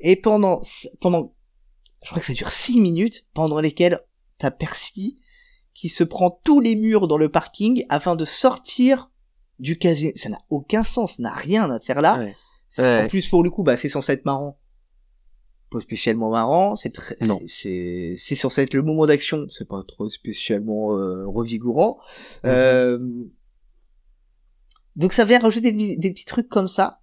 Et 0.00 0.16
pendant, 0.16 0.60
pendant, 1.00 1.34
je 2.02 2.10
crois 2.10 2.20
que 2.20 2.26
ça 2.26 2.32
dure 2.32 2.50
six 2.50 2.80
minutes, 2.80 3.26
pendant 3.32 3.60
lesquelles 3.60 4.00
t'as 4.38 4.50
Percy 4.50 5.18
qui 5.72 5.88
se 5.88 6.04
prend 6.04 6.40
tous 6.42 6.60
les 6.60 6.74
murs 6.74 7.06
dans 7.06 7.18
le 7.18 7.30
parking 7.30 7.86
afin 7.88 8.16
de 8.16 8.24
sortir 8.24 9.10
du 9.60 9.78
casino. 9.78 10.12
Ça 10.16 10.28
n'a 10.28 10.40
aucun 10.50 10.82
sens, 10.82 11.20
n'a 11.20 11.32
rien 11.32 11.70
à 11.70 11.78
faire 11.78 12.02
là. 12.02 12.26
En 12.78 13.08
plus, 13.08 13.26
pour 13.28 13.42
le 13.42 13.50
coup, 13.50 13.62
bah, 13.62 13.76
c'est 13.76 13.88
censé 13.88 14.12
être 14.12 14.24
marrant. 14.24 14.58
Pas 15.70 15.80
spécialement 15.80 16.30
marrant, 16.30 16.76
c'est 16.76 16.94
très, 16.94 17.16
c'est, 17.46 18.14
c'est 18.16 18.34
censé 18.34 18.62
être 18.62 18.72
le 18.72 18.82
moment 18.82 19.04
d'action, 19.04 19.46
c'est 19.50 19.68
pas 19.68 19.82
trop 19.86 20.08
spécialement 20.08 20.96
euh, 20.96 21.26
revigorant. 21.26 21.98
Mhm. 22.42 22.50
Euh... 22.50 22.98
Donc 24.96 25.12
ça 25.12 25.26
vient 25.26 25.38
rajouter 25.38 25.70
des, 25.72 26.10
petits 26.10 26.24
trucs 26.24 26.48
comme 26.48 26.68
ça, 26.68 27.00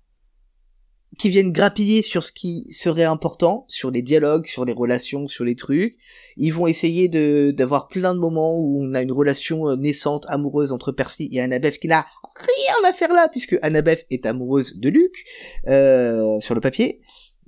qui 1.19 1.29
viennent 1.29 1.51
grappiller 1.51 2.01
sur 2.01 2.23
ce 2.23 2.31
qui 2.31 2.65
serait 2.73 3.03
important, 3.03 3.65
sur 3.69 3.91
les 3.91 4.01
dialogues, 4.01 4.47
sur 4.47 4.65
les 4.65 4.73
relations, 4.73 5.27
sur 5.27 5.45
les 5.45 5.55
trucs. 5.55 5.95
Ils 6.35 6.51
vont 6.51 6.65
essayer 6.67 7.07
de 7.07 7.51
d'avoir 7.51 7.87
plein 7.87 8.15
de 8.15 8.19
moments 8.19 8.57
où 8.57 8.83
on 8.83 8.95
a 8.95 9.01
une 9.01 9.11
relation 9.11 9.69
euh, 9.69 9.75
naissante, 9.75 10.25
amoureuse 10.27 10.71
entre 10.71 10.91
Percy 10.91 11.29
et 11.31 11.39
Annabeth 11.39 11.77
qui 11.79 11.87
n'a 11.87 12.05
rien 12.35 12.89
à 12.89 12.93
faire 12.93 13.13
là, 13.13 13.27
puisque 13.29 13.57
Annabeth 13.61 14.05
est 14.09 14.25
amoureuse 14.25 14.77
de 14.77 14.89
Luc, 14.89 15.25
euh, 15.67 16.39
sur 16.39 16.55
le 16.55 16.61
papier. 16.61 17.01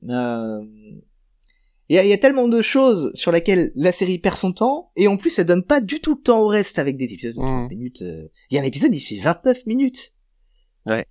Euh... 0.10 0.62
Il 1.90 1.96
y, 1.96 2.12
a, 2.12 2.18
tellement 2.18 2.50
de 2.50 2.62
choses 2.62 3.12
sur 3.14 3.32
lesquelles 3.32 3.72
la 3.76 3.94
série 3.94 4.20
perd 4.20 4.36
son 4.36 4.52
temps, 4.52 4.92
et 4.98 5.08
en 5.08 5.16
plus, 5.16 5.30
ça 5.30 5.46
donne 5.46 5.64
pas 5.64 5.80
du 5.80 6.02
tout 6.02 6.16
le 6.16 6.22
temps 6.22 6.42
au 6.42 6.48
reste 6.48 6.80
avec 6.80 6.98
des 6.98 7.14
épisodes 7.14 7.34
de 7.34 7.40
30 7.40 7.48
mmh. 7.48 7.68
minutes. 7.70 8.02
Euh. 8.02 8.28
Il 8.52 8.56
y 8.56 8.58
a 8.58 8.62
un 8.62 8.66
épisode, 8.66 8.94
il 8.94 9.00
fait 9.00 9.20
29 9.20 9.66
minutes. 9.68 10.12
Ouais. 10.86 11.06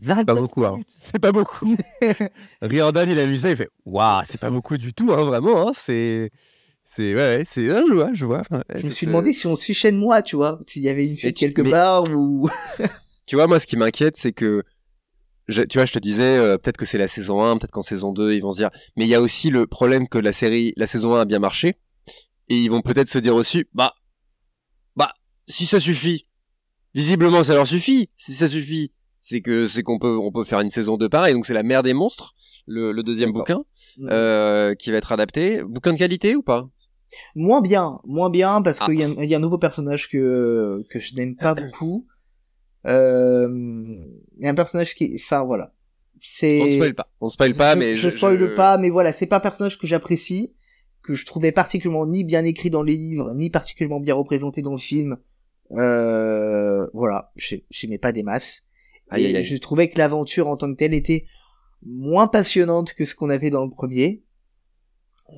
C'est 0.00 0.24
pas 0.24 0.34
beaucoup, 0.34 0.64
hein. 0.64 0.80
C'est 0.88 1.18
pas 1.18 1.32
beaucoup. 1.32 1.76
Riordan, 2.62 3.08
il 3.10 3.18
a 3.18 3.26
vu 3.26 3.36
ça, 3.36 3.50
il 3.50 3.56
fait 3.56 3.68
Waouh, 3.84 4.22
c'est 4.24 4.40
pas 4.40 4.50
beaucoup 4.50 4.78
du 4.78 4.94
tout, 4.94 5.12
hein, 5.12 5.24
vraiment. 5.24 5.68
Hein. 5.68 5.72
C'est. 5.74 6.30
C'est. 6.84 7.14
Ouais, 7.14 7.42
c'est. 7.46 7.66
je 7.66 7.92
vois, 7.92 8.10
je 8.14 8.24
vois. 8.24 8.42
je 8.74 8.86
me 8.86 8.90
suis 8.90 9.06
demandé 9.06 9.34
si 9.34 9.46
on 9.46 9.54
suit 9.54 9.76
moi, 9.92 10.22
tu 10.22 10.36
vois. 10.36 10.60
S'il 10.66 10.82
y 10.82 10.88
avait 10.88 11.06
une 11.06 11.16
fuite 11.16 11.36
quelque 11.36 11.62
part 11.62 12.04
ou. 12.10 12.48
tu 13.26 13.36
vois, 13.36 13.46
moi, 13.46 13.60
ce 13.60 13.66
qui 13.66 13.76
m'inquiète, 13.76 14.16
c'est 14.16 14.32
que. 14.32 14.62
tu 15.48 15.78
vois, 15.78 15.84
je 15.84 15.92
te 15.92 15.98
disais, 15.98 16.36
euh, 16.38 16.58
peut-être 16.58 16.76
que 16.76 16.86
c'est 16.86 16.98
la 16.98 17.08
saison 17.08 17.42
1, 17.44 17.58
peut-être 17.58 17.72
qu'en 17.72 17.82
saison 17.82 18.12
2, 18.12 18.32
ils 18.34 18.40
vont 18.40 18.52
se 18.52 18.58
dire. 18.58 18.70
Mais 18.96 19.04
il 19.04 19.08
y 19.08 19.14
a 19.14 19.20
aussi 19.20 19.50
le 19.50 19.66
problème 19.66 20.08
que 20.08 20.18
la 20.18 20.32
série, 20.32 20.72
la 20.76 20.86
saison 20.86 21.14
1 21.14 21.20
a 21.20 21.24
bien 21.24 21.38
marché. 21.38 21.76
Et 22.48 22.56
ils 22.56 22.68
vont 22.68 22.82
peut-être 22.82 23.08
se 23.08 23.18
dire 23.18 23.34
aussi, 23.34 23.64
bah. 23.74 23.94
Bah, 24.94 25.10
si 25.48 25.66
ça 25.66 25.80
suffit. 25.80 26.26
Visiblement, 26.94 27.44
ça 27.44 27.54
leur 27.54 27.66
suffit. 27.66 28.08
Si 28.16 28.32
ça 28.32 28.48
suffit 28.48 28.92
c'est 29.26 29.40
que 29.40 29.66
c'est 29.66 29.82
qu'on 29.82 29.98
peut 29.98 30.16
on 30.16 30.30
peut 30.30 30.44
faire 30.44 30.60
une 30.60 30.70
saison 30.70 30.96
2 30.96 31.08
pareil 31.08 31.34
donc 31.34 31.46
c'est 31.46 31.54
la 31.54 31.64
mer 31.64 31.82
des 31.82 31.94
monstres 31.94 32.34
le, 32.66 32.92
le 32.92 33.02
deuxième 33.02 33.32
bouquin 33.32 33.64
mmh. 33.98 34.08
euh, 34.08 34.74
qui 34.76 34.92
va 34.92 34.98
être 34.98 35.10
adapté 35.10 35.62
bouquin 35.64 35.92
de 35.92 35.98
qualité 35.98 36.36
ou 36.36 36.42
pas? 36.42 36.68
Moins 37.34 37.60
bien 37.60 37.98
moins 38.04 38.30
bien 38.30 38.62
parce 38.62 38.78
qu'il 38.78 39.00
y, 39.00 39.02
a, 39.02 39.08
y 39.08 39.34
a 39.34 39.36
un 39.36 39.40
nouveau 39.40 39.58
personnage 39.58 40.08
que 40.08 40.84
que 40.90 41.00
je 41.00 41.14
n'aime 41.16 41.34
pas 41.34 41.54
beaucoup 41.54 42.06
euh, 42.86 43.48
il 44.38 44.44
y 44.44 44.46
a 44.46 44.50
un 44.50 44.54
personnage 44.54 44.94
qui 44.94 45.16
enfin 45.16 45.44
voilà. 45.44 45.72
C'est 46.20 46.62
on 46.62 46.70
spoil 46.70 46.94
pas. 46.94 47.08
On 47.20 47.28
spoil 47.28 47.54
pas 47.54 47.76
mais 47.76 47.96
je, 47.96 48.08
je 48.08 48.16
spoil 48.16 48.54
pas 48.54 48.78
mais 48.78 48.90
voilà 48.90 49.12
c'est 49.12 49.26
pas 49.26 49.36
un 49.36 49.40
personnage 49.40 49.78
que 49.78 49.86
j'apprécie 49.86 50.54
que 51.02 51.14
je 51.14 51.26
trouvais 51.26 51.52
particulièrement 51.52 52.06
ni 52.06 52.24
bien 52.24 52.44
écrit 52.44 52.70
dans 52.70 52.82
les 52.82 52.96
livres 52.96 53.34
ni 53.34 53.50
particulièrement 53.50 54.00
bien 54.00 54.14
représenté 54.14 54.62
dans 54.62 54.72
le 54.72 54.78
film. 54.78 55.18
Euh, 55.72 56.86
voilà 56.94 57.32
j'aimais 57.70 57.98
pas 57.98 58.12
des 58.12 58.22
masses. 58.22 58.62
Je 59.12 59.56
trouvais 59.58 59.88
que 59.88 59.98
l'aventure 59.98 60.48
en 60.48 60.56
tant 60.56 60.70
que 60.72 60.76
telle 60.76 60.94
était 60.94 61.26
moins 61.84 62.28
passionnante 62.28 62.94
que 62.94 63.04
ce 63.04 63.14
qu'on 63.14 63.30
avait 63.30 63.50
dans 63.50 63.64
le 63.64 63.70
premier. 63.70 64.22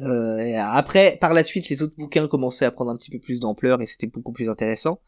Euh, 0.03 0.59
après, 0.59 1.17
par 1.21 1.33
la 1.33 1.43
suite, 1.43 1.69
les 1.69 1.83
autres 1.83 1.95
bouquins 1.97 2.29
commençaient 2.29 2.65
à 2.65 2.71
prendre 2.71 2.91
un 2.91 2.97
petit 2.97 3.11
peu 3.11 3.19
plus 3.19 3.41
d'ampleur 3.41 3.81
et 3.81 3.87
c'était 3.87 4.07
beaucoup 4.07 4.33
plus 4.33 4.49
intéressant. 4.49 5.01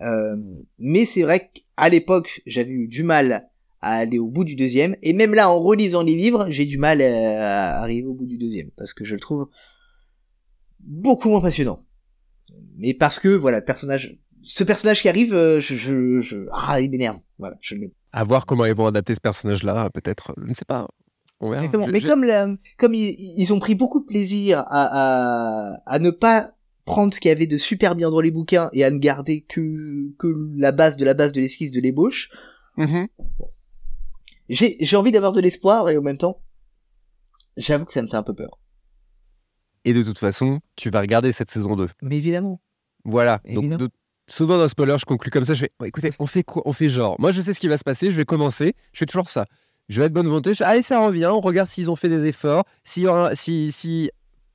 Euh, 0.00 0.36
mais 0.78 1.06
c'est 1.06 1.22
vrai 1.22 1.50
qu'à 1.52 1.88
l'époque, 1.88 2.42
j'avais 2.46 2.70
eu 2.70 2.88
du 2.88 3.02
mal 3.02 3.48
à 3.80 3.96
aller 3.96 4.18
au 4.18 4.28
bout 4.28 4.44
du 4.44 4.56
deuxième. 4.56 4.96
Et 5.02 5.12
même 5.12 5.34
là, 5.34 5.50
en 5.50 5.60
relisant 5.60 6.02
les 6.02 6.14
livres, 6.14 6.46
j'ai 6.50 6.64
du 6.64 6.78
mal 6.78 7.02
à 7.02 7.80
arriver 7.80 8.06
au 8.06 8.14
bout 8.14 8.26
du 8.26 8.38
deuxième. 8.38 8.70
Parce 8.76 8.94
que 8.94 9.04
je 9.04 9.14
le 9.14 9.20
trouve 9.20 9.48
beaucoup 10.80 11.28
moins 11.28 11.40
passionnant. 11.40 11.84
Mais 12.76 12.94
parce 12.94 13.20
que, 13.20 13.28
voilà, 13.28 13.58
le 13.58 13.64
personnage, 13.64 14.18
ce 14.42 14.64
personnage 14.64 15.02
qui 15.02 15.08
arrive, 15.08 15.34
euh, 15.34 15.60
je, 15.60 15.76
je, 15.76 16.20
je 16.20 16.46
ah, 16.52 16.80
il 16.80 16.90
m'énerve. 16.90 17.18
Voilà, 17.38 17.56
je 17.60 17.74
le 17.74 17.90
à 18.14 18.22
voir 18.22 18.46
comment 18.46 18.64
ils 18.64 18.74
vont 18.74 18.86
adapter 18.86 19.14
ce 19.16 19.20
personnage-là, 19.20 19.90
peut-être. 19.90 20.34
Je 20.40 20.48
ne 20.48 20.54
sais 20.54 20.64
pas. 20.64 20.86
On 21.40 21.50
verra. 21.50 21.64
Exactement. 21.64 21.88
Mais 21.88 22.00
comme, 22.00 22.58
comme 22.78 22.94
ils, 22.94 23.52
ont 23.52 23.58
pris 23.58 23.74
beaucoup 23.74 23.98
de 23.98 24.04
plaisir 24.04 24.60
à, 24.60 24.64
à, 24.68 25.82
à 25.84 25.98
ne 25.98 26.10
pas 26.10 26.53
prendre 26.84 27.14
ce 27.14 27.20
qu'il 27.20 27.30
y 27.30 27.32
avait 27.32 27.46
de 27.46 27.56
super 27.56 27.94
bien 27.94 28.10
dans 28.10 28.20
les 28.20 28.30
bouquins 28.30 28.68
et 28.72 28.84
à 28.84 28.90
ne 28.90 28.98
garder 28.98 29.42
que, 29.42 30.12
que 30.18 30.50
la 30.56 30.72
base 30.72 30.96
de 30.96 31.04
la 31.04 31.14
base 31.14 31.32
de 31.32 31.40
l'esquisse 31.40 31.72
de 31.72 31.80
l'ébauche. 31.80 32.30
Mm-hmm. 32.76 33.08
J'ai, 34.48 34.76
j'ai 34.80 34.96
envie 34.96 35.12
d'avoir 35.12 35.32
de 35.32 35.40
l'espoir 35.40 35.88
et 35.88 35.96
en 35.96 36.02
même 36.02 36.18
temps, 36.18 36.42
j'avoue 37.56 37.84
que 37.84 37.92
ça 37.92 38.02
me 38.02 38.08
fait 38.08 38.16
un 38.16 38.22
peu 38.22 38.34
peur. 38.34 38.58
Et 39.84 39.92
de 39.92 40.02
toute 40.02 40.18
façon, 40.18 40.60
tu 40.76 40.90
vas 40.90 41.00
regarder 41.00 41.32
cette 41.32 41.50
saison 41.50 41.76
2. 41.76 41.88
Mais 42.02 42.16
évidemment. 42.16 42.60
Voilà. 43.04 43.40
Donc, 43.52 43.90
souvent 44.26 44.58
dans 44.58 44.68
spoiler, 44.68 44.96
je 44.98 45.04
conclue 45.04 45.30
comme 45.30 45.44
ça. 45.44 45.54
Je 45.54 45.60
fais, 45.60 45.72
écoutez, 45.84 46.12
on 46.18 46.26
fait 46.26 46.42
quoi 46.42 46.62
On 46.64 46.72
fait 46.72 46.88
genre. 46.88 47.16
Moi, 47.18 47.32
je 47.32 47.40
sais 47.40 47.52
ce 47.52 47.60
qui 47.60 47.68
va 47.68 47.76
se 47.76 47.84
passer. 47.84 48.10
Je 48.10 48.16
vais 48.16 48.24
commencer. 48.24 48.74
Je 48.92 48.98
fais 48.98 49.06
toujours 49.06 49.28
ça. 49.28 49.46
Je 49.90 50.00
vais 50.00 50.06
être 50.06 50.12
bonne 50.12 50.26
volonté. 50.26 50.54
Je 50.54 50.64
allez, 50.64 50.82
ça 50.82 51.04
revient. 51.04 51.30
On 51.30 51.40
regarde 51.40 51.68
s'ils 51.68 51.90
ont 51.90 51.96
fait 51.96 52.08
des 52.08 52.24
efforts. 52.26 52.64
Si, 52.82 53.06
si, 53.34 53.72
si 53.72 54.10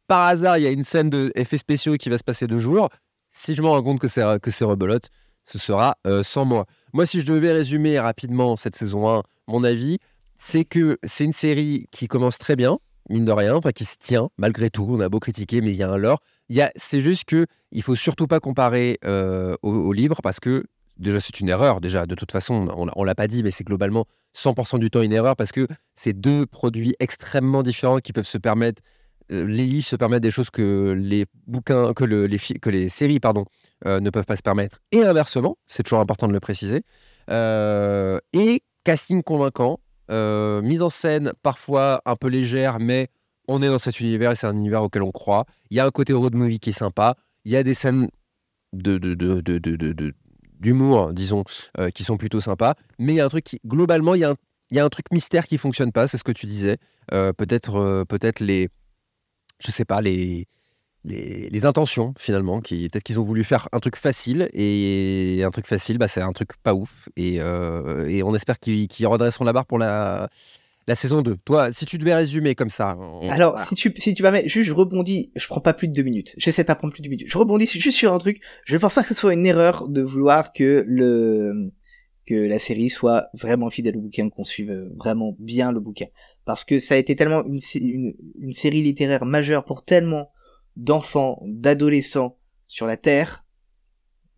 par 0.10 0.26
hasard 0.26 0.58
il 0.58 0.64
y 0.64 0.68
a 0.68 0.72
une 0.72 0.84
scène 0.84 1.10
d'effets 1.10 1.60
spéciaux 1.60 1.96
qui 1.96 2.10
va 2.10 2.18
se 2.18 2.24
passer 2.24 2.48
deux 2.48 2.60
jours, 2.60 2.90
si 3.30 3.56
je 3.56 3.62
me 3.62 3.68
rends 3.68 3.84
compte 3.84 4.00
que 4.00 4.08
c'est 4.08 4.24
que 4.42 4.50
c'est 4.52 4.66
rebelote, 4.66 5.10
ce 5.46 5.60
sera 5.60 5.98
euh, 6.08 6.24
sans 6.24 6.46
moi. 6.46 6.66
Moi, 6.94 7.06
si 7.06 7.22
je 7.22 7.26
devais 7.26 7.52
résumer 7.52 8.00
rapidement 8.00 8.56
cette 8.56 8.76
saison 8.76 9.08
1, 9.08 9.24
mon 9.48 9.64
avis, 9.64 10.00
c'est 10.36 10.66
que 10.66 10.98
c'est 11.04 11.26
une 11.26 11.34
série 11.34 11.86
qui 11.92 12.08
commence 12.08 12.40
très 12.40 12.56
bien, 12.56 12.80
mine 13.10 13.24
de 13.24 13.32
rien, 13.32 13.56
enfin 13.56 13.72
qui 13.72 13.86
se 13.86 13.98
tient 14.00 14.30
malgré 14.38 14.72
tout. 14.72 14.88
On 14.90 15.00
a 15.00 15.10
beau 15.10 15.20
critiquer, 15.20 15.62
mais 15.62 15.70
il 15.70 15.76
y 15.76 15.84
a 15.84 15.92
un 15.92 15.98
lore. 15.98 16.20
C'est 16.76 17.02
juste 17.02 17.26
que 17.26 17.46
il 17.72 17.84
faut 17.84 17.96
surtout 17.96 18.26
pas 18.26 18.40
comparer 18.40 18.98
euh, 19.06 19.56
au, 19.62 19.94
livre 19.94 20.22
parce 20.24 20.40
que 20.40 20.66
déjà 20.98 21.20
c'est 21.20 21.40
une 21.40 21.50
erreur. 21.50 21.82
Déjà, 21.82 22.08
de 22.08 22.16
toute 22.16 22.32
façon, 22.32 22.68
on, 22.76 22.86
ne 22.86 23.06
l'a 23.06 23.16
pas 23.16 23.28
dit, 23.28 23.44
mais 23.44 23.52
c'est 23.52 23.64
globalement 23.64 24.06
100% 24.36 24.80
du 24.80 24.90
temps 24.90 25.04
une 25.04 25.14
erreur 25.14 25.36
parce 25.36 25.52
que 25.52 25.68
c'est 25.94 26.14
deux 26.14 26.48
produits 26.48 26.96
extrêmement 27.00 27.62
différents 27.62 28.00
qui 28.00 28.12
peuvent 28.12 28.26
se 28.26 28.40
permettre. 28.40 28.82
Euh, 29.32 29.46
les 29.46 29.66
livres 29.66 29.86
se 29.86 29.96
permettent 29.96 30.24
des 30.24 30.32
choses 30.32 30.50
que 30.50 30.96
les 30.98 31.26
bouquins, 31.48 31.94
que, 31.94 32.04
les, 32.06 32.90
séries 32.90 33.20
pardon, 33.20 33.46
euh, 33.86 34.00
ne 34.00 34.10
peuvent 34.10 34.26
pas 34.26 34.36
se 34.36 34.42
permettre, 34.42 34.80
et 34.92 35.04
inversement, 35.04 35.58
c'est 35.66 35.84
toujours 35.84 36.00
important 36.00 36.28
de 36.28 36.34
le 36.34 36.40
préciser. 36.40 36.84
et 37.30 38.64
casting 38.84 39.24
convaincant, 39.24 39.80
mise 40.10 40.82
en 40.82 40.90
scène 40.90 41.34
parfois 41.44 42.02
un 42.06 42.16
peu 42.16 42.28
légère, 42.28 42.80
mais 42.80 43.10
on 43.50 43.62
est 43.62 43.68
dans 43.68 43.80
cet 43.80 44.00
univers 44.00 44.32
et 44.32 44.36
c'est 44.36 44.48
un 44.48 44.56
univers 44.56 44.84
auquel 44.84 45.02
on 45.02 45.12
croit. 45.12 45.46
Il 45.72 45.78
y 45.78 45.80
a 45.80 45.86
un 45.86 45.92
côté 45.92 46.14
road 46.14 46.36
movie 46.36 46.60
qui 46.60 46.70
est 46.70 46.74
sympa. 46.74 47.16
Il 47.46 47.52
y 47.52 47.56
a 47.56 47.64
des 47.64 47.74
scènes 47.74 48.08
de, 48.74 48.98
d'humour, 50.60 51.14
disons, 51.14 51.44
euh, 51.80 51.90
qui 51.90 52.04
sont 52.04 52.18
plutôt 52.18 52.40
sympas. 52.40 52.76
Mais 53.00 53.14
il 53.14 53.16
y 53.16 53.22
a 53.22 53.26
un 53.26 53.30
truc 53.30 53.44
qui, 53.44 53.60
globalement, 53.66 54.14
il 54.14 54.22
y 54.22 54.24
a 54.24 54.84
un, 54.84 54.90
truc 54.90 55.08
mystère 55.12 55.48
qui 55.48 55.58
fonctionne 55.58 55.92
pas, 55.92 56.08
c'est 56.08 56.18
ce 56.18 56.24
que 56.24 56.32
tu 56.32 56.46
disais. 56.46 56.78
Euh, 57.12 57.34
peut-être, 57.34 57.78
euh, 57.78 58.06
peut-être 58.06 58.40
les, 58.40 58.70
je 59.60 59.72
sais 59.72 59.86
pas, 59.86 60.02
les, 60.02 60.48
les, 61.06 61.66
intentions 61.66 62.14
finalement, 62.18 62.62
qui 62.62 62.90
peut-être 62.90 63.04
qu'ils 63.04 63.20
ont 63.20 63.24
voulu 63.24 63.44
faire 63.44 63.68
un 63.72 63.80
truc 63.80 63.96
facile 63.96 64.50
et 64.54 65.42
un 65.46 65.52
truc 65.52 65.66
facile, 65.66 65.98
bah, 65.98 66.08
c'est 66.08 66.22
un 66.22 66.34
truc 66.34 66.52
pas 66.64 66.74
ouf. 66.74 67.10
Et, 67.18 67.36
et 67.36 68.24
on 68.24 68.36
espère 68.36 68.60
qu'ils, 68.60 68.88
redresseront 69.08 69.46
la 69.46 69.54
barre 69.54 69.66
pour 69.66 69.78
la 69.78 70.30
la 70.90 70.96
saison 70.96 71.22
2. 71.22 71.38
Toi, 71.46 71.72
si 71.72 71.86
tu 71.86 72.00
devais 72.00 72.16
résumer 72.16 72.56
comme 72.56 72.70
ça. 72.70 72.98
Alors, 73.30 73.60
si 73.60 73.76
tu, 73.76 73.94
si 73.98 74.16
tu 74.16 74.24
mettre, 74.24 74.50
juste, 74.50 74.68
je 74.68 74.74
rebondis, 74.74 75.32
je 75.36 75.46
prends 75.48 75.62
pas 75.62 75.74
plus 75.74 75.88
de 75.88 75.94
deux 75.94 76.02
minutes. 76.02 76.34
J'essaie 76.38 76.64
de 76.64 76.68
pas 76.68 76.76
prendre 76.76 76.92
plus 76.92 77.02
de 77.02 77.08
deux 77.08 77.12
minutes. 77.12 77.28
Je 77.30 77.38
rebondis 77.38 77.68
juste 77.68 77.98
sur 77.98 78.12
un 78.12 78.18
truc. 78.18 78.42
Je 78.66 78.76
pense 78.76 78.96
pas 78.96 79.04
que 79.04 79.08
ce 79.08 79.14
soit 79.14 79.34
une 79.34 79.46
erreur 79.46 79.88
de 79.88 80.02
vouloir 80.02 80.52
que 80.52 80.84
le, 80.88 81.72
que 82.26 82.34
la 82.34 82.58
série 82.58 82.90
soit 82.90 83.28
vraiment 83.36 83.70
fidèle 83.70 83.98
au 83.98 84.02
bouquin, 84.02 84.30
qu'on 84.30 84.44
suive 84.44 84.90
vraiment 84.98 85.36
bien 85.38 85.72
le 85.72 85.80
bouquin. 85.80 86.08
Parce 86.50 86.66
que 86.66 86.80
ça 86.80 86.96
a 86.96 86.98
été 86.98 87.16
tellement 87.16 87.46
une, 87.46 87.60
une, 87.76 88.16
une 88.40 88.52
série 88.52 88.82
littéraire 88.82 89.24
majeure 89.24 89.66
pour 89.66 89.86
tellement 89.86 90.32
d'enfants, 90.76 91.44
d'adolescents 91.46 92.40
sur 92.66 92.88
la 92.88 92.98
Terre, 92.98 93.46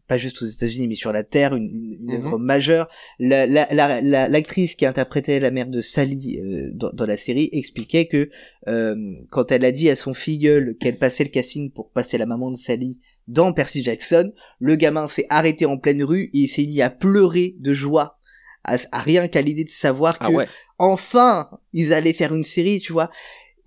pas 0.08 0.18
juste 0.18 0.42
aux 0.42 0.46
États-Unis, 0.46 0.90
mais 0.90 0.96
sur 0.96 1.14
la 1.14 1.24
Terre, 1.24 1.56
une, 1.56 1.70
une, 1.70 2.00
mhm. 2.02 2.26
œuvre 2.26 2.38
majeure. 2.38 2.90
L'actrice 3.18 3.70
la, 3.72 4.02
la, 4.02 4.28
la, 4.28 4.42
qui 4.42 4.86
interprétait 4.86 5.40
la 5.40 5.52
mère 5.52 5.68
de 5.68 5.80
Sally 5.80 6.38
euh, 6.38 6.72
dans, 6.74 6.92
dans, 6.92 7.06
la 7.06 7.16
série 7.16 7.48
expliquait 7.54 8.08
que 8.08 8.30
euh, 8.68 8.98
quand 9.30 9.54
elle 9.54 9.64
a 9.64 9.72
dit 9.72 9.90
à 9.90 9.96
son 9.96 10.14
filleul 10.14 10.76
qu'elle 10.82 10.98
passait 10.98 11.24
le 11.24 11.30
casting 11.30 11.72
pour 11.72 11.92
passer 11.92 12.18
la 12.18 12.26
maman 12.26 12.52
de 12.52 12.58
Sally 12.58 13.00
dans 13.30 13.54
Percy 13.54 13.84
Jackson, 13.84 14.34
le 14.60 14.76
gamin 14.76 15.08
s'est 15.08 15.28
arrêté 15.30 15.66
en 15.66 15.78
pleine 15.78 16.04
rue 16.04 16.26
et 16.34 16.40
il 16.40 16.50
s'est 16.50 16.66
mis 16.66 16.82
à 16.82 16.90
pleurer 16.90 17.56
de 17.60 17.74
joie 17.74 18.18
à, 18.64 18.78
rien 19.00 19.28
qu'à 19.28 19.42
l'idée 19.42 19.64
de 19.64 19.70
savoir 19.70 20.18
ah 20.20 20.30
que 20.30 20.46
enfin 20.82 21.50
ils 21.74 21.94
allaient 21.94 22.14
faire 22.14 22.34
une 22.34 22.44
série, 22.44 22.80
tu 22.80 22.92
vois. 22.92 23.10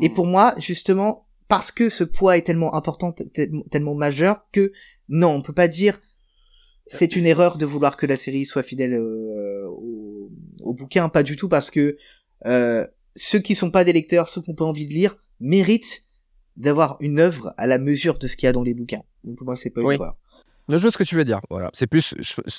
Et 0.01 0.09
mhm. 0.09 0.15
pour 0.15 0.27
moi, 0.27 0.55
justement, 0.59 1.27
parce 1.49 1.71
que 1.71 1.89
ce 1.89 2.05
poids 2.05 2.37
est 2.37 2.43
tellement 2.43 2.75
important, 2.75 3.15
tellement 3.71 3.95
majeur, 3.95 4.45
que 4.53 4.73
non, 5.09 5.29
on 5.29 5.43
peut 5.43 5.53
pas 5.53 5.69
dire 5.69 6.01
c'est 6.87 7.17
une 7.17 7.27
erreur 7.27 7.57
de 7.57 7.65
vouloir 7.65 7.97
que 7.97 8.05
la 8.05 8.17
série 8.17 8.45
soit 8.45 8.62
fidèle 8.62 8.93
euh, 8.95 9.67
au, 9.69 10.31
au, 10.61 10.75
bouquin, 10.75 11.09
pas 11.09 11.23
du 11.23 11.37
tout, 11.37 11.49
parce 11.49 11.71
que 11.71 11.97
euh, 12.45 12.87
ceux 13.17 13.39
qui 13.39 13.55
sont 13.55 13.71
pas 13.71 13.85
des 13.85 13.95
lecteurs, 13.95 14.29
ceux 14.29 14.43
qui 14.43 14.51
n'ont 14.51 14.57
pas 14.57 14.67
envie 14.67 14.87
de 14.87 14.93
lire, 14.93 15.17
méritent 15.41 16.03
d'avoir 16.57 16.99
une 17.01 17.21
œuvre 17.21 17.55
à 17.57 17.67
la 17.67 17.79
mesure 17.79 18.19
de 18.19 18.27
ce 18.27 18.37
qu'il 18.37 18.47
y 18.47 18.51
a 18.51 18.53
dans 18.53 18.62
les 18.62 18.75
bouquins. 18.75 19.03
Donc 19.25 19.39
pour 19.39 19.47
moi, 19.47 19.57
c'est 19.57 19.71
pas 19.71 19.81
une 19.81 19.93
erreur. 19.93 20.17
Je 20.69 20.77
vois 20.77 20.91
ce 20.91 20.99
que 20.99 21.05
tu 21.05 21.15
veux 21.15 21.25
dire. 21.25 21.41
Voilà. 21.51 21.71
C'est 21.73 21.87
plus, 21.87 22.15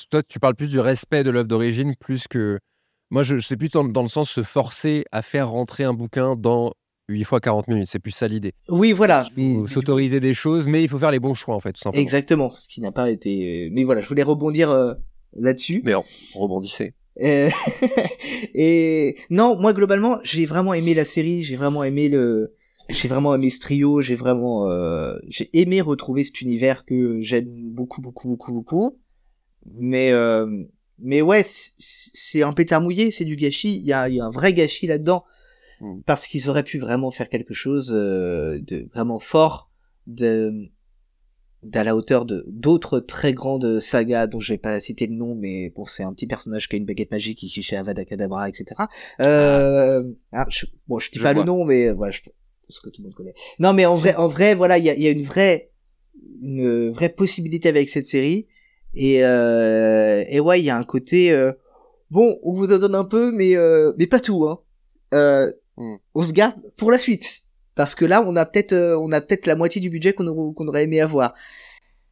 toi, 0.09 0.23
tu 0.23 0.39
parles 0.39 0.55
plus 0.55 0.69
du 0.69 0.79
respect 0.79 1.23
de 1.23 1.29
l'œuvre 1.29 1.47
d'origine, 1.47 1.95
plus 1.95 2.27
que 2.27 2.59
moi, 3.15 3.23
je, 3.23 3.37
je 3.37 3.47
sais 3.47 3.55
plus 3.55 3.69
dans, 3.69 3.85
dans, 3.85 4.01
le 4.01 4.09
sens 4.09 4.29
se 4.29 4.43
forcer 4.43 5.05
à 5.13 5.21
faire 5.21 5.49
rentrer 5.49 5.85
un 5.85 5.93
bouquin 5.93 6.35
dans 6.35 6.73
8 7.07 7.23
fois 7.23 7.39
40 7.39 7.69
minutes, 7.69 7.87
c'est 7.87 7.99
plus 7.99 8.11
ça 8.11 8.27
l'idée. 8.27 8.51
Oui, 8.67 8.91
voilà. 8.91 9.25
Il 9.37 9.59
faut 9.59 9.67
s'autoriser 9.67 10.19
des 10.19 10.33
choses, 10.33 10.67
mais 10.67 10.83
il 10.83 10.89
faut 10.89 10.99
faire 10.99 11.11
les 11.11 11.21
bons 11.21 11.33
choix, 11.33 11.55
en 11.55 11.61
fait, 11.61 11.71
tout 11.71 11.79
simplement. 11.81 12.01
Exactement, 12.01 12.51
ce 12.57 12.67
qui 12.67 12.81
n'a 12.81 12.91
pas 12.91 13.09
été... 13.09 13.69
Mais 13.71 13.85
voilà, 13.85 14.01
je 14.01 14.07
voulais 14.09 14.21
rebondir 14.21 14.69
euh, 14.69 14.95
là-dessus. 15.31 15.81
Mais 15.85 15.95
on 15.95 16.03
rebondissait. 16.33 16.93
Euh, 17.21 17.49
et 18.53 19.15
non, 19.29 19.57
moi, 19.61 19.71
globalement, 19.71 20.19
j'ai 20.23 20.45
vraiment 20.45 20.73
aimé 20.73 20.93
la 20.93 21.05
série, 21.05 21.45
j'ai 21.45 21.55
vraiment 21.55 21.85
aimé 21.85 22.09
le... 22.09 22.53
J'ai 22.89 23.07
vraiment 23.07 23.33
aimé 23.33 23.49
ce 23.49 23.61
trio, 23.61 24.01
j'ai 24.01 24.15
vraiment... 24.15 24.69
Euh... 24.69 25.15
J'ai 25.29 25.49
aimé 25.57 25.79
retrouver 25.79 26.25
cet 26.25 26.41
univers 26.41 26.83
que 26.83 27.21
j'aime 27.21 27.47
beaucoup, 27.47 28.01
beaucoup, 28.01 28.27
beaucoup, 28.27 28.51
beaucoup. 28.51 28.99
Mais... 29.73 30.11
Euh... 30.11 30.65
Mais 30.99 31.21
ouais, 31.21 31.45
c'est 31.45 32.41
un 32.41 32.53
pétard 32.53 32.81
mouillé, 32.81 33.11
c'est 33.11 33.25
du 33.25 33.35
gâchis, 33.35 33.77
il 33.77 33.85
y 33.85 33.93
a, 33.93 34.07
y 34.09 34.19
a 34.19 34.25
un 34.25 34.29
vrai 34.29 34.53
gâchis 34.53 34.87
là-dedans. 34.87 35.25
Mm. 35.81 36.01
parce 36.05 36.27
qu'ils 36.27 36.49
auraient 36.49 36.63
pu 36.63 36.77
vraiment 36.77 37.11
faire 37.11 37.27
quelque 37.27 37.53
chose 37.53 37.91
euh, 37.93 38.59
de 38.61 38.87
vraiment 38.93 39.19
fort 39.19 39.69
de 40.07 40.69
d'à 41.63 41.83
la 41.83 41.95
hauteur 41.95 42.25
de 42.25 42.45
d'autres 42.47 42.99
très 42.99 43.33
grandes 43.33 43.79
sagas 43.79 44.27
dont 44.27 44.39
je 44.39 44.53
vais 44.53 44.57
pas 44.57 44.79
citer 44.79 45.07
le 45.07 45.15
nom 45.15 45.35
mais 45.35 45.71
bon 45.75 45.85
c'est 45.85 46.03
un 46.03 46.13
petit 46.13 46.27
personnage 46.27 46.69
qui 46.69 46.75
a 46.75 46.77
une 46.77 46.85
baguette 46.85 47.11
magique 47.11 47.39
qui 47.39 47.49
chez 47.49 47.75
Avada 47.75 48.05
Kedavra 48.05 48.47
etc 48.47 48.65
euh, 49.19 50.03
ah. 50.31 50.45
je, 50.49 50.65
bon 50.87 50.99
je 50.99 51.11
dis 51.11 51.19
pas 51.19 51.33
le 51.33 51.43
nom 51.43 51.65
mais 51.65 51.91
voilà 51.91 52.11
je 52.11 52.21
pense 52.21 52.79
que 52.79 52.89
tout 52.89 53.01
le 53.01 53.07
monde 53.07 53.15
connaît. 53.15 53.33
Non 53.59 53.73
mais 53.73 53.85
en 53.85 53.95
vrai 53.95 54.15
en 54.15 54.27
vrai 54.27 54.55
voilà 54.55 54.77
il 54.77 54.85
y 54.85 54.89
a, 54.89 54.97
y 54.97 55.07
a, 55.07 55.11
une 55.11 55.23
vraie 55.23 55.71
une 56.41 56.91
vraie 56.91 57.09
possibilité 57.09 57.67
avec 57.67 57.89
cette 57.89 58.05
série 58.05 58.47
et 58.95 59.25
euh, 59.25 60.23
et 60.29 60.39
ouais 60.39 60.59
il 60.61 60.65
y 60.65 60.69
a 60.69 60.77
un 60.77 60.83
côté 60.83 61.31
euh, 61.31 61.51
bon 62.09 62.39
on 62.43 62.53
vous 62.53 62.73
en 62.73 62.79
donne 62.79 62.95
un 62.95 63.03
peu 63.03 63.31
mais 63.31 63.55
euh, 63.55 63.93
mais 63.97 64.07
pas 64.07 64.19
tout 64.19 64.45
hein 64.45 64.59
Hmm. 65.77 65.95
On 66.13 66.21
se 66.21 66.31
garde 66.31 66.55
pour 66.77 66.91
la 66.91 66.99
suite. 66.99 67.41
Parce 67.75 67.95
que 67.95 68.05
là, 68.05 68.23
on 68.25 68.35
a 68.35 68.45
peut-être, 68.45 68.73
on 68.73 69.11
a 69.11 69.19
peut-être 69.19 69.45
la 69.47 69.55
moitié 69.55 69.81
du 69.81 69.89
budget 69.89 70.13
qu'on 70.13 70.27
aurait, 70.27 70.83
aimé 70.83 71.01
avoir. 71.01 71.33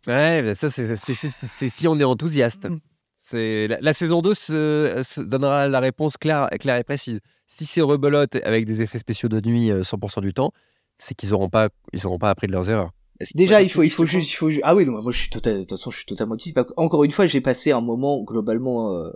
Ouais, 0.07 0.53
ça, 0.55 0.69
c'est 0.69 1.69
si 1.69 1.87
on 1.87 1.97
est 1.99 2.03
enthousiaste. 2.03 2.67
C'est 3.15 3.69
la, 3.69 3.93
saison 3.93 4.21
2 4.21 4.33
se, 4.33 5.21
donnera 5.21 5.69
la 5.69 5.79
réponse 5.79 6.17
claire, 6.17 6.49
claire 6.59 6.75
et 6.75 6.83
précise. 6.83 7.21
Si 7.47 7.65
c'est 7.65 7.79
rebelote 7.79 8.35
avec 8.43 8.65
des 8.65 8.81
effets 8.81 8.99
spéciaux 8.99 9.29
de 9.29 9.39
nuit 9.39 9.69
100% 9.69 10.17
euh, 10.17 10.21
du 10.21 10.33
temps, 10.33 10.51
c'est 10.97 11.15
qu'ils 11.15 11.29
n'auront 11.29 11.49
pas, 11.49 11.69
ils 11.93 12.05
auront 12.05 12.19
pas 12.19 12.29
appris 12.29 12.47
de 12.47 12.51
leurs 12.51 12.69
erreurs. 12.69 12.91
Déjà, 13.35 13.61
il 13.61 13.69
faut, 13.69 13.83
il 13.83 13.89
faut 13.89 14.05
juste, 14.05 14.31
il 14.31 14.35
faut 14.35 14.49
Ah 14.63 14.75
oui, 14.75 14.85
non, 14.85 15.01
moi, 15.01 15.11
je 15.11 15.19
suis 15.19 15.29
totalement, 15.29 15.59
de 15.59 15.63
toute 15.65 15.77
façon, 15.77 15.91
je 15.91 15.97
suis 15.97 16.05
totalement 16.05 16.35
Encore 16.77 17.03
une 17.03 17.11
fois, 17.11 17.25
j'ai 17.27 17.41
passé 17.41 17.71
un 17.71 17.81
moment 17.81 18.21
globalement 18.23 18.93
euh, 18.95 19.11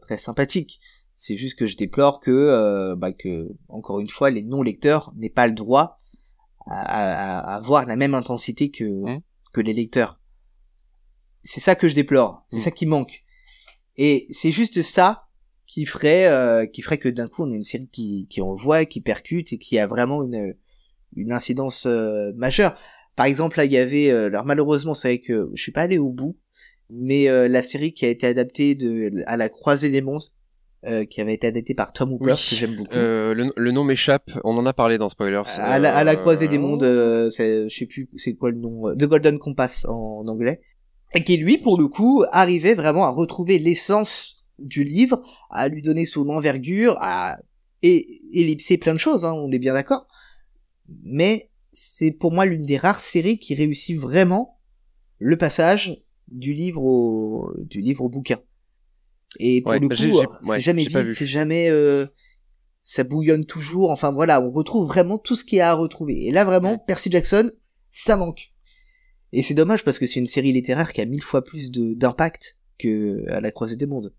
très 0.00 0.18
sympathique. 0.18 0.80
C'est 1.14 1.36
juste 1.36 1.58
que 1.58 1.66
je 1.66 1.76
déplore 1.76 2.20
que, 2.20 2.30
euh, 2.30 2.94
bah, 2.96 3.12
que, 3.12 3.48
encore 3.68 4.00
une 4.00 4.08
fois, 4.08 4.30
les 4.30 4.42
non-lecteurs 4.42 5.12
n'aient 5.16 5.30
pas 5.30 5.46
le 5.46 5.54
droit 5.54 5.98
à, 6.66 7.56
avoir 7.56 7.86
la 7.86 7.96
même 7.96 8.14
intensité 8.14 8.70
que, 8.70 8.84
mmh. 8.84 9.20
que 9.52 9.60
les 9.60 9.72
lecteurs. 9.72 10.20
C'est 11.42 11.60
ça 11.60 11.74
que 11.74 11.88
je 11.88 11.94
déplore. 11.94 12.44
C'est 12.48 12.58
mmh. 12.58 12.60
ça 12.60 12.70
qui 12.70 12.86
manque. 12.86 13.24
Et 13.96 14.26
c'est 14.30 14.52
juste 14.52 14.82
ça 14.82 15.26
qui 15.66 15.84
ferait, 15.84 16.26
euh, 16.26 16.66
qui 16.66 16.82
ferait 16.82 16.98
que 16.98 17.08
d'un 17.08 17.26
coup, 17.26 17.44
on 17.44 17.52
a 17.52 17.54
une 17.54 17.62
série 17.62 17.88
qui, 17.88 18.26
qui 18.30 18.40
envoie, 18.40 18.84
qui 18.84 19.00
percute 19.00 19.52
et 19.52 19.58
qui 19.58 19.78
a 19.78 19.86
vraiment 19.86 20.22
une, 20.22 20.54
une 21.16 21.32
incidence 21.32 21.86
euh, 21.86 22.32
majeure. 22.36 22.74
Par 23.18 23.26
exemple, 23.26 23.58
là, 23.58 23.66
il 23.66 23.72
y 23.72 23.76
avait, 23.76 24.10
alors 24.10 24.46
malheureusement, 24.46 24.94
c'est 24.94 25.08
vrai 25.08 25.18
que 25.18 25.50
je 25.52 25.60
suis 25.60 25.72
pas 25.72 25.82
allé 25.82 25.98
au 25.98 26.10
bout, 26.10 26.38
mais 26.88 27.26
la 27.48 27.60
série 27.60 27.92
qui 27.92 28.06
a 28.06 28.08
été 28.08 28.26
adaptée 28.26 28.74
de 28.74 29.12
à 29.26 29.36
la 29.36 29.50
croisée 29.50 29.90
des 29.90 30.00
mondes 30.00 30.24
euh, 30.86 31.04
qui 31.04 31.20
avait 31.20 31.34
été 31.34 31.48
adapté 31.48 31.74
par 31.74 31.92
Tom 31.92 32.12
Hooper, 32.12 32.34
que 32.34 32.54
j'aime 32.54 32.76
beaucoup. 32.76 32.94
Euh, 32.94 33.34
le, 33.34 33.70
nom 33.72 33.82
m'échappe, 33.82 34.30
on 34.44 34.56
en 34.56 34.64
a 34.64 34.72
parlé 34.72 34.96
dans 34.96 35.08
Spoilers. 35.08 35.42
À 35.58 35.80
la, 35.80 35.96
à 35.96 36.04
la 36.04 36.14
croisée 36.14 36.46
des 36.46 36.58
mondes, 36.58 36.84
euh, 36.84 37.28
je 37.30 37.68
sais 37.68 37.86
plus 37.86 38.08
c'est 38.14 38.34
quoi 38.34 38.52
le 38.52 38.58
nom, 38.58 38.94
The 38.94 39.06
Golden 39.06 39.40
Compass 39.40 39.86
en, 39.86 40.24
anglais, 40.28 40.60
et 41.14 41.24
qui 41.24 41.36
lui, 41.36 41.58
pour 41.58 41.80
le 41.80 41.88
coup, 41.88 42.24
arrivait 42.30 42.74
vraiment 42.74 43.02
à 43.06 43.08
retrouver 43.08 43.58
l'essence 43.58 44.46
du 44.60 44.84
livre, 44.84 45.20
à 45.50 45.66
lui 45.66 45.82
donner 45.82 46.06
son 46.06 46.28
envergure, 46.28 46.96
à 47.00 47.38
et 47.82 48.06
ellipser 48.32 48.78
plein 48.78 48.94
de 48.94 48.98
choses, 48.98 49.24
hein, 49.24 49.32
on 49.32 49.50
est 49.50 49.58
bien 49.58 49.72
d'accord. 49.72 50.06
Mais 51.02 51.47
c'est 51.80 52.10
pour 52.10 52.32
moi 52.32 52.44
l'une 52.46 52.64
des 52.64 52.76
rares 52.76 53.00
séries 53.00 53.38
qui 53.38 53.54
réussit 53.54 53.96
vraiment 53.96 54.60
le 55.18 55.36
passage 55.36 56.02
du 56.28 56.52
livre 56.52 56.82
au 56.82 57.52
du 57.58 57.80
livre 57.80 58.04
au 58.04 58.08
bouquin. 58.08 58.40
Et 59.38 59.62
pour 59.62 59.72
le 59.72 59.80
bah, 59.80 59.94
coup, 59.94 60.44
c'est 60.44 60.60
jamais 60.60 60.84
vide, 60.84 61.12
c'est 61.12 61.26
jamais 61.26 61.68
euh, 61.70 62.06
ça 62.82 63.04
bouillonne 63.04 63.44
toujours. 63.44 63.90
Enfin 63.90 64.12
voilà, 64.12 64.42
on 64.42 64.50
retrouve 64.50 64.86
vraiment 64.86 65.18
tout 65.18 65.36
ce 65.36 65.44
qu'il 65.44 65.58
y 65.58 65.60
a 65.60 65.70
à 65.70 65.74
retrouver. 65.74 66.26
Et 66.26 66.32
là 66.32 66.44
vraiment, 66.44 66.78
Percy 66.78 67.10
Jackson, 67.10 67.50
ça 67.90 68.16
manque. 68.16 68.52
Et 69.32 69.42
c'est 69.42 69.54
dommage 69.54 69.84
parce 69.84 69.98
que 69.98 70.06
c'est 70.06 70.20
une 70.20 70.26
série 70.26 70.52
littéraire 70.52 70.92
qui 70.92 71.00
a 71.00 71.04
mille 71.04 71.22
fois 71.22 71.44
plus 71.44 71.70
d'impact 71.70 72.58
que 72.78 73.28
à 73.30 73.40
la 73.40 73.52
croisée 73.52 73.76
des 73.76 73.86
mondes. 73.86 74.14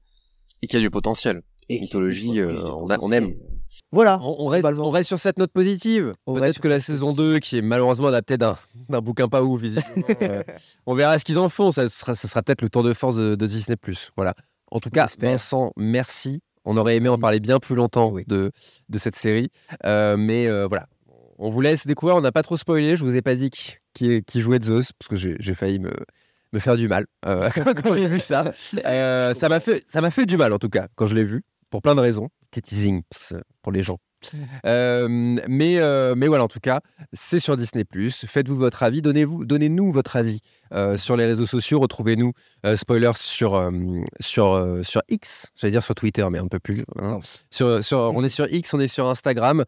Et 0.62 0.68
qui 0.68 0.78
a 0.78 0.80
du 0.80 0.90
potentiel. 0.90 1.42
Et 1.70 1.80
Mythologie, 1.80 2.40
euh, 2.40 2.62
on, 2.66 2.88
on, 3.02 3.12
aime. 3.12 3.34
Voilà. 3.92 4.20
On, 4.22 4.48
reste, 4.48 4.66
on, 4.66 4.90
reste, 4.90 5.08
sur 5.08 5.20
cette 5.20 5.38
note 5.38 5.52
positive. 5.52 6.14
Peut-être 6.26 6.60
que 6.60 6.68
la 6.68 6.80
saison 6.80 7.14
2, 7.14 7.40
qui 7.40 7.58
est 7.58 7.62
malheureusement 7.62 8.08
adaptée 8.08 8.38
d'un 8.38 8.56
bouquin 9.02 9.28
pas 9.28 9.44
ouf, 9.44 9.62
visiblement, 9.62 10.06
euh, 10.22 10.44
on 10.86 10.96
verra 10.96 11.18
ce 11.18 11.26
qu'ils 11.26 11.40
en 11.40 11.50
font. 11.50 11.72
Ça 11.72 11.90
sera, 11.90 12.16
ça 12.16 12.28
sera 12.28 12.42
peut-être 12.44 12.62
le 12.62 12.70
tour 12.70 12.84
de 12.84 12.94
force 12.94 13.16
de, 13.16 13.36
de 13.36 13.46
Disney+. 13.48 13.78
Voilà. 14.16 14.34
En 14.72 14.80
tout 14.80 14.90
cas, 14.90 15.08
Vincent, 15.20 15.72
merci. 15.78 16.42
On 16.66 16.78
aurait 16.78 16.98
aimé 16.98 17.10
en 17.10 17.18
parler 17.18 17.40
bien 17.40 17.60
plus 17.60 17.76
longtemps 17.76 18.14
de, 18.28 18.52
de 18.90 18.98
cette 18.98 19.16
série. 19.16 19.50
Euh, 19.86 20.18
mais 20.18 20.48
euh, 20.48 20.68
voilà, 20.68 20.88
on 21.38 21.50
vous 21.50 21.62
laisse 21.62 21.88
découvrir. 21.88 22.16
On 22.16 22.22
n'a 22.22 22.32
pas 22.32 22.44
trop 22.44 22.58
spoilé. 22.58 22.96
Je 22.96 23.04
vous 23.04 23.16
ai 23.16 23.22
pas 23.22 23.36
dit 23.36 23.50
qui, 23.50 24.24
qui 24.24 24.40
jouait 24.40 24.62
Zeus, 24.62 24.92
parce 24.94 25.08
que 25.08 25.16
j'ai 25.16 25.54
failli 25.56 25.80
me, 25.80 25.92
me 26.54 26.60
faire 26.60 26.76
du 26.78 26.88
mal 26.88 27.06
euh, 27.26 27.50
quand 27.84 27.96
j'ai 27.96 28.08
vu 28.08 28.20
ça. 28.20 28.54
ça 28.56 29.50
m'a 29.50 29.60
fait, 29.60 29.84
ça 29.88 30.12
fait 30.12 30.26
du 30.26 30.38
mal, 30.38 30.54
en 30.54 30.60
tout 30.60 30.70
cas, 30.70 30.88
quand 30.96 31.08
je 31.08 31.16
l'ai 31.16 31.24
vu, 31.24 31.44
pour 31.70 31.82
plein 31.82 31.96
de 31.96 32.02
raisons. 32.02 32.30
Petit 32.52 32.62
teasing 32.62 33.04
pour 33.62 33.72
les 33.72 33.84
gens. 33.84 34.00
Euh, 34.66 35.08
mais, 35.10 35.78
euh, 35.78 36.14
mais 36.16 36.28
voilà, 36.28 36.44
en 36.44 36.48
tout 36.48 36.60
cas, 36.60 36.82
c'est 37.14 37.40
sur 37.40 37.58
Disney. 37.58 37.84
Faites-vous 38.10 38.56
votre 38.56 38.84
avis, 38.84 39.02
donnez-vous, 39.02 39.46
donnez-nous 39.46 39.92
votre 39.92 40.16
avis 40.16 40.42
euh, 40.74 40.98
sur 40.98 41.16
les 41.16 41.26
réseaux 41.26 41.46
sociaux. 41.46 41.80
Retrouvez-nous, 41.80 42.34
spoilers, 42.76 43.16
sur, 43.16 43.72
sur, 44.20 44.78
sur 44.84 45.02
X, 45.10 45.48
j'allais 45.56 45.72
dire 45.72 45.84
sur 45.84 45.96
Twitter, 45.96 46.26
mais 46.30 46.40
on 46.40 46.46
ne 46.46 46.50
peut 46.50 46.60
plus. 46.60 46.84
Hein. 46.98 47.20
Sur, 47.50 47.84
sur, 47.84 47.98
on 48.00 48.24
est 48.24 48.30
sur 48.30 48.52
X, 48.52 48.74
on 48.74 48.80
est 48.80 48.88
sur 48.88 49.08
Instagram. 49.08 49.64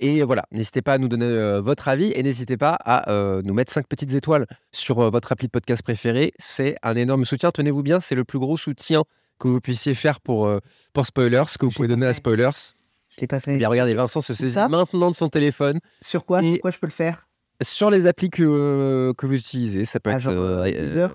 et 0.00 0.22
voilà, 0.22 0.44
n'hésitez 0.50 0.82
pas 0.82 0.94
à 0.94 0.98
nous 0.98 1.08
donner 1.08 1.60
votre 1.60 1.88
avis 1.88 2.12
et 2.14 2.22
n'hésitez 2.22 2.56
pas 2.56 2.76
à 2.84 3.04
nous 3.42 3.54
mettre 3.54 3.72
5 3.72 3.86
petites 3.86 4.12
étoiles 4.12 4.46
sur 4.72 5.10
votre 5.10 5.32
appli 5.32 5.46
de 5.46 5.52
podcast 5.52 5.82
préféré. 5.82 6.32
C'est 6.38 6.76
un 6.82 6.96
énorme 6.96 7.24
soutien. 7.24 7.50
Tenez-vous 7.50 7.82
bien, 7.82 8.00
c'est 8.00 8.14
le 8.14 8.24
plus 8.24 8.38
gros 8.38 8.56
soutien 8.56 9.04
que 9.38 9.48
vous 9.48 9.60
puissiez 9.60 9.94
faire 9.94 10.20
pour, 10.20 10.50
pour 10.92 11.06
Spoilers, 11.06 11.44
que 11.58 11.66
vous 11.66 11.72
pouvez 11.72 11.88
donner 11.88 12.06
à 12.06 12.14
Spoilers. 12.14 12.74
Je 13.14 13.20
l'ai 13.20 13.26
pas 13.26 13.40
fait. 13.40 13.58
Bien, 13.58 13.68
regardez, 13.68 13.94
Vincent 13.94 14.20
se 14.20 14.34
saisit 14.34 14.58
maintenant 14.68 15.10
de 15.10 15.14
son 15.14 15.28
téléphone. 15.28 15.78
Sur 16.00 16.24
quoi? 16.24 16.40
Sur 16.40 16.60
quoi 16.60 16.70
je 16.70 16.78
peux 16.78 16.86
le 16.86 16.92
faire? 16.92 17.28
Sur 17.62 17.90
les 17.90 18.06
applis 18.06 18.30
que, 18.30 18.42
euh, 18.42 19.12
que 19.12 19.26
vous 19.26 19.34
utilisez. 19.34 19.84
Ça 19.84 20.00
peut 20.00 20.10
ah, 20.10 20.16
être. 20.16 20.28
Euh, 20.28 20.64
euh, 20.66 21.08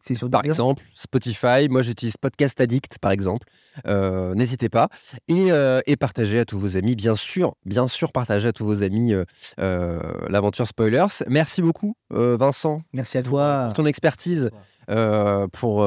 c'est 0.00 0.14
sur 0.14 0.30
Par 0.30 0.44
exemple, 0.44 0.82
Spotify. 0.96 1.68
Moi, 1.68 1.82
j'utilise 1.82 2.16
Podcast 2.16 2.60
Addict, 2.60 2.98
par 2.98 3.12
exemple. 3.12 3.46
N'hésitez 3.86 4.68
pas. 4.68 4.88
Et, 5.28 5.50
et, 5.86 5.96
partagez 5.96 6.40
à 6.40 6.44
tous 6.44 6.58
vos 6.58 6.76
amis, 6.76 6.96
bien 6.96 7.14
sûr. 7.14 7.54
Bien 7.64 7.86
sûr, 7.86 8.10
partagez 8.10 8.48
à 8.48 8.52
tous 8.52 8.64
vos 8.64 8.82
amis 8.82 9.12
l'aventure 9.58 10.66
Spoilers. 10.66 11.22
Merci 11.28 11.62
beaucoup, 11.62 11.94
Vincent. 12.10 12.82
Merci 12.92 13.18
à 13.18 13.22
toi. 13.22 13.66
Pour 13.66 13.74
ton 13.74 13.86
expertise 13.86 14.50
pour, 14.86 15.86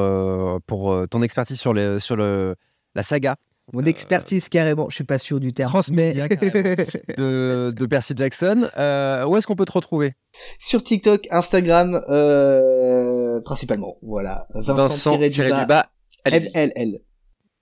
pour 0.66 1.08
ton 1.10 1.22
expertise 1.22 1.60
sur, 1.60 1.74
les, 1.74 2.00
sur 2.00 2.16
le, 2.16 2.56
la 2.96 3.04
saga 3.04 3.36
mon 3.74 3.84
expertise 3.86 4.48
carrément, 4.48 4.90
je 4.90 4.96
suis 4.96 5.04
pas 5.04 5.18
sûr 5.18 5.40
du 5.40 5.52
terme, 5.52 5.82
mais 5.92 6.14
de, 7.18 7.74
de, 7.76 7.86
Percy 7.88 8.14
Jackson. 8.16 8.70
Euh, 8.78 9.26
où 9.26 9.36
est-ce 9.38 9.48
qu'on 9.48 9.56
peut 9.56 9.66
te 9.66 9.72
retrouver? 9.72 10.14
Sur 10.60 10.84
TikTok, 10.84 11.28
Instagram, 11.32 12.00
euh, 12.10 13.42
principalement. 13.42 13.98
Voilà, 14.04 14.48
Vincent, 14.54 15.18
Vincent 15.18 15.66
bas, 15.68 15.88
MLL. 16.26 17.00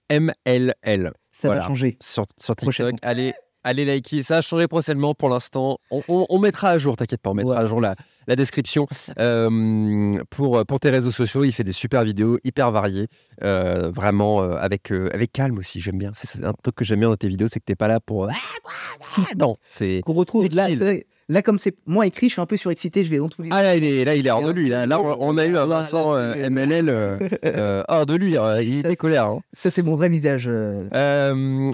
MLL. 0.10 1.14
Ça 1.32 1.50
va 1.50 1.66
changer. 1.66 1.98
Sur, 2.02 2.26
sur 2.38 2.56
TikTok, 2.56 2.96
allez, 3.02 3.34
allez 3.64 3.86
liker. 3.86 4.24
Ça 4.24 4.38
a 4.38 4.42
changé 4.42 4.68
prochainement 4.68 5.14
pour 5.16 5.30
l'instant. 5.30 5.78
On, 5.90 6.40
mettra 6.40 6.70
à 6.72 6.78
jour, 6.78 6.98
t'inquiète 6.98 7.22
pas, 7.22 7.30
on 7.30 7.36
mettra 7.36 7.60
à 7.60 7.66
jour 7.66 7.80
la, 7.80 7.96
la 8.28 8.36
description 8.36 8.88
euh, 9.20 10.12
pour, 10.30 10.66
pour 10.66 10.80
tes 10.80 10.90
réseaux 10.90 11.12
sociaux. 11.12 11.44
Il 11.44 11.52
fait 11.52 11.64
des 11.64 11.72
super 11.72 12.04
vidéos 12.04 12.38
hyper 12.44 12.72
variées, 12.72 13.08
euh, 13.44 13.90
vraiment 13.92 14.44
euh, 14.44 14.56
avec, 14.58 14.92
avec 14.92 15.32
calme 15.32 15.58
aussi. 15.58 15.82
J'aime 15.82 15.98
bien. 15.98 16.12
C'est 16.14 16.44
un 16.44 16.54
truc 16.54 16.76
que 16.76 16.86
j'aime 16.86 17.00
bien 17.00 17.10
dans 17.10 17.18
tes 17.18 17.28
vidéos, 17.28 17.48
c'est 17.48 17.60
que 17.60 17.66
t'es 17.66 17.76
pas 17.76 17.88
là 17.88 18.00
pour. 18.00 18.28
Ah, 18.30 19.22
non, 19.38 19.58
c'est. 19.64 20.02
Qu'on 20.06 20.14
retrouve 20.14 20.48
là, 20.54 20.68
Là, 21.30 21.42
comme 21.42 21.60
c'est 21.60 21.76
moi 21.86 22.06
écrit, 22.06 22.28
je 22.28 22.34
suis 22.34 22.42
un 22.42 22.46
peu 22.46 22.58
surexcité, 22.58 23.04
je 23.06 23.10
vais 23.10 23.18
dans 23.18 23.30
tous 23.30 23.42
les. 23.42 23.50
Ah, 23.52 23.64
là, 23.64 23.76
il 23.76 23.84
est, 23.84 24.06
là, 24.06 24.16
il 24.16 24.28
est 24.28 24.32
hors 24.32 24.44
de 24.44 24.52
lui. 24.52 24.70
Là, 24.70 24.86
on 25.20 25.38
a 25.38 25.46
eu 25.46 25.58
un 25.58 25.66
Vincent 25.66 26.16
MLL 26.16 26.90
hors 27.88 28.06
de 28.06 28.16
lui. 28.16 28.36
il 28.62 28.80
était 28.80 28.96
colère. 28.96 29.28
Hein. 29.28 29.42
Ça, 29.54 29.72
c'est 29.72 29.84
mon 29.84 29.96
vrai 29.96 30.10
visage. 30.10 30.50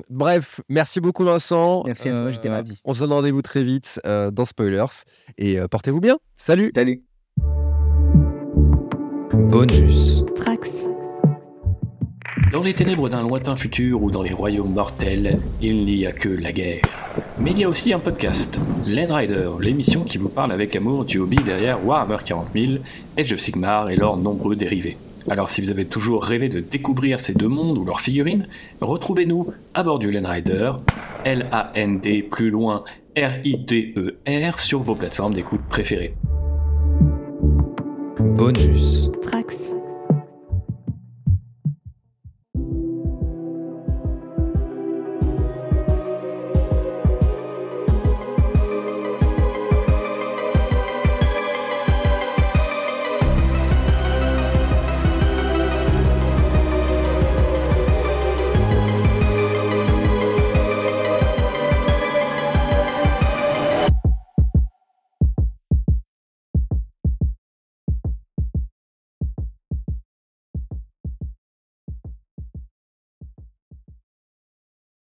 bref, 0.10 0.62
merci 0.70 1.00
beaucoup, 1.00 1.24
Vincent. 1.24 1.84
Merci 1.86 2.10
à 2.10 2.12
toi, 2.12 2.32
j'étais 2.32 2.50
ravi. 2.50 2.78
On 2.86 2.94
se 2.94 3.00
donne 3.00 3.14
rendez-vous 3.14 3.42
très 3.42 3.64
vite 3.64 4.00
dans 4.06 4.46
Spoilers. 4.46 5.04
Et 5.38 5.60
portez-vous 5.70 6.02
bien. 6.02 6.18
Salut. 6.38 6.72
Salut. 6.76 7.04
Bonus. 9.34 10.24
Trax. 10.36 10.88
Dans 12.52 12.64
les 12.64 12.74
ténèbres 12.74 13.10
d'un 13.10 13.22
lointain 13.22 13.56
futur 13.56 14.02
ou 14.02 14.10
dans 14.10 14.24
les 14.24 14.34
royaumes 14.34 14.74
mortels, 14.74 15.40
il 15.62 15.86
n'y 15.86 16.08
a 16.08 16.12
que 16.12 16.30
la 16.30 16.52
guerre. 16.52 16.82
Mais 17.40 17.52
il 17.52 17.60
y 17.60 17.64
a 17.64 17.70
aussi 17.70 17.94
un 17.94 18.00
podcast, 18.00 18.60
Len 18.88 19.12
Rider, 19.12 19.52
l'émission 19.60 20.04
qui 20.04 20.18
vous 20.18 20.30
parle 20.30 20.52
avec 20.52 20.76
amour 20.76 21.06
du 21.06 21.20
hobby 21.20 21.38
derrière 21.38 21.86
Warhammer 21.86 22.18
40 22.26 22.48
000, 22.56 22.74
Age 23.20 23.34
of 23.34 23.40
Sigmar 23.40 23.92
et 23.92 23.96
leurs 23.96 24.18
nombreux 24.18 24.56
dérivés. 24.56 24.98
Alors 25.30 25.50
si 25.50 25.62
vous 25.62 25.70
avez 25.70 25.86
toujours 25.86 26.24
rêvé 26.24 26.50
de 26.50 26.60
découvrir 26.60 27.20
ces 27.20 27.36
deux 27.36 27.48
mondes 27.48 27.78
ou 27.78 27.86
leurs 27.86 28.02
figurines, 28.02 28.48
retrouvez-nous 28.82 29.54
à 29.76 29.84
bord 29.84 30.00
du 30.00 30.10
Len 30.10 30.26
Rider, 30.26 30.72
L-A-N-D 31.26 32.24
plus 32.24 32.50
loin 32.50 32.84
R-I-D-E-R 33.16 34.56
e 34.56 34.60
sur 34.60 34.80
vos 34.80 34.96
plateformes 34.96 35.36
d'écoute 35.36 35.62
préférées. 35.70 36.16
Bonus. 38.20 39.12
Trax. 39.22 39.76